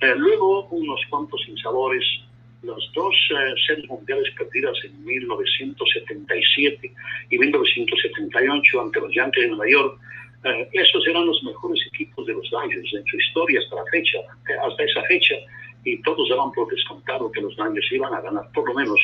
Eh, 0.00 0.14
luego, 0.14 0.66
unos 0.66 1.00
cuantos 1.08 1.40
sinsabores 1.46 2.04
las 2.64 2.92
dos 2.94 3.14
eh, 3.30 3.54
series 3.66 3.88
mundiales 3.88 4.30
perdidas 4.36 4.76
en 4.84 5.04
1977 5.04 6.92
y 7.30 7.38
1978 7.38 8.80
ante 8.80 9.00
los 9.00 9.14
Yankees 9.14 9.44
de 9.44 9.48
Nueva 9.48 9.70
York, 9.70 9.98
eh, 10.44 10.68
esos 10.72 11.06
eran 11.08 11.26
los 11.26 11.42
mejores 11.42 11.80
equipos 11.92 12.26
de 12.26 12.34
los 12.34 12.48
Dodgers 12.50 12.94
en 12.94 13.04
su 13.06 13.16
historia 13.16 13.60
hasta 13.60 13.76
la 13.76 13.84
fecha, 13.90 14.18
hasta 14.66 14.84
esa 14.84 15.02
fecha, 15.04 15.34
y 15.84 16.00
todos 16.02 16.28
daban 16.28 16.52
por 16.52 16.68
descontado 16.68 17.30
que 17.32 17.40
los 17.40 17.56
Dodgers 17.56 17.92
iban 17.92 18.12
a 18.14 18.20
ganar 18.20 18.50
por 18.52 18.68
lo 18.68 18.74
menos 18.74 19.00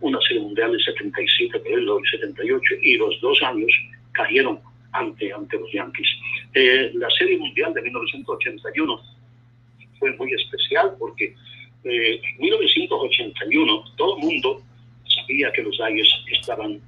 una 0.00 0.20
serie 0.20 0.42
mundial 0.42 0.72
de 0.72 0.78
77, 0.78 1.60
pero 1.62 1.98
el 1.98 2.04
78, 2.10 2.74
y 2.82 2.96
los 2.96 3.20
dos 3.20 3.42
años 3.42 3.70
cayeron 4.12 4.60
ante, 4.92 5.32
ante 5.32 5.58
los 5.58 5.70
Yankees. 5.72 6.08
Eh, 6.54 6.90
la 6.94 7.10
serie 7.10 7.38
mundial 7.38 7.72
de 7.74 7.82
1981 7.82 9.00
fue 9.98 10.16
muy 10.16 10.32
especial 10.34 10.94
porque 10.98 11.34
eh, 11.84 12.20
en 12.22 12.40
1981 12.40 13.84
todo 13.96 14.16
el 14.16 14.24
mundo 14.24 14.62
sabía 15.04 15.50
que 15.52 15.62
los 15.62 15.76
Dodgers 15.76 16.24
estaban 16.32 16.80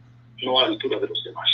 no 0.42 0.58
a 0.60 0.62
la 0.62 0.68
altura 0.68 0.98
de 0.98 1.08
los 1.08 1.24
demás. 1.24 1.48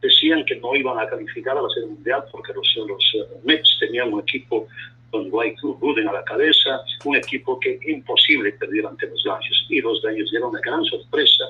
Decían 0.00 0.44
que 0.44 0.56
no 0.56 0.74
iban 0.76 0.98
a 0.98 1.08
calificar 1.08 1.56
a 1.56 1.62
la 1.62 1.68
Serie 1.70 1.88
Mundial 1.88 2.22
porque 2.30 2.52
los, 2.52 2.76
uh, 2.76 3.40
Mets 3.44 3.78
tenían 3.80 4.12
un 4.12 4.20
equipo 4.20 4.68
con 5.10 5.30
Dwight 5.30 5.58
Gooden 5.60 6.06
a 6.08 6.12
la 6.12 6.24
cabeza, 6.24 6.82
un 7.04 7.16
equipo 7.16 7.58
que 7.58 7.78
imposible 7.86 8.52
perder 8.52 8.86
ante 8.86 9.08
los 9.08 9.24
Dodgers. 9.24 9.66
Y 9.68 9.80
los 9.80 10.00
Dodgers 10.02 10.30
dieron 10.30 10.50
una 10.50 10.60
gran 10.60 10.84
sorpresa 10.84 11.44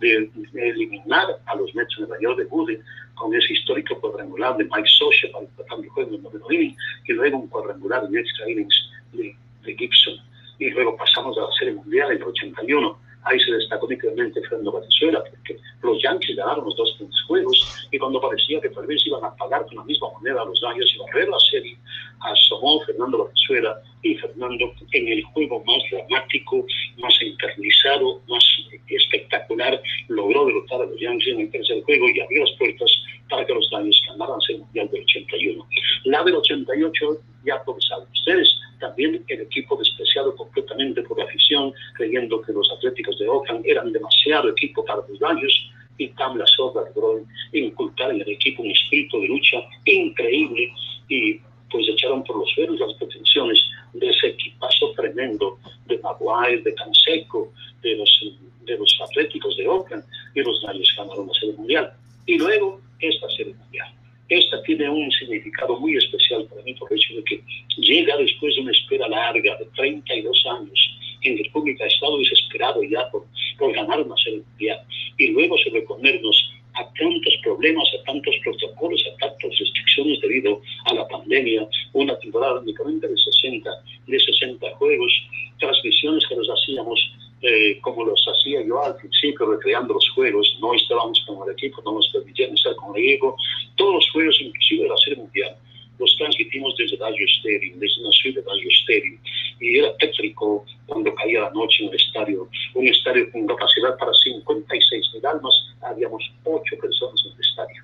de, 0.00 0.28
eliminar 0.54 1.28
a 1.46 1.54
los 1.56 1.74
Mets 1.74 1.96
de 1.96 2.06
Nueva 2.06 2.20
York 2.20 2.38
de 2.38 2.44
Gooden 2.44 2.82
con 3.14 3.34
ese 3.34 3.52
histórico 3.52 3.98
cuadrangular 4.00 4.56
de 4.56 4.64
Mike 4.64 4.88
Socha 4.98 5.28
para 5.32 5.80
el 5.80 5.88
juego 5.88 6.14
en 6.14 6.22
noveno 6.22 6.46
inning 6.50 6.76
y 7.06 7.12
luego 7.12 7.38
un 7.38 7.48
cuadrangular 7.48 8.06
de 8.08 8.20
extra 8.20 8.50
innings 8.50 8.90
de 9.12 9.76
Gibson 9.76 10.20
y 10.58 10.70
luego 10.70 10.96
pasamos 10.96 11.36
a 11.38 11.42
la 11.42 11.52
Serie 11.58 11.74
Mundial 11.74 12.12
en 12.12 12.18
el 12.18 12.24
81. 12.24 12.98
Ahí 13.24 13.40
se 13.40 13.52
destacó 13.52 13.88
nítidamente 13.88 14.40
Fernando 14.42 14.72
Valenzuela, 14.72 15.24
porque 15.24 15.58
los 15.82 16.02
Yankees 16.02 16.36
ganaron 16.36 16.64
los 16.64 16.76
dos 16.76 16.92
primeros 16.96 17.22
juegos 17.26 17.88
y 17.90 17.98
cuando 17.98 18.20
parecía 18.20 18.60
que 18.60 18.68
tal 18.68 18.86
vez 18.86 19.06
iban 19.06 19.24
a 19.24 19.34
pagar 19.36 19.64
con 19.66 19.76
la 19.76 19.84
misma 19.84 20.10
moneda 20.10 20.42
a 20.42 20.44
los 20.44 20.60
Dodgers 20.60 20.94
y 20.94 20.98
barrer 20.98 21.28
la 21.28 21.38
serie, 21.50 21.76
asomó 22.20 22.80
Fernando 22.84 23.18
Valenzuela 23.18 23.80
y 24.02 24.14
Fernando 24.16 24.72
en 24.92 25.08
el 25.08 25.22
juego 25.24 25.64
más 25.64 25.82
dramático, 25.90 26.66
más 26.98 27.14
encarnizado, 27.22 28.20
más 28.28 28.44
espectacular, 28.88 29.80
logró 30.08 30.44
derrotar 30.46 30.82
a 30.82 30.86
los 30.86 31.00
Yankees 31.00 31.34
en 31.34 31.40
el 31.40 31.50
tercer 31.50 31.82
juego 31.82 32.08
y 32.08 32.20
abrió 32.20 32.44
las 32.44 32.56
puertas 32.58 32.92
para 33.28 33.46
que 33.46 33.54
los 33.54 33.68
Dodgers 33.70 34.02
ganaran 34.08 34.38
el 34.48 34.58
Mundial 34.58 34.88
del 34.90 35.02
81. 35.02 35.66
La 36.04 36.22
del 36.24 36.36
88 36.36 37.06
ya 37.44 37.62
lo 37.66 37.80
saben 37.80 38.08
ustedes, 38.12 38.48
también 38.80 39.24
el 39.28 39.40
equipo 39.40 39.76
despreciado 39.76 40.34
completamente 40.36 41.02
por 41.02 41.18
la 41.18 41.24
afición, 41.24 41.72
creyendo 41.94 42.40
que 42.42 42.52
los 42.52 42.70
Atléticos 42.72 43.18
de 43.18 43.28
Oakland 43.28 43.64
eran 43.66 43.92
demasiado 43.92 44.48
equipo 44.50 44.84
para 44.84 45.02
los 45.08 45.18
Dodgers, 45.18 45.70
y 45.98 46.08
Tam 46.08 46.36
La 46.36 46.44
logró 46.58 47.24
inculcar 47.52 48.10
en 48.10 48.20
el 48.20 48.28
equipo 48.30 48.62
un 48.62 48.70
espíritu 48.70 49.20
de 49.20 49.28
lucha 49.28 49.58
increíble 49.84 50.72
y 51.08 51.38
pues 51.70 51.88
echaron 51.88 52.22
por 52.24 52.36
los 52.38 52.50
suelos 52.50 52.78
las 52.80 52.94
pretensiones 52.94 53.58
de 53.92 54.08
ese 54.08 54.28
equipazo 54.28 54.92
tremendo 54.96 55.58
de 55.86 55.98
Maguire, 55.98 56.62
de 56.62 56.74
Canseco, 56.74 57.52
de 57.82 57.96
los, 57.96 58.24
de 58.64 58.76
los 58.78 59.00
Atléticos 59.02 59.56
de 59.56 59.68
Oakland 59.68 60.04
y 60.34 60.40
los 60.40 60.60
Dodgers 60.62 60.94
ganaron 60.96 61.26
la 61.26 61.34
Serie 61.34 61.54
Mundial. 61.56 61.92
Y 62.26 62.38
luego 62.38 62.80
esta 63.00 63.28
Serie 63.30 63.54
Mundial. 63.54 63.88
Esta 64.28 64.62
tiene 64.62 64.88
un 64.88 65.10
significado 65.12 65.78
muy 65.78 65.96
especial 65.96 66.46
para 66.46 66.62
mí 66.62 66.74
por 66.74 66.90
el 66.90 66.98
hecho 66.98 67.14
de 67.14 67.24
que 67.24 67.42
llega 67.76 68.16
después 68.16 68.54
de 68.54 68.62
una 68.62 68.72
espera 68.72 69.08
larga 69.08 69.56
de 69.56 69.66
32 69.76 70.46
años 70.58 70.98
en 71.22 71.38
República, 71.38 71.84
ha 71.84 71.88
estado 71.88 72.18
desesperado 72.18 72.82
ya 72.82 73.08
por, 73.10 73.26
por 73.58 73.72
ganar 73.74 74.00
una 74.00 74.16
serie 74.16 74.40
mundial 74.40 74.80
y 75.18 75.28
luego 75.28 75.56
sobreponernos 75.58 76.50
a 76.74 76.84
tantos 76.92 77.34
problemas, 77.42 77.86
a 77.98 78.04
tantos 78.04 78.34
protocolos, 78.42 79.02
a 79.06 79.16
tantas 79.18 79.58
restricciones 79.58 80.20
debido 80.20 80.60
a 80.86 80.94
la 80.94 81.06
pandemia, 81.08 81.66
una 81.92 82.18
temporada 82.18 82.60
únicamente 82.60 83.06
de 83.06 83.16
60, 83.16 83.70
de 84.06 84.18
60 84.18 84.74
juegos, 84.76 85.12
transmisiones 85.58 86.26
que 86.26 86.36
nos 86.36 86.48
hacíamos 86.48 86.98
eh, 87.46 87.78
como 87.82 88.04
los 88.06 88.24
hacía 88.26 88.64
yo 88.64 88.82
al 88.82 88.96
principio, 88.96 89.44
recreando 89.44 89.92
los 89.92 90.08
juegos, 90.14 90.56
no 90.62 90.72
estábamos 90.72 91.22
con 91.26 91.46
el 91.46 91.52
equipo, 91.52 91.82
no 91.84 91.92
nos 91.92 92.08
permitían 92.08 92.54
estar 92.54 92.74
con 92.76 92.96
el 92.96 93.04
equipo, 93.04 93.36
todos 93.76 93.96
los 93.96 94.10
juegos, 94.12 94.40
inclusive 94.40 94.88
la 94.88 94.96
serie 94.96 95.18
mundial, 95.18 95.54
los 95.98 96.16
transmitimos 96.16 96.74
desde 96.78 96.96
Radio 96.96 97.26
Stereo, 97.28 97.76
desde 97.76 98.00
una 98.00 98.12
suite 98.12 98.40
de 98.40 98.46
Radio 98.46 98.68
Stereo, 98.70 99.18
y 99.60 99.78
era 99.78 99.94
tétrico 99.98 100.64
cuando 100.86 101.14
caía 101.14 101.42
la 101.42 101.50
noche 101.50 101.84
en 101.84 101.90
el 101.90 101.96
estadio, 101.96 102.48
un 102.72 102.88
estadio 102.88 103.30
con 103.30 103.46
capacidad 103.46 103.94
para 103.98 104.12
56 104.14 105.10
mil 105.12 105.26
almas, 105.26 105.54
habíamos 105.82 106.24
ocho 106.44 106.76
personas 106.80 107.20
en 107.26 107.32
el 107.32 107.40
estadio. 107.40 107.82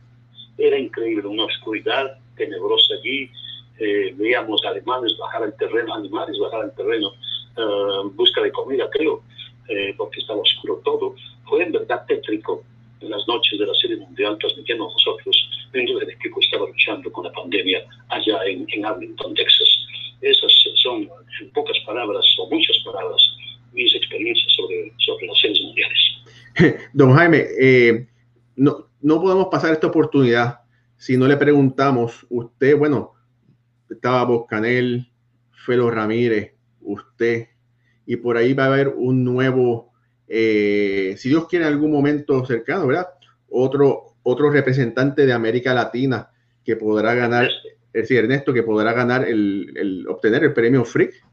Era 0.57 0.79
increíble, 0.79 1.27
una 1.29 1.45
oscuridad 1.45 2.19
tenebrosa 2.35 2.95
allí, 2.95 3.31
eh, 3.79 4.15
veíamos 4.17 4.65
alemanes 4.65 5.17
bajar 5.19 5.43
al 5.43 5.57
terreno, 5.57 5.95
animales 5.95 6.39
bajar 6.39 6.63
al 6.63 6.75
terreno, 6.75 7.13
uh, 7.59 8.11
busca 8.11 8.43
de 8.43 8.53
comida, 8.53 8.89
creo, 8.91 9.23
eh, 9.71 9.95
porque 9.97 10.21
estaba 10.21 10.41
oscuro 10.41 10.81
todo. 10.85 11.15
Fue 11.49 11.63
en 11.63 11.73
verdad 11.73 12.05
tétrico 12.07 12.63
en 13.01 13.11
las 13.11 13.27
noches 13.27 13.59
de 13.59 13.67
la 13.67 13.75
Serie 13.75 13.97
Mundial 13.97 14.37
transmitiendo 14.39 14.85
a 14.89 14.93
nosotros 14.93 15.51
mientras 15.73 16.03
el 16.03 16.11
equipo 16.11 16.41
estaba 16.41 16.67
luchando 16.67 17.11
con 17.13 17.25
la 17.25 17.33
pandemia 17.33 17.81
allá 18.09 18.45
en, 18.47 18.67
en 18.69 18.85
Arlington, 18.85 19.35
Texas. 19.35 19.69
Esas 20.21 20.53
son, 20.83 21.09
en 21.41 21.51
pocas 21.53 21.79
palabras 21.87 22.25
o 22.39 22.51
muchas 22.51 22.77
palabras, 22.85 23.23
mis 23.73 23.95
experiencias 23.95 24.53
sobre, 24.53 24.93
sobre 24.99 25.27
las 25.27 25.41
series 25.41 25.63
mundiales. 25.63 26.89
Don 26.93 27.15
Jaime, 27.15 27.47
eh, 27.59 28.07
no, 28.57 28.87
no 29.01 29.21
podemos 29.21 29.47
pasar 29.47 29.73
esta 29.73 29.87
oportunidad 29.87 30.61
si 31.01 31.17
no 31.17 31.27
le 31.27 31.39
preguntamos, 31.39 32.27
usted, 32.29 32.77
bueno, 32.77 33.15
estaba 33.89 34.23
Boscanel, 34.25 35.11
Felo 35.65 35.91
Ramírez, 35.91 36.53
usted, 36.83 37.49
y 38.11 38.17
por 38.17 38.37
ahí 38.37 38.55
va 38.55 38.65
a 38.65 38.67
haber 38.67 38.89
un 38.89 39.23
nuevo, 39.23 39.93
eh, 40.27 41.15
si 41.17 41.29
Dios 41.29 41.47
quiere 41.47 41.65
en 41.65 41.73
algún 41.73 41.93
momento 41.93 42.45
cercano, 42.45 42.89
¿verdad? 42.89 43.07
Otro, 43.49 44.17
otro 44.25 44.51
representante 44.51 45.27
de 45.27 45.33
América 45.33 45.73
Latina 45.73 46.29
que 46.65 46.75
podrá 46.75 47.15
ganar, 47.15 47.45
es 47.45 48.03
decir, 48.03 48.19
Ernesto, 48.19 48.53
que 48.53 48.65
podrá 48.65 48.93
ganar 48.95 49.29
el, 49.29 49.73
el 49.77 50.09
obtener 50.09 50.43
el 50.43 50.53
premio 50.53 50.85
Frick. 50.85 51.25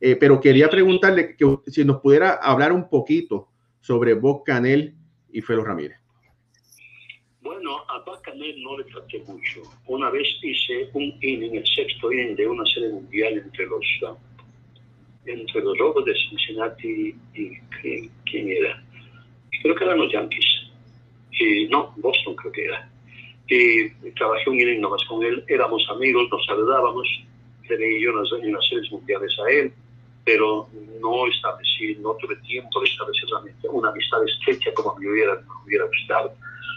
Eh, 0.00 0.16
pero 0.16 0.40
quería 0.40 0.68
preguntarle 0.68 1.36
que 1.36 1.46
si 1.68 1.84
nos 1.84 2.00
pudiera 2.00 2.32
hablar 2.32 2.72
un 2.72 2.88
poquito 2.88 3.46
sobre 3.80 4.14
Bob 4.14 4.42
Canel 4.42 4.92
y 5.30 5.40
Felo 5.40 5.62
Ramírez. 5.62 5.98
Bueno, 7.42 7.76
a 7.88 8.02
Canel 8.22 8.60
no 8.60 8.76
le 8.76 8.84
traté 8.86 9.20
mucho. 9.20 9.62
Una 9.86 10.10
vez 10.10 10.26
hice 10.42 10.90
un 10.94 11.16
inning, 11.22 11.54
el 11.54 11.64
sexto 11.64 12.10
inning 12.10 12.34
de 12.34 12.48
una 12.48 12.64
serie 12.74 12.88
mundial 12.88 13.34
entre 13.34 13.66
los 13.66 13.86
entre 15.26 15.62
los 15.62 15.76
Rojos 15.78 16.04
de 16.04 16.14
Cincinnati 16.14 17.14
y, 17.34 17.58
¿quién, 17.80 18.48
era. 18.48 18.82
Creo 19.62 19.74
que 19.74 19.84
eran 19.84 19.98
los 19.98 20.12
Yankees. 20.12 20.46
Y, 21.32 21.66
no, 21.66 21.92
Boston 21.96 22.36
creo 22.36 22.52
que 22.52 22.64
era. 22.64 22.88
Y 23.48 23.88
trabajé 24.12 24.48
un 24.50 24.60
inning 24.60 24.80
nomás 24.80 25.04
con 25.04 25.22
él, 25.22 25.44
éramos 25.48 25.86
amigos, 25.90 26.28
nos 26.30 26.44
saludábamos, 26.46 27.06
le 27.68 27.78
leí 27.78 28.02
yo 28.02 28.12
unas, 28.12 28.32
unas 28.32 28.66
series 28.66 28.90
mundiales 28.90 29.32
a 29.38 29.50
él, 29.50 29.72
pero 30.24 30.68
no 31.00 31.26
establecí, 31.26 31.96
no 32.00 32.14
tuve 32.14 32.36
tiempo 32.36 32.80
de 32.80 32.88
establecer 32.88 33.24
una 33.70 33.90
amistad 33.90 34.24
estrecha 34.24 34.72
como 34.74 34.94
me 34.96 35.10
hubiera, 35.10 35.34
me 35.34 35.64
hubiera 35.66 35.84
gustado. 35.86 36.34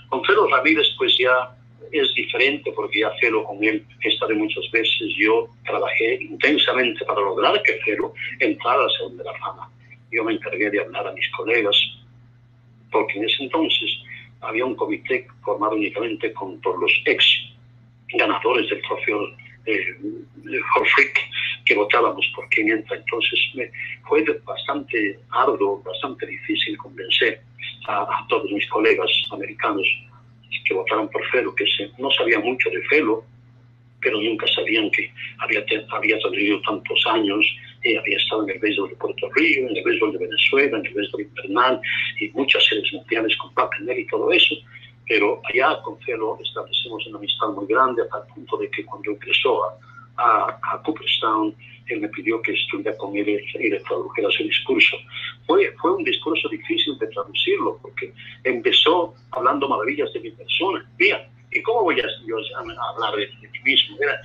Con 0.10 0.24
Felo 0.26 0.48
Ramírez, 0.48 0.88
pues 0.98 1.18
ya 1.18 1.57
es 1.92 2.14
diferente 2.16 2.72
porque 2.74 3.00
ya 3.00 3.12
Felo 3.20 3.44
con 3.44 3.64
él 3.64 3.86
estaré 4.02 4.36
muchas 4.36 4.70
veces. 4.72 5.10
Yo 5.18 5.48
trabajé 5.66 6.16
intensamente 6.22 7.04
para 7.06 7.22
lograr 7.22 7.62
que 7.64 7.80
Felo 7.86 8.14
entrara 8.40 8.86
a 8.86 8.90
Salón 8.90 9.18
de 9.18 9.24
la 9.24 9.34
Fama. 9.34 9.70
Yo 10.12 10.24
me 10.24 10.34
encargué 10.34 10.70
de 10.70 10.82
hablar 10.82 11.08
a 11.08 11.14
mis 11.14 11.30
colegas, 11.32 11.76
porque 12.92 13.18
en 13.18 13.26
ese 13.26 13.44
entonces 13.44 13.92
había 14.42 14.66
un 14.66 14.76
comité 14.76 15.28
formado 15.44 15.76
únicamente 15.76 16.32
con, 16.34 16.60
por 16.62 16.80
los 16.80 16.92
ex 17.06 17.26
ganadores 18.14 18.70
del 18.70 18.82
trofeo 18.84 19.20
eh, 19.66 19.96
que 21.66 21.76
votábamos 21.76 22.26
por 22.36 22.48
quién 22.50 22.72
entra. 22.72 22.96
Entonces 22.96 23.40
me, 23.56 23.70
fue 24.08 24.24
bastante 24.46 25.20
arduo, 25.32 25.82
bastante 25.84 26.26
difícil 26.26 26.78
convencer 26.78 27.42
a, 27.88 28.04
a 28.04 28.26
todos 28.30 28.50
mis 28.52 28.68
colegas 28.70 29.10
americanos 29.32 29.86
que 30.66 30.74
votaron 30.74 31.10
por 31.10 31.26
Felo, 31.30 31.56
que 31.56 31.66
se, 31.66 31.90
no 31.98 32.12
sabía 32.12 32.40
mucho 32.40 32.70
de 32.70 32.82
Felo, 32.84 33.24
pero 34.02 34.22
nunca 34.22 34.46
sabían 34.48 34.90
que 34.92 35.12
había, 35.40 35.64
había 35.90 36.20
tenido 36.20 36.62
tantos 36.62 37.04
años, 37.08 37.46
y 37.84 37.96
había 37.96 38.18
estado 38.18 38.44
en 38.44 38.50
el 38.52 38.60
béisbol 38.60 38.90
de 38.90 38.96
Puerto 38.96 39.30
Rico, 39.36 39.68
en 39.70 39.78
el 39.78 39.84
béisbol 39.84 40.12
de 40.14 40.18
Venezuela, 40.20 40.78
en 40.78 40.86
el 40.86 40.94
béisbol 40.94 41.22
invernal, 41.22 41.82
y 42.20 42.30
muchas 42.30 42.66
series 42.66 42.92
mundiales 42.94 43.36
con 43.38 43.54
Papenel 43.54 44.00
y 44.00 44.08
todo 44.08 44.32
eso. 44.32 44.56
Pero 45.08 45.42
allá 45.46 45.82
con 45.84 46.00
Felo 46.02 46.38
establecimos 46.44 47.06
una 47.08 47.18
amistad 47.18 47.48
muy 47.50 47.66
grande, 47.68 48.02
hasta 48.02 48.20
el 48.20 48.34
punto 48.34 48.58
de 48.58 48.70
que 48.72 48.84
cuando 48.86 49.12
empezó 49.12 49.64
a, 49.66 49.78
a, 50.18 50.60
a 50.74 50.82
Cooperstown, 50.84 51.56
él 51.90 52.02
me 52.02 52.10
pidió 52.10 52.42
que 52.42 52.54
estuviera 52.54 52.96
con 52.98 53.16
él 53.16 53.28
y 53.30 53.70
le 53.70 53.80
tradujera 53.82 54.30
su 54.32 54.44
discurso. 54.44 54.98
Fue, 55.46 55.74
fue 55.82 55.96
un 55.96 56.04
discurso 56.04 56.50
difícil 56.50 56.98
de 57.00 57.08
traducirlo 57.08 57.80
porque 57.82 58.14
empezó 58.44 59.16
hablando 59.32 59.70
maravillas 59.70 60.12
de 60.14 60.20
mi 60.20 60.32
persona. 60.32 60.86
Mira, 61.00 61.30
¿y 61.52 61.62
cómo 61.62 61.84
voy 61.84 62.00
a, 62.00 62.06
yo 62.26 62.38
a 62.38 62.90
hablar 62.94 63.16
de, 63.16 63.28
mí 63.28 63.60
mismo? 63.64 63.98
Era, 64.02 64.20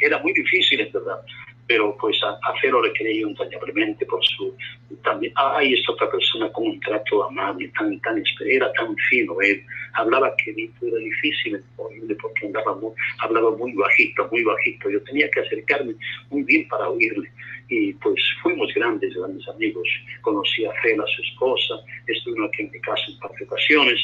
era, 0.00 0.18
muy 0.20 0.32
difícil, 0.32 0.80
en 0.80 0.92
verdad 0.92 1.20
pero 1.66 1.96
pues 1.98 2.16
a, 2.24 2.30
a 2.30 2.82
le 2.82 2.92
quería 2.92 3.26
entrañablemente 3.26 4.04
por 4.06 4.24
su 4.24 4.54
también 5.02 5.32
hay 5.36 5.74
esta 5.74 5.92
otra 5.92 6.10
persona 6.10 6.50
con 6.52 6.66
un 6.66 6.80
trato 6.80 7.24
amable 7.24 7.68
tan 7.78 7.98
tan 8.00 8.22
era 8.46 8.72
tan 8.72 8.94
fino 9.08 9.40
él 9.40 9.64
hablaba 9.94 10.34
que 10.36 10.50
era 10.50 10.98
difícil 10.98 11.62
oírle 11.76 12.14
porque 12.16 12.46
andaba 12.46 12.74
muy, 12.76 12.92
hablaba 13.20 13.56
muy 13.56 13.72
bajito 13.72 14.22
muy 14.30 14.42
bajito. 14.42 14.90
Yo 14.90 15.00
tenía 15.02 15.30
que 15.30 15.40
acercarme 15.40 15.94
muy 16.30 16.42
bien 16.42 16.66
para 16.68 16.88
oírle. 16.88 17.30
Y 17.68 17.92
pues 17.94 18.20
fuimos 18.42 18.72
grandes 18.74 19.14
grandes 19.14 19.46
amigos. 19.48 19.88
Conocí 20.22 20.64
a 20.64 20.72
Fela 20.82 21.04
su 21.06 21.22
esposa 21.22 21.74
estuvo 22.06 22.44
aquí 22.44 22.62
en 22.62 22.70
mi 22.70 22.80
casa 22.80 23.02
en 23.08 23.18
par 23.18 23.30
ocasiones 23.42 23.98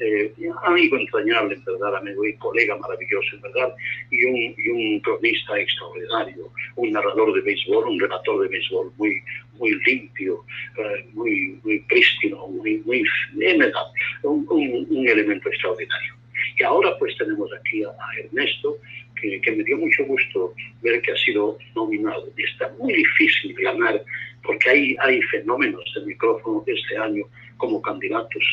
eh, 0.00 0.32
amigo 0.64 0.96
entrañable, 0.96 1.54
en 1.54 1.64
verdad, 1.64 1.96
amigo 1.96 2.24
y 2.26 2.34
colega 2.34 2.76
maravilloso, 2.76 3.36
en 3.36 3.42
verdad, 3.42 3.74
y 4.10 4.24
un, 4.24 4.54
y 4.58 4.68
un 4.68 5.00
cronista 5.00 5.58
extraordinario, 5.58 6.50
un 6.76 6.92
narrador 6.92 7.32
de 7.34 7.42
béisbol, 7.42 7.86
un 7.86 8.00
relator 8.00 8.42
de 8.42 8.48
béisbol 8.48 8.92
muy, 8.96 9.22
muy 9.58 9.74
limpio, 9.86 10.44
eh, 10.78 11.06
muy, 11.12 11.60
muy 11.62 11.78
prístino, 11.80 12.46
muy, 12.48 12.78
muy, 12.78 13.04
en 13.40 13.58
verdad, 13.58 13.86
un, 14.22 14.46
un, 14.48 15.08
elemento 15.08 15.48
extraordinario. 15.48 16.14
Y 16.58 16.62
ahora 16.64 16.96
pues 16.98 17.16
tenemos 17.16 17.50
aquí 17.60 17.84
a, 17.84 17.94
Ernesto, 18.18 18.78
que, 19.20 19.40
que, 19.40 19.52
me 19.52 19.62
dio 19.62 19.78
mucho 19.78 20.04
gusto 20.04 20.54
ver 20.82 21.00
que 21.02 21.12
ha 21.12 21.16
sido 21.16 21.56
nominado. 21.74 22.28
Está 22.36 22.72
muy 22.78 22.94
difícil 22.94 23.54
ganar, 23.54 24.02
porque 24.42 24.70
hay, 24.70 24.96
hay 25.00 25.22
fenómenos 25.22 25.84
de 25.94 26.04
micrófono 26.04 26.64
este 26.66 26.96
año 26.98 27.24
como 27.56 27.80
candidatos 27.80 28.44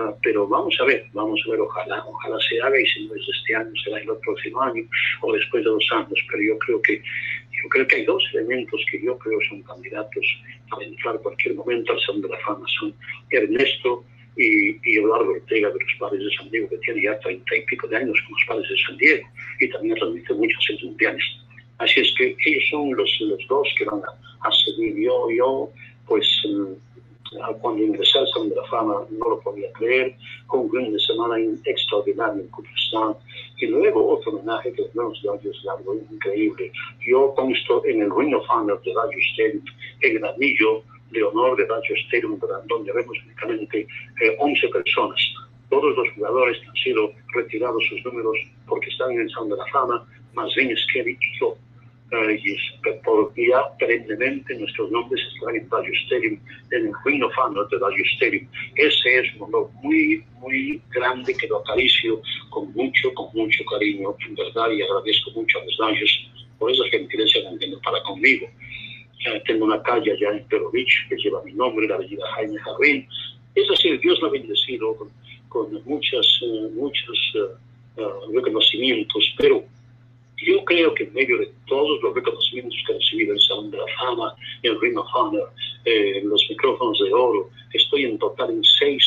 Ah, 0.00 0.14
pero 0.22 0.48
vamos 0.48 0.74
a 0.80 0.84
ver, 0.84 1.04
vamos 1.12 1.38
a 1.46 1.50
ver, 1.50 1.60
ojalá, 1.60 2.02
ojalá 2.06 2.38
se 2.48 2.58
haga 2.62 2.80
y 2.80 2.86
si 2.86 3.06
no 3.06 3.14
es 3.14 3.22
este 3.28 3.54
año, 3.54 3.70
será 3.84 3.98
el 3.98 4.06
próximo 4.24 4.62
año 4.62 4.82
o 5.20 5.32
después 5.32 5.62
de 5.62 5.70
dos 5.70 5.86
años, 5.92 6.18
pero 6.30 6.42
yo 6.42 6.58
creo 6.58 6.80
que 6.80 7.02
yo 7.62 7.68
creo 7.68 7.86
que 7.86 7.96
hay 7.96 8.04
dos 8.06 8.24
elementos 8.32 8.80
que 8.90 9.02
yo 9.02 9.18
creo 9.18 9.38
son 9.50 9.62
candidatos 9.62 10.24
a 10.70 10.82
entrar 10.82 11.16
en 11.16 11.22
cualquier 11.22 11.54
momento 11.54 11.92
al 11.92 12.00
Salón 12.00 12.22
de 12.22 12.28
la 12.30 12.38
Fama, 12.38 12.66
son 12.78 12.94
Ernesto 13.30 14.02
y, 14.36 14.70
y, 14.90 14.98
Eduardo 14.98 15.32
Ortega 15.32 15.68
de 15.68 15.74
los 15.74 15.94
padres 15.98 16.24
de 16.24 16.30
San 16.34 16.50
Diego, 16.50 16.70
que 16.70 16.78
tiene 16.78 17.02
ya 17.02 17.18
treinta 17.18 17.56
y 17.56 17.60
pico 17.66 17.86
de 17.88 17.96
años 17.98 18.18
con 18.22 18.32
los 18.32 18.44
padres 18.48 18.70
de 18.70 18.78
San 18.86 18.96
Diego 18.96 19.28
y 19.60 19.68
también 19.68 19.96
transmite 19.96 20.32
muchos 20.32 20.64
series 20.64 20.84
mundiales. 20.84 21.24
Así 21.76 22.00
es 22.00 22.14
que 22.16 22.34
ellos 22.46 22.64
son 22.70 22.96
los, 22.96 23.10
los 23.20 23.46
dos 23.48 23.68
que 23.76 23.84
van 23.84 24.00
a, 24.00 24.48
a 24.48 24.52
seguir. 24.64 24.96
Yo, 24.96 25.28
yo 25.30 25.70
pues 26.06 26.26
cuando 27.60 27.82
ingresé 27.82 28.18
al 28.18 28.28
Salón 28.28 28.48
de 28.50 28.56
la 28.56 28.64
Fama 28.64 28.94
no 29.10 29.28
lo 29.28 29.40
podía 29.40 29.70
creer, 29.72 30.16
con 30.46 30.60
un 30.60 30.70
fin 30.70 30.92
de 30.92 30.98
semana 30.98 31.36
extraordinario 31.64 32.42
en 32.42 32.48
Cooperstown 32.48 33.16
y 33.58 33.66
luego 33.66 34.14
otro 34.14 34.32
homenaje 34.32 34.72
que 34.72 34.82
nos 34.94 35.20
dio 35.22 35.34
es 35.34 35.68
algo 35.68 35.94
increíble. 35.94 36.72
Yo 37.06 37.34
consto 37.34 37.84
en 37.84 38.02
el 38.02 38.10
Ring 38.16 38.34
of 38.34 38.44
Honor 38.50 38.80
de 38.82 38.92
Radio 38.94 39.18
Stadium, 39.32 39.64
en 40.00 40.16
el 40.16 40.24
anillo 40.24 40.82
de 41.10 41.22
honor 41.22 41.56
de 41.56 41.66
Radio 41.66 41.94
Stadium, 42.06 42.38
donde 42.66 42.92
vemos 42.92 43.16
únicamente 43.24 43.86
11 44.38 44.66
eh, 44.66 44.70
personas. 44.70 45.20
Todos 45.68 45.96
los 45.96 46.08
jugadores 46.14 46.58
han 46.66 46.74
sido 46.74 47.12
retirados 47.34 47.82
sus 47.88 48.04
números 48.04 48.36
porque 48.66 48.88
están 48.88 49.12
en 49.12 49.20
el 49.20 49.30
Salón 49.30 49.50
de 49.50 49.56
la 49.56 49.66
Fama, 49.66 50.06
más 50.34 50.52
bien 50.54 50.74
Kelly 50.92 51.16
y 51.20 51.38
yo 51.38 51.56
y 53.36 53.48
ya 53.48 53.62
perennemente 53.78 54.54
nuestros 54.58 54.90
nombres 54.90 55.22
están 55.34 55.56
en 55.56 55.70
Radio 55.70 55.92
Stadium, 56.04 56.40
en 56.70 56.86
el 56.86 56.92
Queen 57.04 57.22
of 57.22 57.32
Honor 57.38 57.68
de 57.68 57.78
Radio 57.78 58.04
Stadium. 58.14 58.48
Ese 58.74 59.18
es 59.18 59.34
un 59.36 59.42
honor 59.42 59.70
muy, 59.82 60.24
muy 60.40 60.82
grande 60.90 61.34
que 61.34 61.46
lo 61.46 61.58
acaricio 61.58 62.20
con 62.50 62.72
mucho, 62.72 63.12
con 63.14 63.28
mucho 63.34 63.64
cariño, 63.64 64.14
en 64.26 64.34
verdad, 64.34 64.70
y 64.70 64.82
agradezco 64.82 65.30
mucho 65.32 65.58
a 65.58 65.64
los 65.64 65.78
daños 65.78 66.30
por 66.58 66.70
esa 66.70 66.84
gentileza 66.90 67.38
que 67.40 67.46
han 67.46 67.80
para 67.80 68.02
conmigo. 68.02 68.46
tengo 69.46 69.64
una 69.64 69.82
calle 69.82 70.12
allá 70.12 70.36
en 70.36 70.44
Perovich 70.48 71.08
que 71.08 71.16
lleva 71.16 71.42
mi 71.44 71.52
nombre, 71.52 71.86
la 71.86 71.94
avenida 71.94 72.24
Jaime 72.34 72.58
Jarrín. 72.58 73.08
Es 73.54 73.68
decir, 73.68 74.00
Dios 74.00 74.20
lo 74.20 74.28
ha 74.28 74.30
bendecido 74.30 74.96
con, 74.96 75.08
con 75.48 75.84
muchas, 75.84 76.26
uh, 76.42 76.70
muchos 76.70 77.34
uh, 77.96 78.32
reconocimientos, 78.32 79.34
pero 79.38 79.64
yo 80.42 80.64
creo 80.64 80.94
que 80.94 81.04
en 81.04 81.14
medio 81.14 81.38
de 81.38 81.50
todos 81.66 82.02
los 82.02 82.14
reconocimientos 82.14 82.76
que 82.86 82.92
he 82.92 82.96
recibido 82.96 83.32
en 83.32 83.38
el 83.38 83.42
Salón 83.42 83.70
de 83.70 83.78
la 83.78 83.86
Fama, 83.98 84.34
en 84.62 84.72
el 84.72 84.80
Ring 84.80 84.98
of 84.98 85.06
Honor, 85.14 85.52
en 85.84 86.28
los 86.28 86.44
micrófonos 86.48 86.98
de 86.98 87.12
oro, 87.12 87.50
estoy 87.72 88.04
en 88.04 88.18
total 88.18 88.50
en 88.50 88.64
seis, 88.64 89.04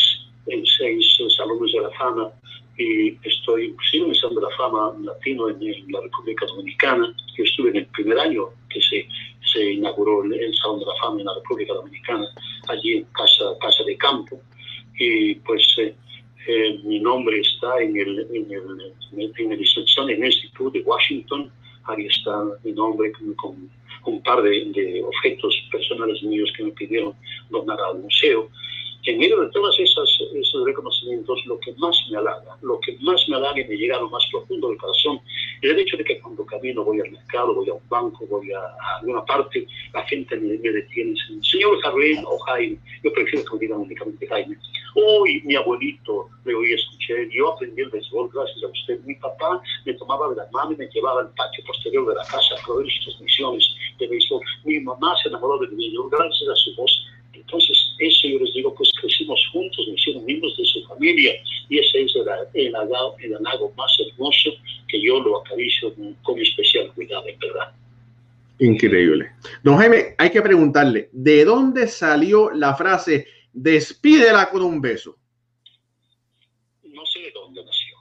en 0.47 0.65
seis 0.65 1.17
salones 1.35 1.71
de 1.71 1.81
la 1.81 1.89
fama 1.91 2.31
y 2.77 3.15
estoy 3.23 3.65
inclusive 3.65 4.05
en 4.05 4.09
el 4.11 4.15
Salón 4.17 4.35
de 4.35 4.41
la 4.41 4.57
Fama 4.57 4.93
latino 5.03 5.49
en, 5.49 5.91
la 5.91 6.01
República 6.01 6.45
Dominicana. 6.47 7.15
Yo 7.37 7.43
estuve 7.43 7.69
en 7.69 7.77
el 7.77 7.85
primer 7.87 8.17
año 8.19 8.45
que 8.69 8.81
se, 8.81 9.07
se 9.45 9.73
inauguró 9.73 10.23
el, 10.23 10.55
Salón 10.55 10.79
de 10.79 10.85
la 10.85 10.95
Fama 11.01 11.19
en 11.19 11.25
la 11.25 11.35
República 11.35 11.73
Dominicana, 11.73 12.25
allí 12.67 12.97
en 12.97 13.03
Casa, 13.13 13.45
casa 13.61 13.83
de 13.83 13.95
Campo. 13.97 14.41
Y 14.97 15.35
pues 15.35 15.63
eh, 15.79 15.95
eh, 16.47 16.79
mi 16.83 16.99
nombre 16.99 17.39
está 17.39 17.81
en 17.81 17.95
el, 17.97 18.19
en 18.31 18.51
el, 18.51 19.31
en 19.37 19.51
el 19.51 19.65
Smithsonian 19.65 20.25
Institute 20.25 20.79
de 20.79 20.85
Washington, 20.85 21.51
ahí 21.85 22.05
está 22.05 22.43
mi 22.63 22.71
nombre 22.71 23.11
con, 23.37 23.69
un 24.05 24.21
par 24.23 24.41
de, 24.41 25.03
objetos 25.05 25.55
personales 25.71 26.21
míos 26.23 26.51
que 26.57 26.63
me 26.63 26.71
pidieron 26.71 27.13
donar 27.49 27.79
al 27.79 27.99
museo 27.99 28.49
en 29.05 29.17
medio 29.17 29.41
de 29.41 29.49
todos 29.49 29.77
esos, 29.79 30.19
reconocimientos, 30.65 31.45
lo 31.45 31.59
que 31.59 31.73
más 31.73 31.97
me 32.09 32.17
halaga, 32.17 32.57
lo 32.61 32.79
que 32.79 32.97
más 33.01 33.27
me 33.27 33.35
halaga 33.35 33.59
y 33.59 33.65
me 33.65 33.75
llega 33.75 33.97
a 33.97 33.99
lo 33.99 34.09
más 34.09 34.23
profundo 34.31 34.69
del 34.69 34.77
corazón, 34.77 35.19
es 35.61 35.71
el 35.71 35.79
hecho 35.79 35.97
de 35.97 36.05
que 36.05 36.19
cuando 36.21 36.45
camino, 36.45 36.83
voy 36.83 37.01
al 37.01 37.11
mercado, 37.11 37.53
voy 37.53 37.69
a 37.69 37.73
un 37.73 37.89
banco, 37.89 38.25
voy 38.27 38.51
a, 38.53 38.61
alguna 38.99 39.25
parte, 39.25 39.67
la 39.93 40.03
gente 40.03 40.37
me, 40.37 40.57
detiene 40.57 41.11
y 41.11 41.13
dice, 41.13 41.51
señor 41.51 41.81
Javier 41.81 42.23
o 42.25 42.37
Jaime, 42.39 42.77
yo 43.03 43.11
prefiero 43.11 43.43
que 43.45 43.53
me 43.55 43.59
digan 43.59 43.79
únicamente 43.79 44.27
Jaime. 44.27 44.57
Uy, 44.95 45.41
mi 45.43 45.55
abuelito, 45.55 46.29
le 46.45 46.53
oí 46.53 46.73
escuché, 46.73 47.27
yo 47.31 47.51
aprendí 47.51 47.81
el 47.81 47.89
béisbol 47.89 48.29
gracias 48.31 48.63
a 48.63 48.67
usted. 48.67 48.99
Mi 49.05 49.15
papá 49.15 49.59
me 49.85 49.93
tomaba 49.95 50.29
de 50.29 50.35
la 50.35 50.47
mano 50.51 50.71
y 50.71 50.75
me 50.75 50.87
llevaba 50.87 51.21
al 51.21 51.33
patio 51.33 51.63
posterior 51.65 52.07
de 52.07 52.15
la 52.15 52.23
casa 52.25 52.55
a 52.55 52.65
proveer 52.65 52.91
sus 52.91 53.05
transmisiones 53.05 53.67
de 53.99 54.07
béisbol. 54.07 54.41
Mi 54.63 54.79
mamá 54.79 55.15
se 55.21 55.29
enamoró 55.29 55.57
de 55.57 55.67
mí, 55.69 55.91
gracias 56.11 56.49
a 56.49 56.55
su 56.55 56.75
voz 56.75 57.03
entonces, 57.45 57.77
eso 57.99 58.27
yo 58.27 58.39
les 58.39 58.53
digo, 58.53 58.73
pues 58.73 58.91
crecimos 58.99 59.39
juntos, 59.51 59.85
nos 59.87 59.99
hicieron 59.99 60.25
miembros 60.25 60.55
de 60.57 60.65
su 60.65 60.83
familia 60.85 61.33
y 61.69 61.77
ese 61.77 62.01
es 62.01 62.13
el, 62.15 62.67
el, 62.67 62.75
halago, 62.75 63.15
el 63.19 63.31
más 63.75 63.97
hermoso 63.99 64.51
que 64.87 65.01
yo 65.01 65.19
lo 65.19 65.41
acaricio 65.41 65.93
con, 66.23 66.39
especial 66.39 66.91
cuidado, 66.93 67.27
en 67.27 67.39
verdad. 67.39 67.73
Increíble. 68.59 69.31
Don 69.61 69.77
Jaime, 69.77 70.15
hay 70.17 70.29
que 70.29 70.41
preguntarle, 70.41 71.09
¿de 71.11 71.43
dónde 71.43 71.87
salió 71.87 72.51
la 72.51 72.75
frase 72.75 73.27
despídela 73.51 74.49
con 74.49 74.61
un 74.61 74.79
beso? 74.79 75.17
No 76.83 77.05
sé 77.05 77.19
de 77.19 77.31
dónde 77.31 77.63
nació 77.63 77.97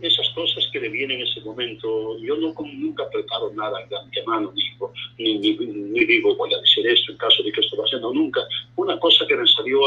esas 0.00 0.28
cosas 0.30 0.66
que 0.72 0.80
le 0.80 0.88
vienen 0.88 1.20
en 1.20 1.26
ese 1.26 1.40
momento. 1.42 2.18
Yo 2.18 2.36
no, 2.36 2.54
nunca 2.74 3.08
preparo 3.10 3.52
nada 3.54 3.78
de 3.88 3.96
antemano, 3.96 4.52
ni, 5.18 5.38
ni, 5.38 5.56
ni, 5.56 6.04
digo 6.04 6.34
voy 6.36 6.52
a 6.54 6.58
decir 6.58 6.86
esto 6.86 7.12
en 7.12 7.18
caso 7.18 7.42
de 7.42 7.52
que 7.52 7.60
esto 7.60 7.76
va 7.76 7.84
haciendo 7.84 8.12
nunca. 8.12 8.40
Una 8.76 8.98
cosa 8.98 9.26
que 9.26 9.36
me 9.36 9.46
salió 9.46 9.80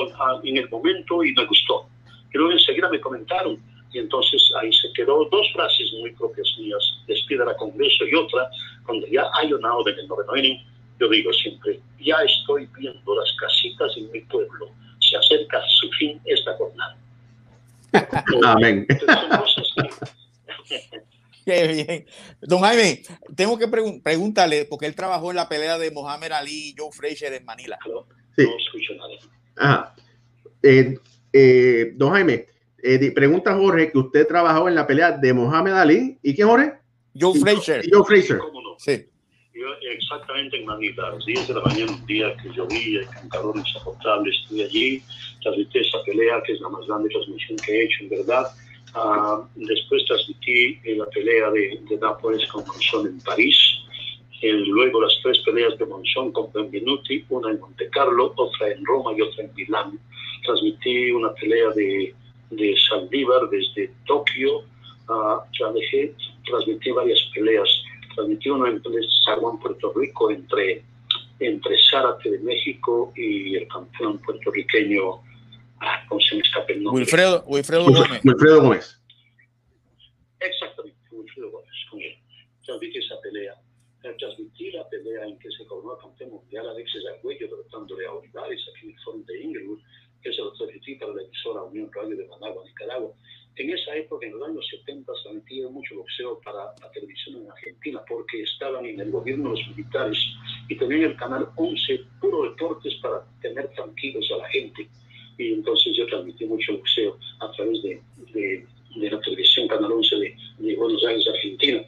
en 0.43 0.57
el 0.57 0.69
momento 0.69 1.23
y 1.23 1.33
me 1.33 1.45
gustó. 1.45 1.87
Luego 2.33 2.51
enseguida 2.51 2.89
me 2.89 2.99
comentaron. 2.99 3.61
Y 3.91 3.99
entonces 3.99 4.51
ahí 4.59 4.73
se 4.73 4.91
quedó 4.93 5.25
dos 5.25 5.53
frases 5.53 5.93
muy 5.99 6.11
propias 6.13 6.47
mías, 6.57 6.83
despídela 7.05 7.55
con 7.57 7.77
beso 7.77 8.07
y 8.07 8.15
otra, 8.15 8.49
cuando 8.87 9.05
ya 9.05 9.29
hay 9.35 9.53
una 9.53 9.75
orden 9.75 9.95
del 9.95 10.07
noveno 10.07 10.33
yo 10.99 11.09
digo 11.09 11.31
siempre, 11.33 11.79
ya 11.99 12.15
estoy 12.23 12.67
viendo 12.77 13.15
las 13.15 13.31
casitas 13.33 13.95
en 13.97 14.11
mi 14.11 14.21
pueblo, 14.21 14.69
se 14.99 15.17
acerca 15.17 15.57
a 15.57 15.67
su 15.67 15.89
fin 15.91 16.19
esta 16.25 16.55
jornada. 16.55 16.97
Amén. 18.43 18.87
Qué 21.45 21.67
bien. 21.67 22.05
Don 22.41 22.61
Jaime, 22.61 23.03
tengo 23.35 23.57
que 23.57 23.67
preguntarle, 23.67 24.65
porque 24.65 24.85
él 24.85 24.95
trabajó 24.95 25.29
en 25.31 25.35
la 25.35 25.49
pelea 25.49 25.77
de 25.77 25.91
Mohamed 25.91 26.31
Ali 26.31 26.69
y 26.69 26.75
Joe 26.77 26.91
Frazier 26.91 27.33
en 27.33 27.43
Manila. 27.45 27.77
No 27.85 28.05
escucho 28.37 28.93
nada. 29.55 29.93
Eh, 30.61 30.97
eh, 31.33 31.91
don 31.95 32.11
Jaime, 32.11 32.47
eh, 32.81 33.11
pregunta 33.11 33.53
Jorge 33.53 33.91
que 33.91 33.97
usted 33.97 34.27
trabajó 34.27 34.69
en 34.69 34.75
la 34.75 34.87
pelea 34.87 35.11
de 35.11 35.33
Mohamed 35.33 35.73
Ali. 35.73 36.17
¿Y 36.21 36.33
quién, 36.33 36.47
Jorge? 36.47 36.73
Joe 37.19 37.39
Frazier. 37.39 37.83
Joe 37.91 38.05
Frazier. 38.05 38.39
Sí. 38.77 39.05
Exactamente 39.81 40.57
en 40.57 40.65
Manila, 40.65 41.07
a 41.07 41.11
las 41.11 41.25
10 41.25 41.47
de 41.47 41.53
la 41.53 41.61
mañana, 41.61 41.91
un 41.91 42.05
día 42.05 42.35
que 42.37 42.49
llovía, 42.49 43.01
con 43.19 43.29
calor 43.29 43.57
insoportable, 43.57 44.31
estuve 44.31 44.63
allí, 44.63 45.01
transmití 45.41 45.79
esa 45.79 46.03
pelea, 46.03 46.41
que 46.45 46.53
es 46.53 46.61
la 46.61 46.69
más 46.69 46.85
grande 46.87 47.09
transmisión 47.09 47.57
que 47.65 47.71
he 47.71 47.83
hecho, 47.85 48.03
en 48.03 48.09
verdad. 48.09 48.47
Uh, 48.95 49.47
después 49.55 50.05
transmití 50.05 50.79
la 50.95 51.05
pelea 51.07 51.49
de, 51.49 51.79
de 51.89 51.97
Nápoles 51.97 52.45
con 52.47 52.65
Monzón 52.65 53.07
en 53.07 53.19
París. 53.21 53.57
El, 54.41 54.65
luego 54.65 55.01
las 55.01 55.13
tres 55.23 55.39
peleas 55.39 55.77
de 55.79 55.85
Monzón 55.85 56.31
con 56.31 56.51
Benvenuti, 56.51 57.25
una 57.29 57.51
en 57.51 57.59
Monte 57.59 57.89
Carlo, 57.89 58.33
otra 58.35 58.71
en 58.71 58.85
Roma 58.85 59.11
y 59.17 59.21
otra 59.21 59.45
en 59.45 59.55
Milán. 59.55 59.99
Transmití 60.43 61.11
una 61.11 61.33
pelea 61.33 61.69
de, 61.69 62.13
de 62.51 62.75
Saldívar 62.89 63.49
desde 63.49 63.91
Tokio. 64.05 64.59
Uh, 65.09 65.41
transmití 66.45 66.91
varias 66.91 67.19
peleas. 67.33 67.69
Transmití 68.15 68.49
una 68.49 68.69
en 68.69 68.81
San 69.25 69.39
Juan, 69.39 69.59
Puerto 69.59 69.93
Rico, 69.95 70.31
entre, 70.31 70.83
entre 71.39 71.75
Zárate 71.89 72.31
de 72.31 72.39
México 72.39 73.11
y 73.15 73.55
el 73.55 73.67
campeón 73.67 74.19
puertorriqueño 74.19 75.21
Ah, 75.85 76.05
¿cómo 76.07 76.21
se 76.21 76.35
me 76.35 76.41
escapa 76.41 76.71
el 76.71 76.83
nombre? 76.83 77.01
Wilfredo, 77.01 77.43
Wilfredo 77.45 77.83
Gómez. 77.83 78.21
Wilfredo 78.23 78.61
Gómez. 78.61 79.01
Exactamente, 80.39 80.97
Wilfredo 81.11 81.51
Gómez, 81.51 81.73
con 81.89 82.01
él. 82.01 82.15
Transmití 82.65 82.99
esa 82.99 83.19
pelea. 83.21 83.55
Transmití 84.17 84.71
la 84.71 84.87
pelea 84.87 85.25
en 85.25 85.37
que 85.39 85.49
se 85.51 85.65
coronó 85.65 85.97
campeón 85.97 86.31
mundial 86.31 86.69
Alexis 86.69 87.05
Argüello 87.15 87.47
derrotándole 87.47 88.05
a 88.05 88.13
Olivares 88.13 88.61
aquí 88.73 88.87
en 88.87 88.93
el 88.93 89.03
fondo 89.03 89.25
de 89.25 89.43
Inglewood, 89.43 89.79
que 90.23 90.31
se 90.31 90.41
para 90.97 91.13
la 91.13 91.21
emisora 91.23 91.63
Unión 91.63 91.89
Radio 91.93 92.15
de 92.15 92.27
Managua, 92.27 92.63
Nicaragua. 92.65 93.13
En 93.55 93.69
esa 93.69 93.95
época, 93.95 94.25
en 94.25 94.33
los 94.33 94.47
años 94.47 94.65
70, 94.67 95.13
se 95.13 95.23
transmitía 95.23 95.69
mucho 95.69 95.95
boxeo 95.95 96.39
para 96.41 96.73
la 96.81 96.91
televisión 96.91 97.41
en 97.41 97.51
Argentina 97.51 98.01
porque 98.07 98.41
estaban 98.41 98.85
en 98.85 98.99
el 98.99 99.11
gobierno 99.11 99.51
los 99.51 99.67
militares 99.67 100.17
y 100.69 100.75
tenían 100.75 101.11
el 101.11 101.15
canal 101.17 101.49
11 101.55 101.99
puro 102.19 102.49
deportes 102.49 102.95
para 102.95 103.23
tener 103.41 103.67
tranquilos 103.73 104.27
a 104.33 104.37
la 104.37 104.49
gente 104.49 104.89
y 105.37 105.53
entonces 105.53 105.95
yo 105.95 106.05
transmití 106.07 106.45
mucho 106.45 106.77
boxeo 106.77 107.17
a 107.39 107.51
través 107.51 107.81
de, 107.83 108.01
la 108.95 109.19
televisión 109.21 109.67
Canal 109.67 109.91
11 109.91 110.15
de, 110.17 110.35
de, 110.59 110.75
Buenos 110.75 111.03
Aires, 111.05 111.27
Argentina. 111.27 111.83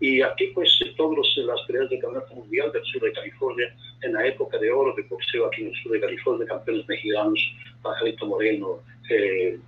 Y 0.00 0.22
aquí 0.22 0.46
pues 0.54 0.78
todas 0.96 1.18
las 1.36 1.60
peleas 1.66 1.90
del 1.90 2.00
Campeonato 2.00 2.34
Mundial 2.34 2.72
del 2.72 2.84
sur 2.84 3.02
de 3.02 3.12
California, 3.12 3.74
en 4.02 4.14
la 4.14 4.26
época 4.26 4.58
de 4.58 4.70
oro 4.70 4.94
de 4.96 5.02
boxeo 5.02 5.46
aquí 5.46 5.62
en 5.62 5.68
el 5.68 5.74
sur 5.82 5.92
de 5.92 6.00
California, 6.00 6.46
campeones 6.46 6.88
mexicanos, 6.88 7.38
Pajarito 7.82 8.26
Moreno, 8.26 8.80
eh, 9.10 9.58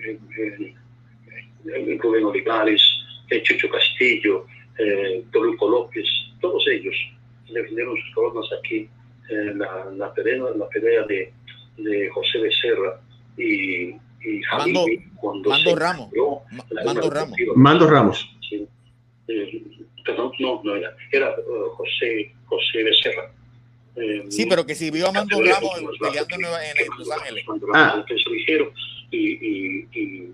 eh, 0.00 0.18
eh, 0.38 1.98
Rubén 2.00 2.24
Olivares, 2.24 2.82
eh, 3.30 3.42
Chucho 3.42 3.68
Castillo, 3.68 4.46
eh, 4.78 5.22
Toluco 5.30 5.68
López, 5.68 6.06
todos 6.40 6.66
ellos 6.68 6.94
defendieron 7.52 7.96
sus 7.96 8.14
coronas 8.14 8.50
aquí 8.58 8.88
en 9.28 9.58
la, 9.58 9.86
la, 9.96 10.12
pelea, 10.14 10.44
la 10.56 10.68
pelea 10.68 11.02
de 11.06 11.32
de 11.78 12.08
José 12.10 12.38
Becerra 12.38 13.00
y, 13.36 13.90
y 13.90 14.40
Mando, 14.56 14.84
cuando 15.16 15.50
Mando 15.50 15.70
se 15.70 15.76
Ramos. 15.76 16.10
Mando 16.84 17.10
Ramos. 17.10 17.36
Mando 17.54 17.86
Ramos. 17.88 18.35
Sí. 19.26 19.32
Eh, 19.32 19.62
perdón, 20.04 20.32
no, 20.38 20.60
no 20.64 20.76
era, 20.76 20.94
era 21.12 21.30
eh, 21.30 21.34
José, 21.76 22.32
José 22.46 22.82
Becerra. 22.84 23.32
Eh, 23.96 24.24
Sí, 24.28 24.46
pero 24.46 24.64
que 24.64 24.74
si 24.74 24.90
vio 24.90 25.08
a 25.08 25.12
Mando 25.12 25.40
Ramos 25.42 25.70
peleando 26.00 26.34
en, 26.36 26.42
Los 26.98 27.10
Ángeles. 27.10 27.44
Mando 27.48 27.66
Ah. 27.74 28.04
Ligero, 28.30 28.72
y, 29.10 29.18
y, 29.18 29.88
y, 29.94 30.32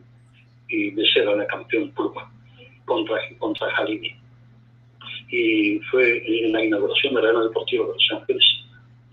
y 0.68 0.90
Becerra 0.90 1.32
era 1.34 1.47
campeón 1.47 1.90
pluma 1.93 2.30
contra, 2.84 3.16
contra 3.38 3.70
Jalini. 3.70 4.14
Y 5.30 5.78
fue 5.90 6.22
en 6.26 6.53
la 6.53 6.64
inauguración 6.64 7.14
de 7.14 7.22
la 7.22 7.28
Arena 7.28 7.45
Deportiva 7.45 7.86
de 7.86 7.93
Los 7.93 8.09
Ángeles. 8.20 8.45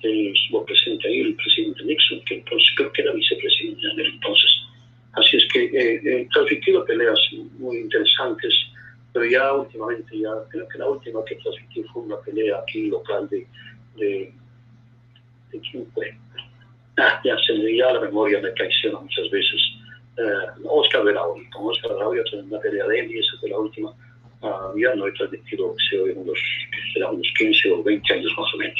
eh, 0.03 0.31
estuvo 0.33 0.65
presente 0.65 1.07
ahí 1.07 1.19
el 1.21 1.35
presidente 1.35 1.83
Nixon, 1.83 2.21
que 2.25 2.35
entonces 2.35 2.67
creo 2.75 2.91
que 2.93 3.01
era 3.01 3.11
vicepresidente 3.13 3.81
en 3.85 3.91
aquel 3.91 4.05
entonces. 4.13 4.51
Así 5.13 5.37
es 5.37 5.45
que 5.51 5.65
eh, 5.65 6.01
eh, 6.05 6.27
transmitido 6.31 6.85
peleas 6.85 7.19
muy 7.57 7.77
interesantes, 7.79 8.53
pero 9.13 9.25
ya 9.25 9.53
últimamente, 9.53 10.17
ya 10.17 10.29
creo 10.49 10.67
que 10.67 10.77
la 10.77 10.87
última 10.87 11.23
que 11.25 11.35
transmití 11.35 11.83
fue 11.91 12.03
una 12.03 12.17
pelea 12.17 12.59
aquí 12.59 12.87
local 12.87 13.27
de, 13.29 13.47
de, 13.95 14.33
de 15.51 15.59
quién 15.71 15.87
fue. 15.93 16.15
Ah, 16.97 17.21
ya 17.23 17.35
se 17.47 17.53
me 17.53 17.75
ya 17.75 17.93
la 17.93 18.01
memoria 18.01 18.41
me 18.41 18.51
traiciona 18.51 18.99
muchas 18.99 19.29
veces. 19.31 19.61
Eh, 20.17 20.65
Oscar 20.65 21.03
Verauri, 21.05 21.49
con 21.49 21.67
Oscar 21.67 21.91
otra 21.93 22.09
una 22.09 22.59
pelea 22.59 22.85
de 22.87 22.99
él 22.99 23.11
y 23.11 23.19
esa 23.19 23.37
fue 23.39 23.49
la 23.49 23.57
última. 23.57 23.93
Ah, 24.41 24.71
ya 24.77 24.93
no 24.95 25.07
he 25.07 25.11
transmitido 25.13 25.67
boxeo 25.67 26.07
en 26.07 26.17
unos, 26.17 26.39
será 26.93 27.09
unos 27.09 27.27
15 27.37 27.71
o 27.71 27.83
20 27.83 28.13
años 28.13 28.31
más 28.37 28.53
o 28.53 28.57
menos. 28.57 28.79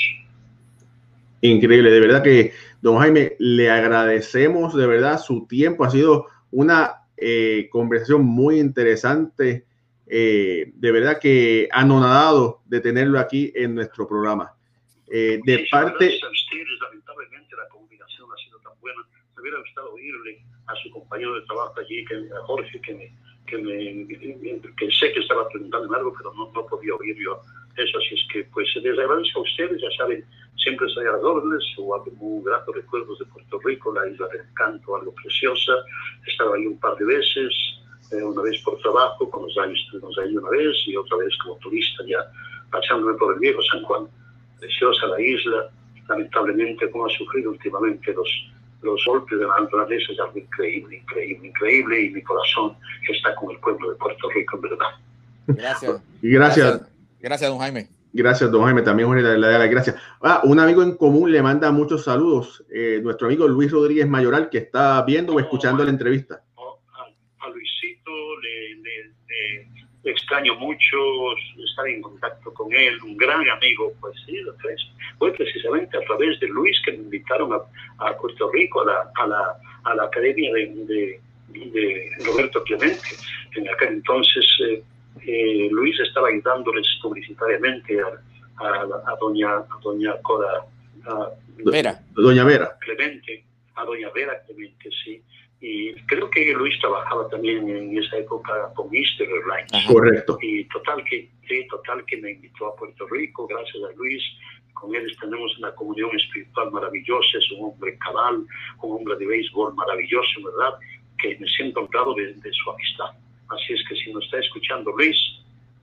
Increíble, 1.41 1.89
de 1.89 1.99
verdad 2.01 2.21
que, 2.21 2.51
don 2.81 2.97
Jaime, 2.97 3.33
le 3.39 3.69
agradecemos 3.69 4.75
de 4.75 4.85
verdad 4.85 5.19
su 5.19 5.47
tiempo. 5.47 5.85
Ha 5.85 5.89
sido 5.89 6.27
una 6.51 7.03
eh, 7.15 7.69
conversación 7.71 8.25
muy 8.25 8.59
interesante. 8.59 9.65
Eh, 10.09 10.71
de 10.73 10.91
verdad 10.91 11.19
que 11.19 11.69
anonadado 11.71 12.61
de 12.65 12.81
tenerlo 12.81 13.19
aquí 13.19 13.51
en 13.55 13.75
nuestro 13.75 14.07
programa. 14.07 14.53
Eh, 15.07 15.39
de 15.43 15.67
parte, 15.71 16.05
a 16.05 16.29
ustedes, 16.29 16.79
lamentablemente 16.81 17.55
la 17.55 17.67
comunicación 17.69 18.27
ha 18.31 18.43
sido 18.43 18.59
tan 18.59 18.73
buena. 18.81 19.01
Me 19.35 19.41
hubiera 19.41 19.59
gustado 19.59 19.93
oírle 19.93 20.41
a 20.65 20.75
su 20.75 20.89
compañero 20.91 21.35
de 21.35 21.45
trabajo 21.45 21.79
allí, 21.79 22.03
que, 22.05 22.15
a 22.15 22.41
Jorge, 22.45 22.81
que, 22.81 22.93
me, 22.93 23.13
que, 23.45 23.57
me, 23.57 24.61
que 24.77 24.91
sé 24.91 25.13
que 25.13 25.19
estaba 25.19 25.47
preguntando 25.49 25.95
algo, 25.95 26.13
pero 26.17 26.33
no, 26.33 26.51
no 26.53 26.65
podía 26.65 26.95
oír 26.95 27.15
yo 27.17 27.39
eso. 27.77 27.97
Así 27.97 28.15
es 28.15 28.27
que, 28.33 28.43
pues, 28.45 28.67
les 28.75 28.97
agradezco 28.97 29.39
a 29.39 29.43
ustedes, 29.43 29.81
ya 29.81 29.89
saben, 29.97 30.25
siempre 30.57 30.87
estoy 30.87 31.05
a 31.05 31.11
las 31.13 31.23
órdenes, 31.23 31.63
guardo 31.77 32.11
muy 32.17 32.43
gratos 32.43 32.75
recuerdos 32.75 33.19
de 33.19 33.25
Puerto 33.25 33.59
Rico, 33.59 33.93
la 33.93 34.07
isla 34.07 34.27
del 34.27 34.45
canto, 34.53 34.95
algo 34.95 35.13
preciosa. 35.13 35.73
He 36.25 36.31
estado 36.31 36.53
ahí 36.53 36.65
un 36.65 36.79
par 36.79 36.95
de 36.97 37.05
veces, 37.05 37.53
eh, 38.11 38.23
una 38.23 38.41
vez 38.41 38.61
por 38.63 38.77
trabajo, 38.79 39.29
con 39.29 39.43
los 39.43 39.57
años 39.57 39.79
estuvimos 39.85 40.17
ahí 40.19 40.35
una 40.35 40.49
vez, 40.49 40.75
y 40.87 40.95
otra 40.95 41.17
vez 41.17 41.35
como 41.43 41.55
turista 41.57 42.03
ya 42.07 42.19
pasándome 42.71 43.13
por 43.17 43.33
el 43.33 43.39
viejo 43.39 43.61
San 43.63 43.83
Juan 43.83 44.07
preciosa 44.59 45.07
la 45.07 45.21
isla, 45.21 45.69
lamentablemente 46.07 46.89
como 46.91 47.05
ha 47.05 47.09
sufrido 47.09 47.51
últimamente 47.51 48.13
los, 48.13 48.29
los 48.81 49.03
golpes 49.05 49.39
de 49.39 49.45
la 49.45 49.59
naturaleza 49.59 50.11
es 50.11 50.19
algo 50.19 50.37
increíble, 50.37 50.97
increíble, 50.97 51.47
increíble 51.47 52.01
y 52.01 52.09
mi 52.11 52.21
corazón 52.23 52.75
está 53.11 53.35
con 53.35 53.51
el 53.51 53.59
pueblo 53.59 53.91
de 53.91 53.95
Puerto 53.97 54.29
Rico 54.33 54.55
en 54.57 54.61
verdad. 54.61 54.87
Gracias. 55.47 56.01
gracias, 56.21 56.81
Gracias, 57.19 57.49
don 57.49 57.59
Jaime. 57.59 57.89
gracias, 58.13 58.51
don 58.51 58.63
Jaime, 58.63 58.81
también 58.81 59.13
le 59.15 59.21
da 59.47 59.59
las 59.59 59.69
gracias. 59.69 59.95
Ah, 60.21 60.41
un 60.43 60.59
amigo 60.59 60.83
en 60.83 60.95
común 60.95 61.31
le 61.31 61.41
manda 61.41 61.71
muchos 61.71 62.03
saludos, 62.03 62.63
eh, 62.71 62.99
nuestro 63.03 63.27
amigo 63.27 63.47
Luis 63.47 63.71
Rodríguez 63.71 64.07
Mayoral, 64.07 64.49
que 64.49 64.59
está 64.59 65.01
viendo 65.03 65.33
o 65.33 65.39
escuchando 65.39 65.83
la 65.83 65.89
entrevista. 65.89 66.43
Oh, 66.55 66.79
A, 66.93 67.45
a 67.45 67.49
Luisito 67.49 67.98
le, 68.41 68.75
le- 68.75 69.09
le- 69.29 69.67
extraño 70.05 70.55
mucho 70.55 70.97
estar 71.63 71.85
en 71.87 72.01
contacto 72.01 72.53
con 72.53 72.73
él, 72.73 72.97
un 73.03 73.17
gran 73.17 73.47
amigo, 73.49 73.91
pues 73.99 74.15
sí, 74.25 74.37
lo 74.37 74.53
fue 75.17 75.33
precisamente 75.33 75.97
a 75.97 76.01
través 76.01 76.39
de 76.39 76.47
Luis 76.47 76.77
que 76.85 76.93
me 76.93 76.99
invitaron 76.99 77.51
a, 77.53 77.59
a 78.07 78.15
Puerto 78.17 78.49
Rico, 78.51 78.81
a 78.81 78.85
la, 78.85 79.11
a 79.15 79.27
la, 79.27 79.57
a 79.83 79.95
la 79.95 80.03
academia 80.05 80.53
de, 80.53 80.67
de- 80.67 81.19
de 81.49 82.11
Roberto 82.25 82.63
Clemente. 82.63 83.01
En 83.55 83.67
aquel 83.67 83.89
entonces 83.89 84.45
eh, 84.67 84.83
eh, 85.25 85.67
Luis 85.71 85.99
estaba 85.99 86.29
ayudándoles 86.29 86.87
publicitariamente 87.01 87.99
a, 87.99 88.63
a, 88.63 88.83
a 88.83 89.15
doña, 89.19 89.55
a 89.57 89.67
doña 89.83 90.13
Cora 90.21 90.61
a 91.07 91.29
Vera. 91.65 91.99
Doña 92.13 92.43
Vera. 92.45 92.77
Clemente, 92.79 93.43
a 93.75 93.83
doña 93.83 94.09
Vera 94.11 94.41
Clemente, 94.45 94.89
sí. 95.03 95.21
Y 95.61 95.93
creo 96.05 96.29
que 96.29 96.53
Luis 96.53 96.79
trabajaba 96.79 97.27
también 97.29 97.69
en 97.69 97.97
esa 97.97 98.17
época 98.17 98.71
con 98.75 98.93
Easter 98.95 99.27
Airlines. 99.27 99.73
Ajá. 99.73 99.91
Correcto. 99.91 100.37
Y 100.41 100.63
total 100.65 101.03
que, 101.03 101.29
sí, 101.47 101.67
total 101.67 102.05
que 102.05 102.17
me 102.17 102.31
invitó 102.31 102.67
a 102.67 102.75
Puerto 102.75 103.05
Rico, 103.07 103.45
gracias 103.47 103.83
a 103.83 103.95
Luis. 103.97 104.23
Con 104.73 104.95
él 104.95 105.13
tenemos 105.19 105.57
una 105.57 105.75
comunión 105.75 106.09
espiritual 106.15 106.71
maravillosa, 106.71 107.37
es 107.37 107.51
un 107.51 107.65
hombre 107.65 107.97
cabal, 107.97 108.45
un 108.81 108.95
hombre 108.95 109.17
de 109.17 109.25
béisbol 109.25 109.73
maravilloso, 109.75 110.43
¿verdad? 110.43 110.79
Que 111.17 111.37
me 111.37 111.47
siento 111.49 111.81
honrado 111.81 112.13
de, 112.13 112.33
de 112.33 112.51
su 112.53 112.71
amistad. 112.71 113.11
Así 113.49 113.73
es 113.73 113.83
que 113.89 113.95
si 113.95 114.13
nos 114.13 114.23
está 114.23 114.39
escuchando 114.39 114.91
Luis, 114.91 115.17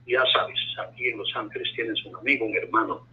ya 0.07 0.23
sabes, 0.33 0.57
aquí 0.79 1.09
en 1.09 1.19
Los 1.19 1.35
Ángeles 1.35 1.71
tienes 1.75 2.03
un 2.05 2.15
amigo, 2.15 2.45
un 2.45 2.57
hermano 2.57 3.05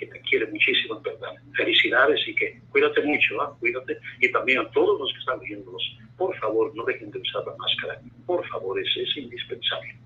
que 0.00 0.06
te 0.06 0.20
quiere 0.22 0.46
muchísimo, 0.46 0.96
en 0.96 1.02
verdad. 1.02 1.28
Felicidades 1.56 2.20
y 2.26 2.34
que 2.34 2.60
cuídate 2.70 3.02
mucho, 3.02 3.40
¿ah? 3.42 3.54
cuídate. 3.60 3.98
Y 4.20 4.32
también 4.32 4.60
a 4.60 4.70
todos 4.70 4.98
los 4.98 5.12
que 5.12 5.18
están 5.18 5.40
viéndolos, 5.40 5.82
por 6.16 6.34
favor, 6.38 6.74
no 6.74 6.84
dejen 6.84 7.10
de 7.10 7.18
usar 7.20 7.42
la 7.46 7.54
máscara. 7.56 8.00
Por 8.26 8.46
favor, 8.48 8.80
es, 8.80 8.88
es 8.96 9.16
indispensable. 9.16 9.96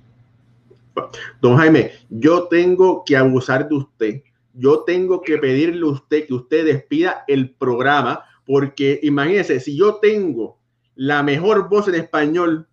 Don 1.40 1.56
Jaime, 1.56 1.92
yo 2.10 2.48
tengo 2.48 3.04
que 3.04 3.16
abusar 3.16 3.68
de 3.68 3.74
usted. 3.76 4.22
Yo 4.52 4.84
tengo 4.84 5.22
que 5.22 5.38
pedirle 5.38 5.82
a 5.82 5.90
usted 5.90 6.26
que 6.26 6.34
usted 6.34 6.64
despida 6.64 7.24
el 7.26 7.50
programa, 7.50 8.24
porque 8.46 9.00
imagínese, 9.02 9.60
si 9.60 9.76
yo 9.76 9.96
tengo 9.96 10.58
la 10.94 11.22
mejor 11.22 11.68
voz 11.68 11.88
en 11.88 11.96
español 11.96 12.68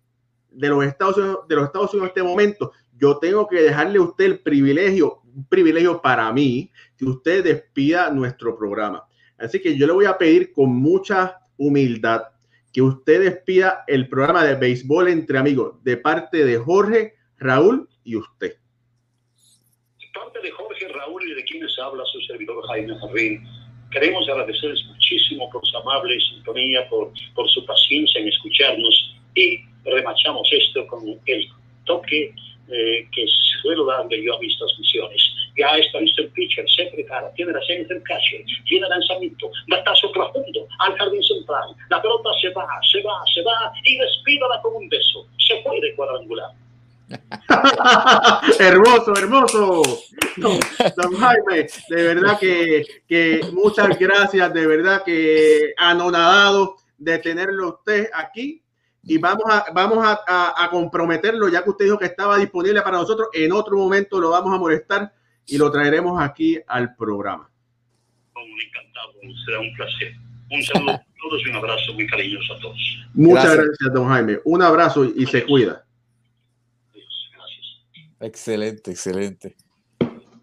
de 0.50 0.68
los 0.68 0.84
Estados 0.84 1.16
Unidos, 1.16 1.48
de 1.48 1.56
los 1.56 1.64
Estados 1.64 1.92
Unidos 1.94 2.04
en 2.04 2.08
este 2.08 2.22
momento, 2.22 2.72
yo 2.96 3.18
tengo 3.18 3.48
que 3.48 3.62
dejarle 3.62 3.98
a 3.98 4.02
usted 4.02 4.24
el 4.26 4.38
privilegio, 4.40 5.21
un 5.34 5.46
privilegio 5.46 6.00
para 6.00 6.32
mí, 6.32 6.70
que 6.96 7.04
usted 7.04 7.44
despida 7.44 8.10
nuestro 8.10 8.56
programa. 8.56 9.06
Así 9.38 9.60
que 9.60 9.76
yo 9.76 9.86
le 9.86 9.92
voy 9.92 10.04
a 10.04 10.18
pedir 10.18 10.52
con 10.52 10.70
mucha 10.70 11.38
humildad 11.56 12.22
que 12.72 12.80
usted 12.80 13.20
despida 13.20 13.84
el 13.86 14.08
programa 14.08 14.44
de 14.44 14.54
béisbol 14.54 15.08
entre 15.08 15.38
amigos 15.38 15.82
de 15.84 15.96
parte 15.96 16.44
de 16.44 16.58
Jorge, 16.58 17.14
Raúl 17.38 17.88
y 18.04 18.16
usted. 18.16 18.56
De 20.00 20.06
parte 20.14 20.40
de 20.40 20.50
Jorge, 20.50 20.88
Raúl 20.88 21.28
y 21.28 21.34
de 21.34 21.44
quienes 21.44 21.78
habla 21.78 22.02
su 22.06 22.20
servidor 22.22 22.66
Jaime 22.68 22.98
Jardín, 22.98 23.44
queremos 23.90 24.26
agradecerles 24.28 24.84
muchísimo 24.86 25.50
por 25.50 25.66
su 25.66 25.76
amable 25.76 26.18
sintonía, 26.20 26.88
por, 26.88 27.12
por 27.34 27.48
su 27.50 27.64
paciencia 27.66 28.20
en 28.20 28.28
escucharnos 28.28 29.16
y 29.34 29.58
remachamos 29.84 30.48
esto 30.50 30.86
con 30.86 31.02
el 31.26 31.48
toque 31.84 32.34
eh, 32.72 33.06
que 33.14 33.24
suelo 33.60 33.84
darle 33.84 34.22
yo 34.24 34.34
a 34.34 34.38
mis 34.38 34.56
transmisiones. 34.56 35.22
Ya 35.58 35.76
está 35.76 36.00
listo 36.00 36.22
el 36.22 36.28
pitcher, 36.30 36.64
se 36.70 36.86
prepara, 36.86 37.30
tiene 37.34 37.52
la 37.52 37.60
serie 37.60 37.84
del 37.84 38.02
catcher, 38.02 38.44
tiene 38.66 38.88
lanzamiento, 38.88 39.50
batazo 39.68 40.10
profundo 40.12 40.66
al 40.78 40.96
jardín 40.96 41.22
central. 41.22 41.74
La 41.90 42.00
pelota 42.00 42.30
se 42.40 42.48
va, 42.50 42.66
se 42.90 43.02
va, 43.02 43.22
se 43.32 43.42
va 43.42 43.72
y 43.84 43.98
despídala 43.98 44.60
con 44.62 44.74
un 44.76 44.88
beso. 44.88 45.26
Se 45.38 45.56
puede 45.56 45.94
cuadrangular. 45.94 46.50
hermoso, 48.58 49.14
hermoso. 49.16 49.82
Don, 50.38 50.58
don, 50.96 51.14
Jaime, 51.14 51.66
de 51.90 52.02
verdad 52.02 52.38
que, 52.38 52.86
que 53.06 53.40
muchas 53.52 53.98
gracias, 53.98 54.54
de 54.54 54.66
verdad 54.66 55.02
que 55.04 55.74
anonadado 55.76 56.76
de 56.96 57.18
tenerlo 57.18 57.80
usted 57.80 58.08
aquí 58.14 58.61
y 59.04 59.18
vamos 59.18 59.44
a, 59.48 59.66
vamos 59.74 59.98
a, 60.04 60.64
a, 60.64 60.70
comprometerlo, 60.70 61.48
ya 61.48 61.64
que 61.64 61.70
usted 61.70 61.86
dijo 61.86 61.98
que 61.98 62.06
estaba 62.06 62.38
disponible 62.38 62.82
para 62.82 62.98
nosotros, 62.98 63.28
en 63.32 63.52
otro 63.52 63.76
momento 63.76 64.20
lo 64.20 64.30
vamos 64.30 64.54
a 64.54 64.58
molestar 64.58 65.12
y 65.46 65.58
lo 65.58 65.70
traeremos 65.70 66.22
aquí 66.22 66.58
al 66.66 66.94
programa. 66.94 67.50
Encantado, 68.34 69.12
será 69.44 69.60
un 69.60 69.72
placer. 69.74 70.14
Un 70.50 70.62
saludo 70.62 70.92
a 70.92 71.04
todos 71.20 71.42
y 71.44 71.50
un 71.50 71.56
abrazo 71.56 71.94
muy 71.94 72.06
cariñoso 72.06 72.54
a 72.54 72.58
todos. 72.60 72.78
Muchas 73.14 73.44
gracias, 73.44 73.66
gracias 73.66 73.94
don 73.94 74.08
Jaime. 74.08 74.38
Un 74.44 74.62
abrazo 74.62 75.04
y, 75.04 75.14
y 75.16 75.26
se 75.26 75.44
cuida. 75.44 75.84
Adiós, 76.92 77.30
gracias. 77.34 78.16
Excelente, 78.20 78.90
excelente. 78.90 79.56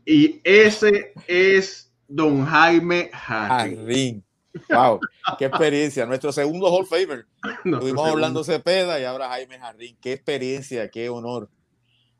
Y 0.05 0.41
ese 0.43 1.13
es 1.27 1.93
don 2.07 2.45
Jaime 2.45 3.09
Jarrín. 3.13 3.77
Jarrín. 3.77 4.23
Wow, 4.69 4.99
qué 5.37 5.45
experiencia. 5.45 6.05
Nuestro 6.05 6.31
segundo 6.31 6.67
Hall 6.67 6.85
Favor. 6.85 7.25
No, 7.63 7.77
Estuvimos 7.77 8.05
no, 8.05 8.11
hablando 8.11 8.43
Cepeda 8.43 8.99
y 8.99 9.05
ahora 9.05 9.29
Jaime 9.29 9.59
Jarrín. 9.59 9.97
Qué 10.01 10.13
experiencia, 10.13 10.89
qué 10.89 11.09
honor 11.09 11.49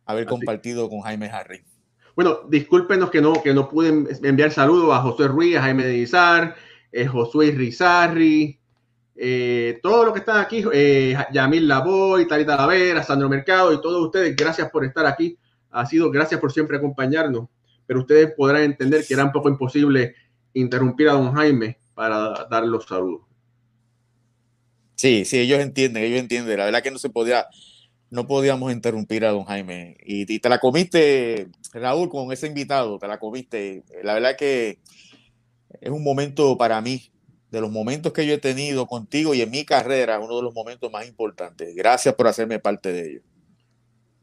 haber 0.05 0.25
Así. 0.25 0.29
compartido 0.29 0.89
con 0.89 1.01
Jaime 1.01 1.29
Jarrín. 1.29 1.63
Bueno, 2.15 2.39
discúlpenos 2.49 3.09
que 3.09 3.21
no, 3.21 3.33
que 3.41 3.53
no 3.53 3.69
pude 3.69 3.89
enviar 4.23 4.51
saludos 4.51 4.93
a 4.93 5.01
José 5.01 5.27
Ruiz, 5.27 5.55
a 5.57 5.61
Jaime 5.61 5.85
de 5.85 5.93
Guizar, 5.93 6.55
eh, 6.91 7.05
Josué 7.05 7.51
Rizarri, 7.51 8.59
eh, 9.15 9.79
todos 9.81 10.05
los 10.05 10.13
que 10.13 10.19
están 10.19 10.37
aquí, 10.37 10.63
eh, 10.73 11.15
Yamil 11.31 11.67
Lavoy, 11.67 12.27
Tarita 12.27 12.55
Lavera, 12.55 13.03
Sandro 13.03 13.29
Mercado 13.29 13.73
y 13.73 13.81
todos 13.81 14.05
ustedes, 14.05 14.35
gracias 14.35 14.69
por 14.69 14.83
estar 14.83 15.05
aquí. 15.05 15.37
Ha 15.71 15.85
sido 15.85 16.09
gracias 16.09 16.39
por 16.39 16.51
siempre 16.51 16.77
acompañarnos, 16.77 17.47
pero 17.85 18.01
ustedes 18.01 18.33
podrán 18.35 18.63
entender 18.63 19.05
que 19.07 19.13
era 19.13 19.25
un 19.25 19.31
poco 19.31 19.49
imposible 19.49 20.15
interrumpir 20.53 21.09
a 21.09 21.13
don 21.13 21.33
Jaime 21.33 21.78
para 21.99 22.47
dar 22.49 22.65
los 22.65 22.85
saludos. 22.85 23.27
Sí, 24.95 25.25
sí, 25.25 25.37
ellos 25.37 25.59
entienden, 25.59 26.01
ellos 26.01 26.21
entienden. 26.21 26.57
La 26.57 26.63
verdad 26.63 26.81
que 26.81 26.91
no 26.91 26.97
se 26.97 27.09
podía, 27.09 27.45
no 28.09 28.25
podíamos 28.25 28.71
interrumpir 28.71 29.25
a 29.25 29.31
don 29.31 29.43
Jaime. 29.43 29.97
Y, 30.05 30.33
y, 30.33 30.39
te 30.39 30.47
la 30.47 30.59
comiste, 30.59 31.49
Raúl, 31.73 32.07
con 32.07 32.31
ese 32.31 32.47
invitado, 32.47 32.97
te 32.99 33.07
la 33.09 33.19
comiste. 33.19 33.83
La 34.01 34.13
verdad 34.13 34.37
que 34.37 34.79
es 35.81 35.89
un 35.89 36.01
momento 36.01 36.57
para 36.57 36.79
mí, 36.79 37.11
de 37.51 37.59
los 37.59 37.69
momentos 37.69 38.13
que 38.13 38.25
yo 38.25 38.33
he 38.33 38.37
tenido 38.37 38.87
contigo 38.87 39.33
y 39.33 39.41
en 39.41 39.51
mi 39.51 39.65
carrera, 39.65 40.19
uno 40.19 40.37
de 40.37 40.43
los 40.43 40.53
momentos 40.53 40.89
más 40.89 41.05
importantes. 41.05 41.75
Gracias 41.75 42.15
por 42.15 42.27
hacerme 42.27 42.59
parte 42.59 42.93
de 42.93 43.09
ello. 43.09 43.21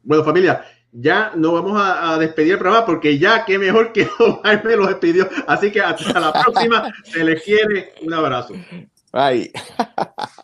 Bueno, 0.02 0.24
familia, 0.24 0.64
ya 0.98 1.32
no 1.34 1.52
vamos 1.52 1.78
a, 1.78 2.16
despedir 2.18 2.52
el 2.52 2.58
programa 2.58 2.86
porque 2.86 3.18
ya 3.18 3.44
qué 3.44 3.58
mejor 3.58 3.92
que 3.92 4.08
don 4.18 4.40
Jaime 4.42 4.76
lo 4.76 4.86
despidió. 4.86 5.28
Así 5.46 5.70
que 5.70 5.80
hasta 5.80 6.18
la 6.18 6.32
próxima. 6.32 6.92
Se 7.04 7.22
les 7.22 7.42
quiere. 7.42 7.94
Un 8.02 8.14
abrazo. 8.14 8.54
Bye. 9.12 9.52